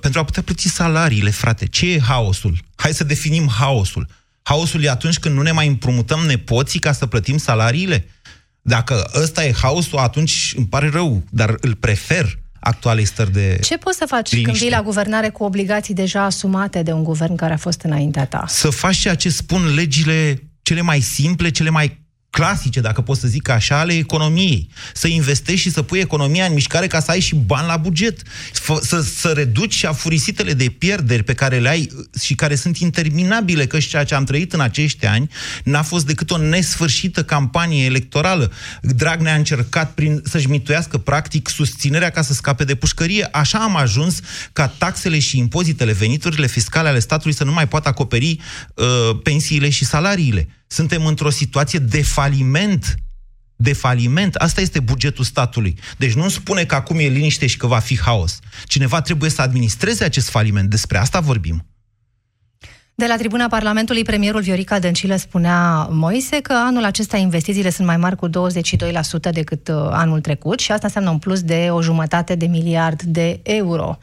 pentru 0.00 0.20
a 0.20 0.24
putea 0.24 0.42
plăti 0.42 0.68
salariile, 0.68 1.30
frate. 1.30 1.66
Ce 1.66 1.92
e 1.92 2.00
haosul? 2.00 2.58
Hai 2.76 2.92
să 2.92 3.04
definim 3.04 3.48
haosul 3.58 4.06
Haosul 4.46 4.82
e 4.82 4.90
atunci 4.90 5.18
când 5.18 5.34
nu 5.34 5.42
ne 5.42 5.52
mai 5.52 5.66
împrumutăm 5.66 6.20
nepoții 6.26 6.80
ca 6.80 6.92
să 6.92 7.06
plătim 7.06 7.36
salariile? 7.36 8.08
Dacă 8.62 9.10
ăsta 9.14 9.44
e 9.44 9.52
haosul, 9.52 9.98
atunci 9.98 10.52
îmi 10.56 10.66
pare 10.66 10.88
rău, 10.88 11.22
dar 11.30 11.54
îl 11.60 11.74
prefer. 11.74 12.38
actualei 12.60 13.04
stări 13.04 13.32
de 13.32 13.58
Ce 13.62 13.76
poți 13.76 13.96
să 13.98 14.04
faci 14.08 14.30
liniște. 14.30 14.50
când 14.50 14.62
vii 14.62 14.76
la 14.76 14.82
guvernare 14.82 15.28
cu 15.28 15.44
obligații 15.44 15.94
deja 15.94 16.22
asumate 16.24 16.82
de 16.82 16.92
un 16.92 17.04
guvern 17.04 17.34
care 17.34 17.52
a 17.52 17.56
fost 17.56 17.80
înaintea 17.80 18.26
ta? 18.26 18.44
Să 18.48 18.70
faci 18.70 18.96
ceea 18.96 19.14
ce 19.14 19.28
spun 19.28 19.74
legile 19.74 20.42
cele 20.62 20.80
mai 20.80 21.00
simple, 21.00 21.50
cele 21.50 21.70
mai 21.70 22.03
clasice, 22.34 22.80
dacă 22.80 23.00
pot 23.00 23.18
să 23.18 23.28
zic 23.28 23.48
așa, 23.48 23.78
ale 23.78 23.92
economiei. 23.92 24.68
Să 24.94 25.06
investești 25.06 25.60
și 25.60 25.70
să 25.70 25.82
pui 25.82 25.98
economia 25.98 26.44
în 26.44 26.52
mișcare 26.52 26.86
ca 26.86 27.00
să 27.00 27.10
ai 27.10 27.20
și 27.20 27.34
bani 27.34 27.66
la 27.66 27.76
buget. 27.76 28.22
F- 28.22 28.80
să, 28.82 29.00
să 29.00 29.28
reduci 29.28 29.74
și 29.74 29.86
afurisitele 29.86 30.52
de 30.52 30.68
pierderi 30.68 31.22
pe 31.22 31.34
care 31.34 31.58
le 31.58 31.68
ai 31.68 31.90
și 32.20 32.34
care 32.34 32.54
sunt 32.54 32.76
interminabile, 32.76 33.66
că 33.66 33.78
și 33.78 33.88
ceea 33.88 34.04
ce 34.04 34.14
am 34.14 34.24
trăit 34.24 34.52
în 34.52 34.60
acești 34.60 35.06
ani 35.06 35.30
n-a 35.64 35.82
fost 35.82 36.06
decât 36.06 36.30
o 36.30 36.36
nesfârșită 36.36 37.24
campanie 37.24 37.84
electorală. 37.84 38.52
Dragnea 38.82 39.32
a 39.32 39.36
încercat 39.36 39.92
prin 39.92 40.22
să-și 40.24 40.48
mituiască 40.48 40.98
practic 40.98 41.48
susținerea 41.48 42.10
ca 42.10 42.22
să 42.22 42.32
scape 42.32 42.64
de 42.64 42.74
pușcărie. 42.74 43.28
Așa 43.32 43.58
am 43.58 43.76
ajuns 43.76 44.20
ca 44.52 44.68
taxele 44.68 45.18
și 45.18 45.38
impozitele, 45.38 45.92
veniturile 45.92 46.46
fiscale 46.46 46.88
ale 46.88 46.98
statului 46.98 47.34
să 47.34 47.44
nu 47.44 47.52
mai 47.52 47.68
poată 47.68 47.88
acoperi 47.88 48.38
uh, 48.74 49.18
pensiile 49.22 49.68
și 49.68 49.84
salariile. 49.84 50.48
Suntem 50.74 51.06
într-o 51.06 51.30
situație 51.30 51.78
de 51.78 52.02
faliment. 52.02 52.94
De 53.56 53.72
faliment. 53.72 54.34
Asta 54.34 54.60
este 54.60 54.80
bugetul 54.80 55.24
statului. 55.24 55.78
Deci 55.96 56.12
nu 56.12 56.28
spune 56.28 56.64
că 56.64 56.74
acum 56.74 56.98
e 56.98 57.06
liniște 57.06 57.46
și 57.46 57.56
că 57.56 57.66
va 57.66 57.78
fi 57.78 58.00
haos. 58.00 58.38
Cineva 58.64 59.00
trebuie 59.00 59.30
să 59.30 59.42
administreze 59.42 60.04
acest 60.04 60.28
faliment. 60.28 60.70
Despre 60.70 60.98
asta 60.98 61.20
vorbim. 61.20 61.66
De 62.94 63.06
la 63.06 63.16
tribuna 63.16 63.46
Parlamentului, 63.48 64.02
premierul 64.02 64.40
Viorica 64.40 64.78
Dăncilă 64.78 65.16
spunea 65.16 65.88
Moise 65.90 66.40
că 66.40 66.52
anul 66.52 66.84
acesta 66.84 67.16
investițiile 67.16 67.70
sunt 67.70 67.86
mai 67.86 67.96
mari 67.96 68.16
cu 68.16 68.28
22% 68.28 68.32
decât 69.32 69.68
uh, 69.68 69.74
anul 69.90 70.20
trecut 70.20 70.58
și 70.58 70.72
asta 70.72 70.86
înseamnă 70.86 71.10
un 71.10 71.18
plus 71.18 71.42
de 71.42 71.68
o 71.70 71.82
jumătate 71.82 72.34
de 72.34 72.46
miliard 72.46 73.02
de 73.02 73.40
euro. 73.42 73.98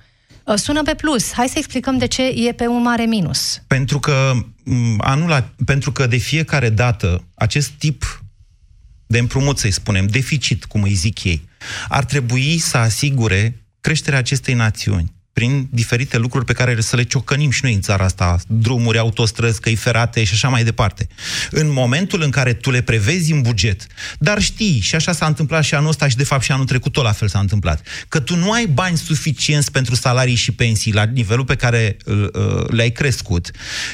Uh, 0.45 0.55
Sună 0.55 0.81
pe 0.81 0.95
plus. 0.95 1.33
Hai 1.33 1.47
să 1.47 1.57
explicăm 1.57 1.97
de 1.97 2.05
ce 2.05 2.27
e 2.27 2.51
pe 2.51 2.67
un 2.67 2.81
mare 2.81 3.03
minus. 3.03 3.61
Pentru 3.67 3.99
că, 3.99 4.31
m, 4.35 4.50
anul, 4.97 5.31
a- 5.31 5.53
pentru 5.65 5.91
că 5.91 6.07
de 6.07 6.17
fiecare 6.17 6.69
dată 6.69 7.23
acest 7.35 7.69
tip 7.69 8.23
de 9.07 9.17
împrumut, 9.17 9.57
să-i 9.57 9.71
spunem, 9.71 10.07
deficit, 10.07 10.65
cum 10.65 10.81
îi 10.83 10.93
zic 10.93 11.23
ei, 11.23 11.49
ar 11.87 12.05
trebui 12.05 12.57
să 12.57 12.77
asigure 12.77 13.65
creșterea 13.81 14.19
acestei 14.19 14.53
națiuni 14.53 15.13
prin 15.33 15.67
diferite 15.71 16.17
lucruri 16.17 16.45
pe 16.45 16.53
care 16.53 16.81
să 16.81 16.95
le 16.95 17.03
ciocănim 17.03 17.49
și 17.49 17.59
noi 17.63 17.73
în 17.73 17.81
țara 17.81 18.03
asta, 18.03 18.39
drumuri, 18.47 18.97
autostrăzi, 18.97 19.59
căi 19.59 19.75
ferate 19.75 20.23
și 20.23 20.33
așa 20.33 20.47
mai 20.47 20.63
departe. 20.63 21.07
În 21.51 21.71
momentul 21.71 22.21
în 22.21 22.29
care 22.29 22.53
tu 22.53 22.71
le 22.71 22.81
prevezi 22.81 23.31
în 23.31 23.41
buget, 23.41 23.87
dar 24.19 24.41
știi, 24.41 24.79
și 24.79 24.95
așa 24.95 25.11
s-a 25.11 25.25
întâmplat 25.25 25.63
și 25.63 25.75
anul 25.75 25.89
ăsta 25.89 26.07
și 26.07 26.15
de 26.15 26.23
fapt 26.23 26.43
și 26.43 26.51
anul 26.51 26.65
trecut 26.65 26.91
tot 26.91 27.03
la 27.03 27.11
fel 27.11 27.27
s-a 27.27 27.39
întâmplat, 27.39 27.87
că 28.07 28.19
tu 28.19 28.35
nu 28.35 28.51
ai 28.51 28.65
bani 28.65 28.97
suficienți 28.97 29.71
pentru 29.71 29.95
salarii 29.95 30.35
și 30.35 30.51
pensii 30.51 30.93
la 30.93 31.03
nivelul 31.03 31.45
pe 31.45 31.55
care 31.55 31.97
uh, 32.05 32.27
uh, 32.33 32.67
le-ai 32.67 32.91
crescut, 32.91 33.51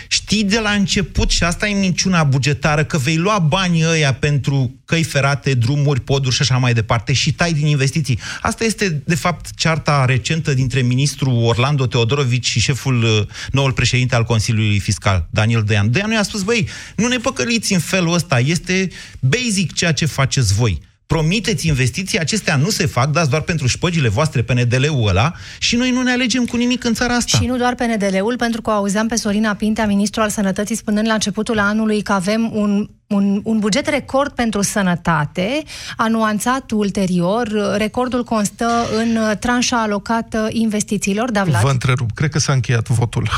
știi 0.07 0.43
de 0.43 0.59
la 0.59 0.69
început, 0.69 1.29
și 1.29 1.43
asta 1.43 1.67
e 1.67 1.73
minciuna 1.73 2.23
bugetară, 2.23 2.83
că 2.83 2.97
vei 2.97 3.17
lua 3.17 3.39
banii 3.39 3.85
ăia 3.85 4.13
pentru 4.13 4.75
căi 4.85 5.03
ferate, 5.03 5.53
drumuri, 5.53 6.01
poduri 6.01 6.35
și 6.35 6.41
așa 6.41 6.57
mai 6.57 6.73
departe 6.73 7.13
și 7.13 7.33
tai 7.33 7.53
din 7.53 7.65
investiții. 7.65 8.19
Asta 8.41 8.63
este, 8.63 9.01
de 9.05 9.15
fapt, 9.15 9.49
cearta 9.55 10.05
recentă 10.05 10.53
dintre 10.53 10.81
ministrul 10.81 11.26
Orlando 11.31 11.85
Teodorovici 11.85 12.45
și 12.45 12.59
șeful, 12.59 13.03
uh, 13.03 13.21
noul 13.51 13.71
președinte 13.71 14.15
al 14.15 14.23
Consiliului 14.23 14.79
Fiscal, 14.79 15.27
Daniel 15.29 15.63
Dean. 15.65 15.91
Dean 15.91 16.11
i-a 16.11 16.23
spus, 16.23 16.43
băi, 16.43 16.67
nu 16.95 17.07
ne 17.07 17.17
păcăliți 17.17 17.73
în 17.73 17.79
felul 17.79 18.13
ăsta, 18.13 18.39
este 18.39 18.89
basic 19.19 19.73
ceea 19.73 19.91
ce 19.91 20.05
faceți 20.05 20.53
voi. 20.53 20.81
Promiteți 21.07 21.67
investiții, 21.67 22.19
acestea 22.19 22.55
nu 22.55 22.69
se 22.69 22.85
fac, 22.85 23.11
dați 23.11 23.29
doar 23.29 23.41
pentru 23.41 23.67
șpăgile 23.67 24.07
voastre 24.07 24.41
PNDL-ul 24.41 25.07
ăla 25.07 25.33
și 25.59 25.75
noi 25.75 25.91
nu 25.91 26.01
ne 26.01 26.11
alegem 26.11 26.45
cu 26.45 26.57
nimic 26.57 26.83
în 26.83 26.93
țara 26.93 27.15
asta. 27.15 27.37
Și 27.37 27.45
nu 27.45 27.57
doar 27.57 27.75
PNDL-ul, 27.75 28.35
pentru 28.37 28.61
că 28.61 28.69
o 28.69 28.73
auzeam 28.73 29.07
pe 29.07 29.15
Sorina 29.15 29.53
Pintea, 29.53 29.85
ministrul 29.85 30.23
al 30.23 30.29
sănătății, 30.29 30.75
spunând 30.75 31.07
la 31.07 31.13
începutul 31.13 31.59
anului 31.59 32.01
că 32.01 32.11
avem 32.11 32.51
un, 32.53 32.89
un, 33.07 33.41
un 33.43 33.59
buget 33.59 33.87
record 33.87 34.31
pentru 34.31 34.61
sănătate, 34.61 35.63
a 35.97 36.07
nuanțat 36.07 36.71
ulterior. 36.71 37.47
Recordul 37.77 38.23
constă 38.23 38.85
în 38.97 39.37
tranșa 39.39 39.81
alocată 39.81 40.47
investițiilor. 40.51 41.31
Da, 41.31 41.43
Vlad? 41.43 41.61
Vă 41.61 41.69
întrerup. 41.69 42.11
Cred 42.11 42.29
că 42.29 42.39
s-a 42.39 42.53
încheiat 42.53 42.87
votul 42.87 43.29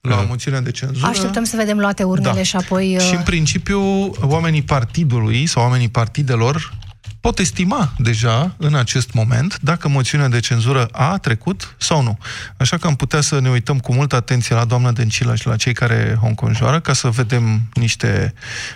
la 0.00 0.16
Uh. 0.16 0.24
moțiunea 0.28 0.60
de 0.60 0.70
cenzură. 0.70 1.06
Așteptăm 1.06 1.44
să 1.44 1.56
vedem 1.56 1.78
luate 1.78 2.02
urnele 2.02 2.34
Da. 2.34 2.42
și 2.42 2.56
apoi... 2.56 2.96
Și 3.00 3.12
în 3.12 3.18
uh, 3.18 3.24
principiu, 3.24 3.80
oamenii 4.22 4.62
partidului 4.62 5.46
sau 5.46 5.62
oamenii 5.62 5.88
partidelor 5.88 6.72
pot 7.20 7.38
estima 7.38 7.92
deja 7.98 8.54
în 8.56 8.74
acest 8.74 9.12
moment 9.12 9.58
dacă 9.60 9.88
moțiunea 9.88 10.28
de 10.28 10.40
cenzură 10.40 10.88
a 10.92 11.18
trecut 11.18 11.74
sau 11.78 12.02
nu. 12.02 12.18
Așa 12.56 12.76
că 12.76 12.86
am 12.86 12.96
putea 12.96 13.20
să 13.20 13.40
ne 13.40 13.50
uităm 13.50 13.78
cu 13.78 13.94
multă 13.94 14.16
atenție 14.16 14.54
la 14.54 14.64
doamna 14.64 14.92
Dăncilă 14.92 15.34
și 15.34 15.46
la 15.46 15.56
cei 15.56 15.72
care 15.72 16.18
o 16.22 16.26
înconjoară 16.26 16.80
ca 16.80 16.92
să 16.92 17.08
vedem 17.08 17.60
niște 17.72 18.34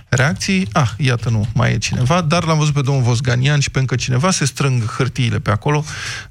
reacții. 0.09 0.69
Ah, 0.73 0.89
iată, 0.97 1.29
nu, 1.29 1.47
mai 1.55 1.73
e 1.73 1.79
cineva, 1.79 2.21
dar 2.21 2.45
l-am 2.45 2.59
văzut 2.59 2.75
pe 2.75 2.81
domnul 2.81 3.03
Vosganian 3.03 3.61
și 3.61 3.71
pe 3.71 3.79
încă 3.79 3.95
cineva, 3.95 4.31
se 4.31 4.45
strâng 4.45 4.95
hârtiile 4.97 5.39
pe 5.39 5.51
acolo, 5.51 5.85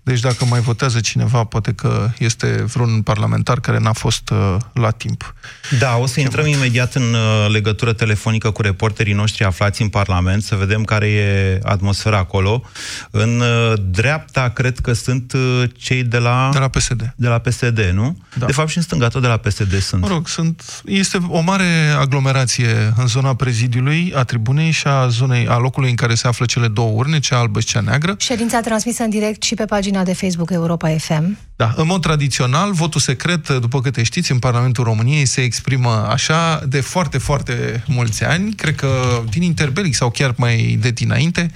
deci 0.03 0.19
dacă 0.19 0.45
mai 0.45 0.59
votează 0.59 0.99
cineva, 0.99 1.43
poate 1.43 1.73
că 1.73 2.09
este 2.17 2.47
vreun 2.47 3.01
parlamentar 3.01 3.59
care 3.59 3.79
n-a 3.79 3.93
fost 3.93 4.29
uh, 4.29 4.57
la 4.73 4.91
timp. 4.91 5.33
Da, 5.79 5.97
o 5.97 6.05
să 6.05 6.19
intrăm 6.19 6.45
imediat 6.45 6.95
în 6.95 7.13
uh, 7.13 7.49
legătură 7.51 7.93
telefonică 7.93 8.51
cu 8.51 8.61
reporterii 8.61 9.13
noștri 9.13 9.43
aflați 9.43 9.81
în 9.81 9.89
Parlament, 9.89 10.43
să 10.43 10.55
vedem 10.55 10.83
care 10.83 11.07
e 11.07 11.59
atmosfera 11.63 11.90
acolo. 12.13 12.63
În 13.11 13.39
uh, 13.39 13.73
dreapta, 13.89 14.49
cred 14.49 14.79
că 14.79 14.93
sunt 14.93 15.33
uh, 15.33 15.63
cei 15.77 16.03
de 16.03 16.17
la... 16.17 16.49
De 16.53 16.59
la 16.59 16.67
PSD. 16.67 17.13
de 17.15 17.27
la 17.27 17.37
PSD, 17.37 17.79
nu? 17.93 18.17
Da. 18.37 18.45
De 18.45 18.51
fapt 18.51 18.69
și 18.69 18.77
în 18.77 18.83
stânga 18.83 19.07
tot 19.07 19.21
de 19.21 19.27
la 19.27 19.37
PSD 19.37 19.81
sunt. 19.81 20.01
Mă 20.01 20.07
rog, 20.07 20.27
sunt, 20.27 20.81
este 20.85 21.17
o 21.27 21.39
mare 21.39 21.95
aglomerație 21.99 22.93
în 22.97 23.07
zona 23.07 23.35
prezidiului, 23.35 24.13
a 24.15 24.23
tribunei 24.23 24.71
și 24.71 24.87
a, 24.87 25.07
zonei, 25.07 25.47
a 25.47 25.57
locului 25.57 25.89
în 25.89 25.95
care 25.95 26.15
se 26.15 26.27
află 26.27 26.45
cele 26.45 26.67
două 26.67 26.91
urne, 26.91 27.19
cea 27.19 27.37
albă 27.37 27.59
și 27.59 27.65
cea 27.65 27.79
neagră. 27.79 28.15
Ședința 28.17 28.59
transmisă 28.59 29.03
în 29.03 29.09
direct 29.09 29.43
și 29.43 29.55
pe 29.55 29.65
pagina 29.65 30.03
de 30.03 30.13
Facebook 30.13 30.51
Europa 30.51 30.89
FM. 30.97 31.37
Da, 31.55 31.73
în 31.75 31.85
mod 31.85 32.01
tradițional, 32.01 32.71
votul 32.71 33.01
secret, 33.01 33.49
după 33.49 33.81
câte 33.81 34.03
știți, 34.03 34.31
în 34.31 34.39
Parlamentul 34.39 34.83
României 34.83 35.25
se 35.25 35.41
exprimă 35.41 36.07
așa 36.09 36.63
de 36.67 36.81
foarte, 36.81 37.17
foarte 37.17 37.83
mulți 37.87 38.23
ani, 38.23 38.53
cred 38.53 38.75
că 38.75 39.21
din 39.29 39.41
interbelic 39.41 39.95
sau 39.95 40.09
chiar 40.09 40.33
mai 40.37 40.77
de 40.81 40.91
dinainte. 40.91 41.51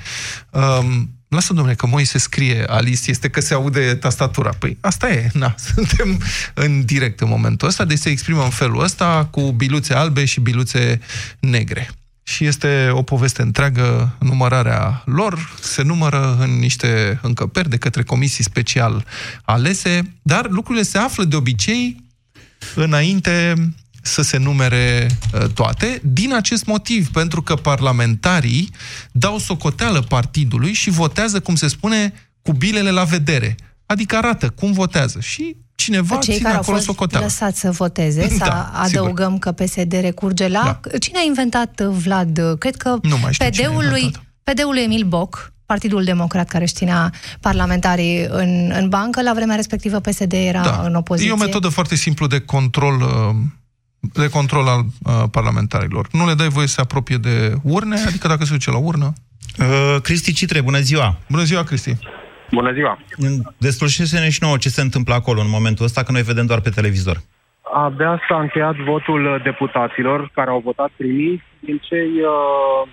Um, 0.49 1.09
Lasă, 1.27 1.53
domnule, 1.53 1.75
că 1.75 1.87
Moise 1.87 2.17
scrie 2.17 2.63
Alice, 2.67 3.09
este 3.09 3.29
că 3.29 3.41
se 3.41 3.53
aude 3.53 3.95
tastatura. 3.95 4.49
Păi 4.59 4.77
asta 4.81 5.09
e, 5.09 5.29
na, 5.33 5.55
suntem 5.73 6.21
în 6.53 6.85
direct 6.85 7.19
în 7.19 7.27
momentul 7.27 7.67
ăsta, 7.67 7.85
deci 7.85 7.97
se 7.97 8.09
exprimă 8.09 8.43
în 8.43 8.49
felul 8.49 8.83
ăsta 8.83 9.27
cu 9.31 9.51
biluțe 9.51 9.93
albe 9.93 10.25
și 10.25 10.39
biluțe 10.39 10.99
negre. 11.39 11.89
Și 12.23 12.45
este 12.45 12.89
o 12.91 13.01
poveste 13.01 13.41
întreagă, 13.41 14.15
numărarea 14.19 15.01
lor 15.05 15.53
se 15.61 15.81
numără 15.81 16.37
în 16.39 16.59
niște 16.59 17.19
încăperi 17.21 17.69
de 17.69 17.77
către 17.77 18.03
comisii 18.03 18.43
special 18.43 19.05
alese, 19.43 20.13
dar 20.21 20.49
lucrurile 20.49 20.83
se 20.83 20.97
află 20.97 21.23
de 21.23 21.35
obicei 21.35 22.03
înainte 22.75 23.53
să 24.05 24.21
se 24.21 24.37
numere 24.37 25.07
uh, 25.33 25.47
toate, 25.53 26.01
din 26.03 26.33
acest 26.33 26.65
motiv, 26.65 27.09
pentru 27.09 27.41
că 27.41 27.55
parlamentarii 27.55 28.69
dau 29.11 29.37
socoteală 29.37 30.01
partidului 30.01 30.73
și 30.73 30.89
votează, 30.89 31.39
cum 31.39 31.55
se 31.55 31.67
spune, 31.67 32.13
cu 32.41 32.51
bilele 32.51 32.89
la 32.91 33.03
vedere. 33.03 33.55
Adică 33.85 34.15
arată 34.15 34.49
cum 34.49 34.71
votează. 34.71 35.19
Și 35.19 35.55
cineva 35.75 36.15
Cei 36.17 36.33
ține 36.33 36.37
care 36.43 36.53
au 36.55 36.61
acolo 36.61 36.75
fost 36.75 36.87
socoteală. 36.87 37.25
lăsați 37.25 37.59
să 37.59 37.71
voteze, 37.71 38.29
să 38.37 38.37
Da, 38.37 38.71
adăugăm 38.73 39.37
că 39.37 39.51
PSD 39.51 39.91
recurge 39.91 40.47
la... 40.47 40.79
Cine 40.99 41.17
a 41.17 41.23
inventat, 41.27 41.79
uh, 41.79 41.95
Vlad? 42.03 42.39
Cred 42.59 42.75
că 42.75 42.97
Nu 43.01 43.17
mai 43.17 43.33
știu 43.33 43.49
cine 43.49 43.65
a 43.65 43.69
PD-ul 43.69 43.83
lui, 43.89 44.01
inventat. 44.01 44.23
PD-ul 44.43 44.73
lui 44.73 44.83
Emil 44.83 45.03
Boc, 45.03 45.53
Partidul 45.65 46.03
Democrat 46.03 46.47
care 46.47 46.63
își 46.63 46.73
ținea 46.73 47.11
parlamentarii 47.39 48.25
în, 48.29 48.71
în 48.79 48.89
bancă, 48.89 49.21
la 49.21 49.33
vremea 49.33 49.55
respectivă 49.55 49.99
PSD 49.99 50.33
era 50.33 50.61
Da. 50.61 50.81
în 50.85 50.95
opoziție. 50.95 51.29
E 51.29 51.33
o 51.33 51.37
metodă 51.37 51.67
foarte 51.69 51.95
simplă 51.95 52.27
de 52.27 52.39
control 52.39 53.01
uh, 53.01 53.35
de 54.13 54.29
control 54.29 54.67
al 54.67 54.79
uh, 54.79 55.23
parlamentarilor. 55.31 56.07
Nu 56.11 56.25
le 56.25 56.33
dai 56.33 56.47
voie 56.47 56.67
să 56.67 56.73
se 56.73 56.81
apropie 56.81 57.17
de 57.17 57.53
urne, 57.63 57.95
adică 58.07 58.27
dacă 58.27 58.43
se 58.43 58.53
duce 58.53 58.71
la 58.71 58.77
urnă. 58.77 59.13
Uh, 59.59 60.01
Cristi 60.01 60.33
Citre, 60.33 60.61
bună 60.61 60.79
ziua! 60.79 61.17
Bună 61.29 61.43
ziua, 61.43 61.63
Cristi! 61.63 61.97
Bună 62.51 62.73
ziua! 62.73 62.99
Deslușește-ne 63.57 64.29
și 64.29 64.39
nouă 64.41 64.57
ce 64.57 64.69
se 64.69 64.81
întâmplă 64.81 65.13
acolo 65.13 65.41
în 65.41 65.49
momentul 65.49 65.85
ăsta, 65.85 66.03
că 66.03 66.11
noi 66.11 66.21
vedem 66.21 66.45
doar 66.45 66.61
pe 66.61 66.69
televizor. 66.69 67.17
Abia 67.73 68.21
s-a 68.29 68.39
încheiat 68.39 68.75
votul 68.75 69.25
uh, 69.25 69.41
deputaților 69.43 70.29
care 70.33 70.49
au 70.49 70.59
votat 70.59 70.91
primii 70.97 71.43
din 71.59 71.77
cei 71.77 72.11
uh, 72.21 72.89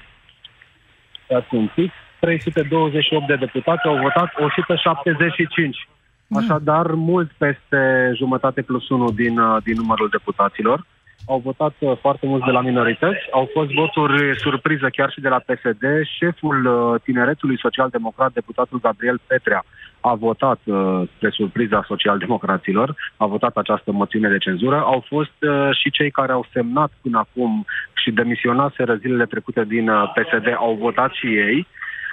dați 1.28 1.54
un 1.54 1.70
pic, 1.74 1.90
328 2.20 3.26
de 3.26 3.34
deputați 3.34 3.86
au 3.86 3.96
votat 3.96 4.30
175. 4.38 5.88
Așadar, 6.34 6.86
mult 6.86 7.30
peste 7.38 8.12
jumătate 8.16 8.62
plus 8.62 8.88
unul 8.88 9.14
din, 9.14 9.38
uh, 9.38 9.62
din 9.62 9.74
numărul 9.76 10.08
deputaților. 10.08 10.86
Au 11.26 11.38
votat 11.38 11.74
uh, 11.78 11.92
foarte 12.00 12.26
mulți 12.26 12.44
de 12.44 12.50
la 12.50 12.60
minorități, 12.60 13.20
au 13.30 13.48
fost 13.52 13.70
voturi 13.70 14.38
surpriză 14.38 14.88
chiar 14.88 15.10
și 15.10 15.20
de 15.20 15.28
la 15.28 15.38
PSD. 15.38 15.84
Șeful 16.18 16.66
uh, 16.66 17.00
tineretului 17.02 17.58
social-democrat, 17.58 18.32
deputatul 18.32 18.80
Gabriel 18.82 19.20
Petrea, 19.26 19.64
a 20.00 20.14
votat, 20.14 20.58
uh, 20.64 21.02
spre 21.16 21.30
surpriza 21.30 21.84
social-democraților, 21.86 22.94
a 23.16 23.26
votat 23.26 23.56
această 23.56 23.92
moțiune 23.92 24.28
de 24.28 24.38
cenzură. 24.38 24.76
Au 24.76 25.04
fost 25.08 25.36
și 25.80 25.90
cei 25.90 26.10
care 26.10 26.32
au 26.32 26.46
semnat 26.52 26.90
până 27.02 27.18
acum 27.18 27.66
și 27.92 28.10
demisionaseră 28.10 28.94
zilele 28.94 29.26
trecute 29.26 29.64
din 29.64 29.90
PSD, 30.14 30.54
au 30.56 30.74
votat 30.74 31.12
și 31.12 31.26
ei. 31.26 31.66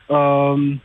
Um, 0.05 0.81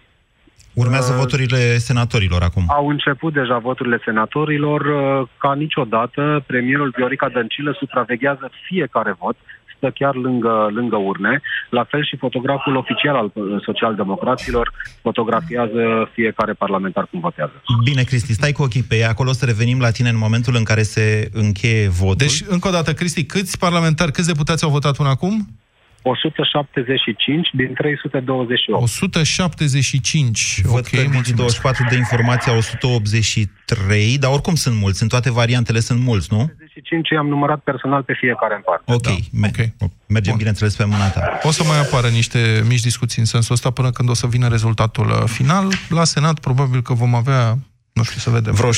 Urmează 0.75 1.13
uh, 1.13 1.19
voturile 1.19 1.79
senatorilor 1.79 2.43
acum. 2.43 2.65
Au 2.69 2.89
început 2.89 3.33
deja 3.33 3.59
voturile 3.59 3.99
senatorilor. 4.05 4.81
Uh, 4.81 5.29
ca 5.39 5.55
niciodată, 5.55 6.45
premierul 6.47 6.93
Viorica 6.97 7.29
Dăncilă 7.29 7.77
supraveghează 7.79 8.51
fiecare 8.69 9.17
vot, 9.19 9.37
stă 9.77 9.91
chiar 9.91 10.15
lângă, 10.15 10.71
lângă 10.75 10.97
urne. 10.97 11.41
La 11.71 11.85
fel 11.85 12.05
și 12.05 12.17
fotograful 12.17 12.77
oficial 12.77 13.17
al 13.17 13.31
uh, 13.35 13.63
socialdemocraților 13.65 14.73
fotografiază 15.03 16.11
fiecare 16.13 16.53
parlamentar 16.53 17.07
cum 17.11 17.21
votează. 17.21 17.63
Bine, 17.85 18.03
Cristi, 18.03 18.33
stai 18.33 18.53
cu 18.53 18.63
ochii 18.63 18.83
pe 18.83 18.97
ea. 18.97 19.09
Acolo 19.09 19.33
să 19.33 19.45
revenim 19.45 19.81
la 19.81 19.91
tine 19.91 20.09
în 20.09 20.19
momentul 20.19 20.55
în 20.57 20.65
care 20.65 20.83
se 20.83 21.29
încheie 21.33 21.89
votul. 21.89 22.17
Deci, 22.17 22.43
încă 22.49 22.69
o 22.69 22.71
dată, 22.71 22.93
Cristi, 22.93 23.25
câți 23.25 23.59
parlamentari, 23.59 24.13
câți 24.13 24.27
deputați 24.27 24.65
au 24.65 24.71
votat 24.71 24.97
până 24.97 25.09
acum? 25.09 25.47
175 26.05 27.49
din 27.53 27.75
328. 27.75 28.83
175. 28.83 30.61
Văd 30.63 30.87
okay, 30.87 31.05
că 31.05 31.11
Digi 31.11 31.35
24 31.35 31.87
de 31.89 31.97
informații 31.97 32.53
183, 32.57 34.19
dar 34.19 34.31
oricum 34.33 34.55
sunt 34.55 34.77
mulți, 34.77 35.03
în 35.03 35.09
toate 35.09 35.31
variantele 35.31 35.81
sunt 35.81 36.01
mulți, 36.01 36.29
nu? 36.33 36.39
175 36.39 37.13
am 37.13 37.29
numărat 37.29 37.61
personal 37.61 38.03
pe 38.03 38.15
fiecare 38.21 38.55
în 38.55 38.61
parte. 38.65 38.93
Ok, 38.93 39.03
da. 39.03 39.49
okay. 39.49 39.75
mergem 40.07 40.31
Bun. 40.33 40.37
bineînțeles 40.37 40.77
pe 40.77 40.85
mâna 40.85 41.09
ta. 41.09 41.39
O 41.43 41.51
să 41.51 41.63
mai 41.65 41.81
apară 41.81 42.09
niște 42.09 42.63
mici 42.69 42.81
discuții 42.81 43.21
în 43.21 43.27
sensul 43.27 43.55
ăsta 43.55 43.71
până 43.71 43.91
când 43.91 44.09
o 44.09 44.15
să 44.15 44.27
vină 44.27 44.49
rezultatul 44.49 45.07
uh, 45.07 45.23
final. 45.27 45.67
La 45.89 46.05
Senat 46.05 46.39
probabil 46.39 46.83
că 46.83 46.93
vom 46.95 47.15
avea 47.15 47.59
nu 47.95 48.03
știu, 48.03 48.19
să 48.19 48.31
vedem. 48.31 48.55
Vreo 48.55 48.71
65-70 48.71 48.75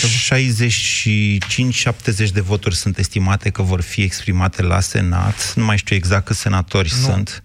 de 2.33 2.41
voturi 2.41 2.77
sunt 2.77 2.99
estimate 2.99 3.51
că 3.51 3.63
vor 3.63 3.81
fi 3.81 4.03
exprimate 4.03 4.63
la 4.63 4.81
Senat. 4.81 5.53
Nu 5.55 5.65
mai 5.65 5.77
știu 5.77 5.97
exact 5.97 6.25
câți 6.25 6.39
senatori 6.39 6.93
nu. 6.97 7.03
sunt. 7.03 7.43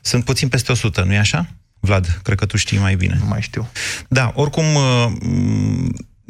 Sunt 0.00 0.24
puțin 0.24 0.48
peste 0.48 0.72
100, 0.72 1.02
nu-i 1.02 1.18
așa? 1.18 1.48
Vlad, 1.80 2.20
cred 2.22 2.38
că 2.38 2.46
tu 2.46 2.56
știi 2.56 2.78
mai 2.78 2.96
bine. 2.96 3.16
Nu 3.20 3.26
mai 3.26 3.42
știu. 3.42 3.68
Da, 4.08 4.32
oricum 4.34 4.64
uh, 4.74 5.12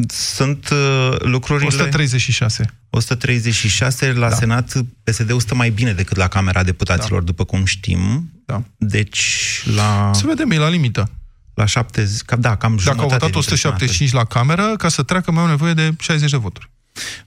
sunt 0.09 0.69
uh, 0.69 1.17
lucrurile... 1.19 1.67
136. 1.67 2.65
136 2.91 4.13
la 4.13 4.29
da. 4.29 4.35
Senat, 4.35 4.73
PSD-ul 5.05 5.41
stă 5.41 5.55
mai 5.55 5.71
bine 5.71 5.93
decât 5.93 6.17
la 6.17 6.29
Camera 6.29 6.63
Deputaților, 6.63 7.19
da. 7.19 7.25
după 7.25 7.45
cum 7.45 7.65
știm. 7.65 8.31
Da. 8.47 8.63
Deci, 8.77 9.63
la... 9.75 10.11
Să 10.15 10.27
vedem, 10.27 10.51
e 10.51 10.57
la 10.57 10.69
limită 10.69 11.11
la 11.55 11.67
70, 11.67 12.21
cam, 12.21 12.41
da, 12.41 12.57
cam 12.57 12.79
Dacă 12.85 13.01
au 13.01 13.09
votat 13.09 13.35
175 13.35 14.13
la 14.13 14.25
cameră, 14.25 14.75
ca 14.77 14.89
să 14.89 15.03
treacă 15.03 15.31
mai 15.31 15.43
au 15.43 15.49
nevoie 15.49 15.73
de 15.73 15.91
60 15.99 16.31
de 16.31 16.37
voturi. 16.37 16.71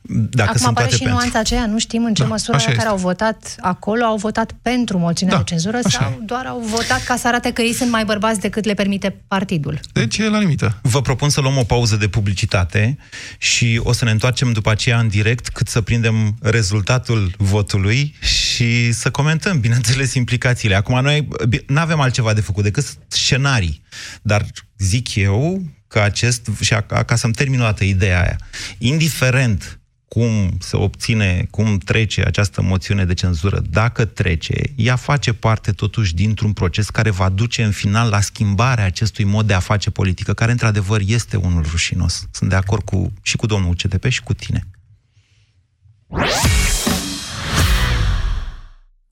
Dacă 0.02 0.50
Acum 0.50 0.62
sunt 0.62 0.78
apare 0.78 0.90
și 0.90 0.98
pentru. 0.98 1.16
nuanța 1.16 1.40
aceea, 1.40 1.66
nu 1.66 1.80
știm 1.80 2.06
în 2.06 2.14
ce 2.14 2.22
da, 2.22 2.28
măsură 2.28 2.58
care 2.58 2.72
este. 2.72 2.88
au 2.88 2.98
votat 2.98 3.56
acolo, 3.60 4.04
au 4.04 4.16
votat 4.16 4.52
pentru 4.62 4.98
moțiunea 4.98 5.36
da, 5.36 5.42
de 5.42 5.50
cenzură 5.50 5.80
sau 5.90 6.10
e. 6.10 6.24
doar 6.26 6.46
au 6.46 6.60
votat 6.60 7.04
ca 7.04 7.16
să 7.16 7.28
arate 7.28 7.52
că 7.52 7.62
ei 7.62 7.74
sunt 7.74 7.92
mai 7.92 8.06
bărbați 8.06 8.40
decât 8.40 8.66
le 8.66 8.74
permite 8.74 9.10
partidul. 9.28 9.80
Deci 9.94 10.18
e 10.18 10.30
la 10.30 10.40
limită. 10.40 10.80
Vă 10.82 11.02
propun 11.02 11.30
să 11.30 11.42
luăm 11.42 11.58
o 11.58 11.64
pauză 11.64 11.96
de 11.96 12.08
publicitate 12.08 12.98
și 13.38 13.80
o 13.84 13.92
să 13.92 14.06
ne 14.06 14.12
întoarcem 14.12 14.52
după 14.52 14.72
aceea 14.72 15.00
în 15.00 15.08
direct 15.08 15.50
cât 15.50 15.68
să 15.68 15.82
prindem 15.82 16.36
rezultatul 16.42 17.32
votului 17.38 18.16
și 18.22 18.92
să 18.92 19.12
comentăm, 19.12 19.60
bineînțeles, 19.60 20.14
implicațiile. 20.14 20.76
Acum 20.76 21.02
noi 21.02 21.28
nu 21.68 21.80
avem 21.80 22.00
altceva 22.00 22.34
de 22.34 22.42
făcut 22.42 22.64
decât 22.64 22.86
scenarii, 23.08 23.83
dar 24.22 24.46
zic 24.78 25.16
eu 25.16 25.64
că 25.88 26.00
acest, 26.00 26.50
și 26.62 26.74
a, 26.74 26.82
ca 26.82 27.16
să-mi 27.16 27.34
termin 27.34 27.60
o 27.60 27.64
dată 27.64 27.84
ideea 27.84 28.22
aia, 28.22 28.38
indiferent 28.78 29.78
cum 30.14 30.58
se 30.60 30.76
obține, 30.76 31.48
cum 31.50 31.78
trece 31.78 32.24
această 32.26 32.62
moțiune 32.62 33.06
de 33.06 33.14
cenzură, 33.14 33.62
dacă 33.70 34.06
trece, 34.06 34.62
ea 34.76 34.96
face 34.96 35.34
parte 35.34 35.72
totuși 35.72 36.16
dintr-un 36.16 36.54
proces 36.54 36.90
care 36.90 37.10
va 37.10 37.30
duce 37.30 37.64
în 37.64 37.72
final 37.72 38.10
la 38.10 38.22
schimbarea 38.22 38.86
acestui 38.86 39.24
mod 39.24 39.48
de 39.48 39.54
a 39.54 39.60
face 39.60 39.90
politică, 39.90 40.34
care 40.34 40.52
într-adevăr 40.52 41.02
este 41.06 41.38
unul 41.38 41.66
rușinos. 41.72 42.28
Sunt 42.32 42.50
de 42.50 42.56
acord 42.56 42.84
cu, 42.84 43.14
și 43.22 43.36
cu 43.36 43.46
domnul 43.46 43.76
CTP 43.76 44.06
și 44.08 44.22
cu 44.22 44.34
tine. 44.34 44.68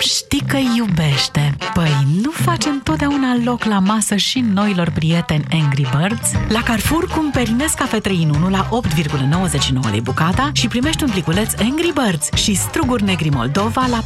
știi 0.00 0.42
că 0.46 0.56
iubește. 0.76 1.56
Păi, 1.74 2.06
nu 2.22 2.30
facem 2.30 2.80
totdeauna 2.82 3.36
loc 3.44 3.64
la 3.64 3.78
masă 3.78 4.16
și 4.16 4.40
noilor 4.40 4.90
prieteni 4.90 5.44
Angry 5.50 5.88
Birds? 5.96 6.30
La 6.48 6.62
Carrefour 6.62 7.06
cumperi 7.06 7.50
Nescafe 7.50 7.98
3 7.98 8.22
în 8.22 8.42
1 8.42 8.48
la 8.48 8.68
8,99 8.68 9.90
lei 9.90 10.00
bucata 10.00 10.50
și 10.52 10.68
primești 10.68 11.02
un 11.02 11.10
pliculeț 11.10 11.52
Angry 11.60 11.92
Birds 11.92 12.28
și 12.34 12.54
struguri 12.54 13.02
negri 13.02 13.28
Moldova 13.28 13.86
la 13.90 14.02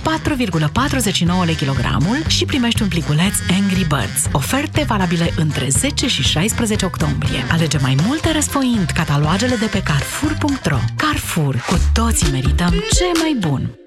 4,49 1.41 1.45
lei 1.45 1.55
kilogramul 1.55 2.19
și 2.27 2.45
primești 2.45 2.83
un 2.83 2.89
pliculeț 2.89 3.35
Angry 3.61 3.87
Birds. 3.89 4.29
Oferte 4.33 4.85
valabile 4.89 5.33
între 5.37 5.69
10 5.69 6.09
și 6.09 6.23
16 6.23 6.85
octombrie. 6.85 7.47
Alege 7.51 7.79
mai 7.79 7.97
multe 8.07 8.33
răsfoind 8.33 8.91
catalogele 8.95 9.55
de 9.55 9.67
pe 9.67 9.83
Carrefour.ro 9.83 10.79
Carrefour. 10.97 11.57
Cu 11.67 11.75
toții 11.93 12.31
merităm 12.31 12.71
ce 12.71 13.05
mai 13.21 13.37
bun! 13.41 13.84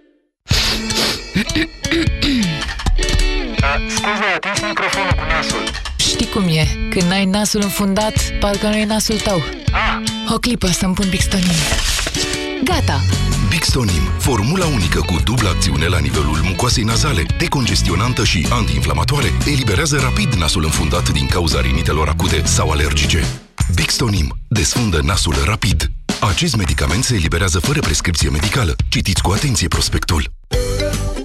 Scuze, 3.89 4.30
atins 4.36 4.60
microfonul 4.68 5.12
cu 5.12 5.26
nasul. 5.30 5.64
Știi 5.95 6.28
cum 6.28 6.48
e, 6.48 6.68
când 6.89 7.12
ai 7.12 7.26
nasul 7.26 7.62
înfundat, 7.64 8.14
parcă 8.39 8.68
nu 8.68 8.76
e 8.76 8.86
nasul 8.86 9.16
tău. 9.16 9.43
Ah. 9.72 10.34
O 10.34 10.38
clipă 10.38 10.68
să-mi 10.68 10.93
pun 10.93 11.10
Bixtonin. 11.10 11.58
Gata! 12.64 13.02
Bixtonim, 13.50 14.02
formula 14.18 14.66
unică 14.66 15.00
cu 15.00 15.16
dublă 15.24 15.50
acțiune 15.50 15.86
la 15.88 16.00
nivelul 16.00 16.39
mucoasei 16.43 16.84
nazale, 16.84 17.26
decongestionantă 17.38 18.24
și 18.24 18.48
antiinflamatoare, 18.50 19.32
eliberează 19.45 19.98
rapid 20.02 20.34
nasul 20.34 20.64
înfundat 20.64 21.10
din 21.10 21.28
cauza 21.28 21.62
rinitelor 21.62 22.08
acute 22.08 22.41
sau 22.45 22.70
alergice. 22.70 23.24
Bixtonim 23.76 24.38
desfundă 24.48 25.02
nasul 25.04 25.36
rapid. 25.45 25.91
Acest 26.20 26.56
medicament 26.56 27.04
se 27.04 27.16
eliberează 27.16 27.60
fără 27.60 27.80
prescripție 27.80 28.30
medicală. 28.30 28.76
Citiți 28.89 29.22
cu 29.22 29.32
atenție 29.32 29.68
prospectul. 29.68 30.36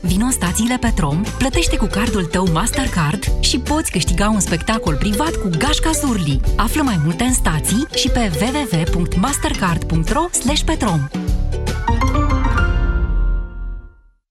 Vino 0.02 0.24
în 0.24 0.30
stațiile 0.30 0.76
Petrom, 0.80 1.22
plătește 1.38 1.76
cu 1.76 1.86
cardul 1.86 2.24
tău 2.24 2.48
Mastercard 2.52 3.24
și 3.40 3.58
poți 3.58 3.90
câștiga 3.90 4.28
un 4.28 4.40
spectacol 4.40 4.94
privat 4.94 5.34
cu 5.34 5.50
Gașca 5.58 5.90
Zurli. 5.90 6.40
Află 6.56 6.82
mai 6.82 7.00
multe 7.04 7.24
în 7.24 7.32
stații 7.32 7.86
și 7.94 8.08
pe 8.08 8.30
www.mastercard.ro 8.40 10.24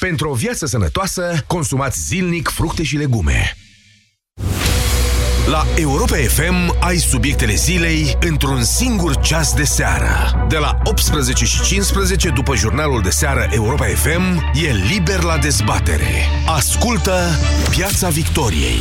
Pentru 0.00 0.30
o 0.30 0.34
viață 0.34 0.66
sănătoasă, 0.66 1.44
consumați 1.46 2.00
zilnic 2.00 2.48
fructe 2.48 2.82
și 2.82 2.96
legume. 2.96 3.56
La 5.46 5.66
Europa 5.76 6.16
FM 6.16 6.76
ai 6.80 6.96
subiectele 6.96 7.54
zilei 7.54 8.16
într-un 8.20 8.62
singur 8.62 9.16
ceas 9.16 9.54
de 9.54 9.64
seară. 9.64 10.46
De 10.48 10.56
la 10.56 10.78
18 10.84 11.44
și 11.44 11.62
15 11.62 12.28
după 12.28 12.54
jurnalul 12.54 13.02
de 13.02 13.10
seară 13.10 13.48
Europa 13.50 13.84
FM 13.84 14.52
e 14.54 14.72
liber 14.92 15.22
la 15.22 15.38
dezbatere. 15.38 16.26
Ascultă 16.46 17.20
Piața 17.70 18.08
Victoriei. 18.08 18.80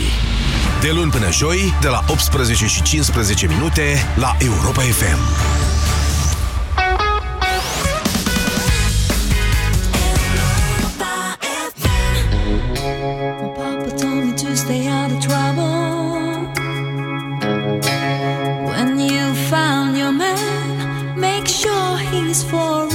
De 0.81 0.91
luni 0.91 1.11
până 1.11 1.31
joi, 1.31 1.73
de 1.81 1.87
la 1.87 2.03
18 2.07 2.65
și 2.65 2.81
15 2.81 3.47
minute 3.47 3.95
la 4.15 4.35
Europa 4.39 4.81
FM. 4.81 5.19
for 22.29 22.88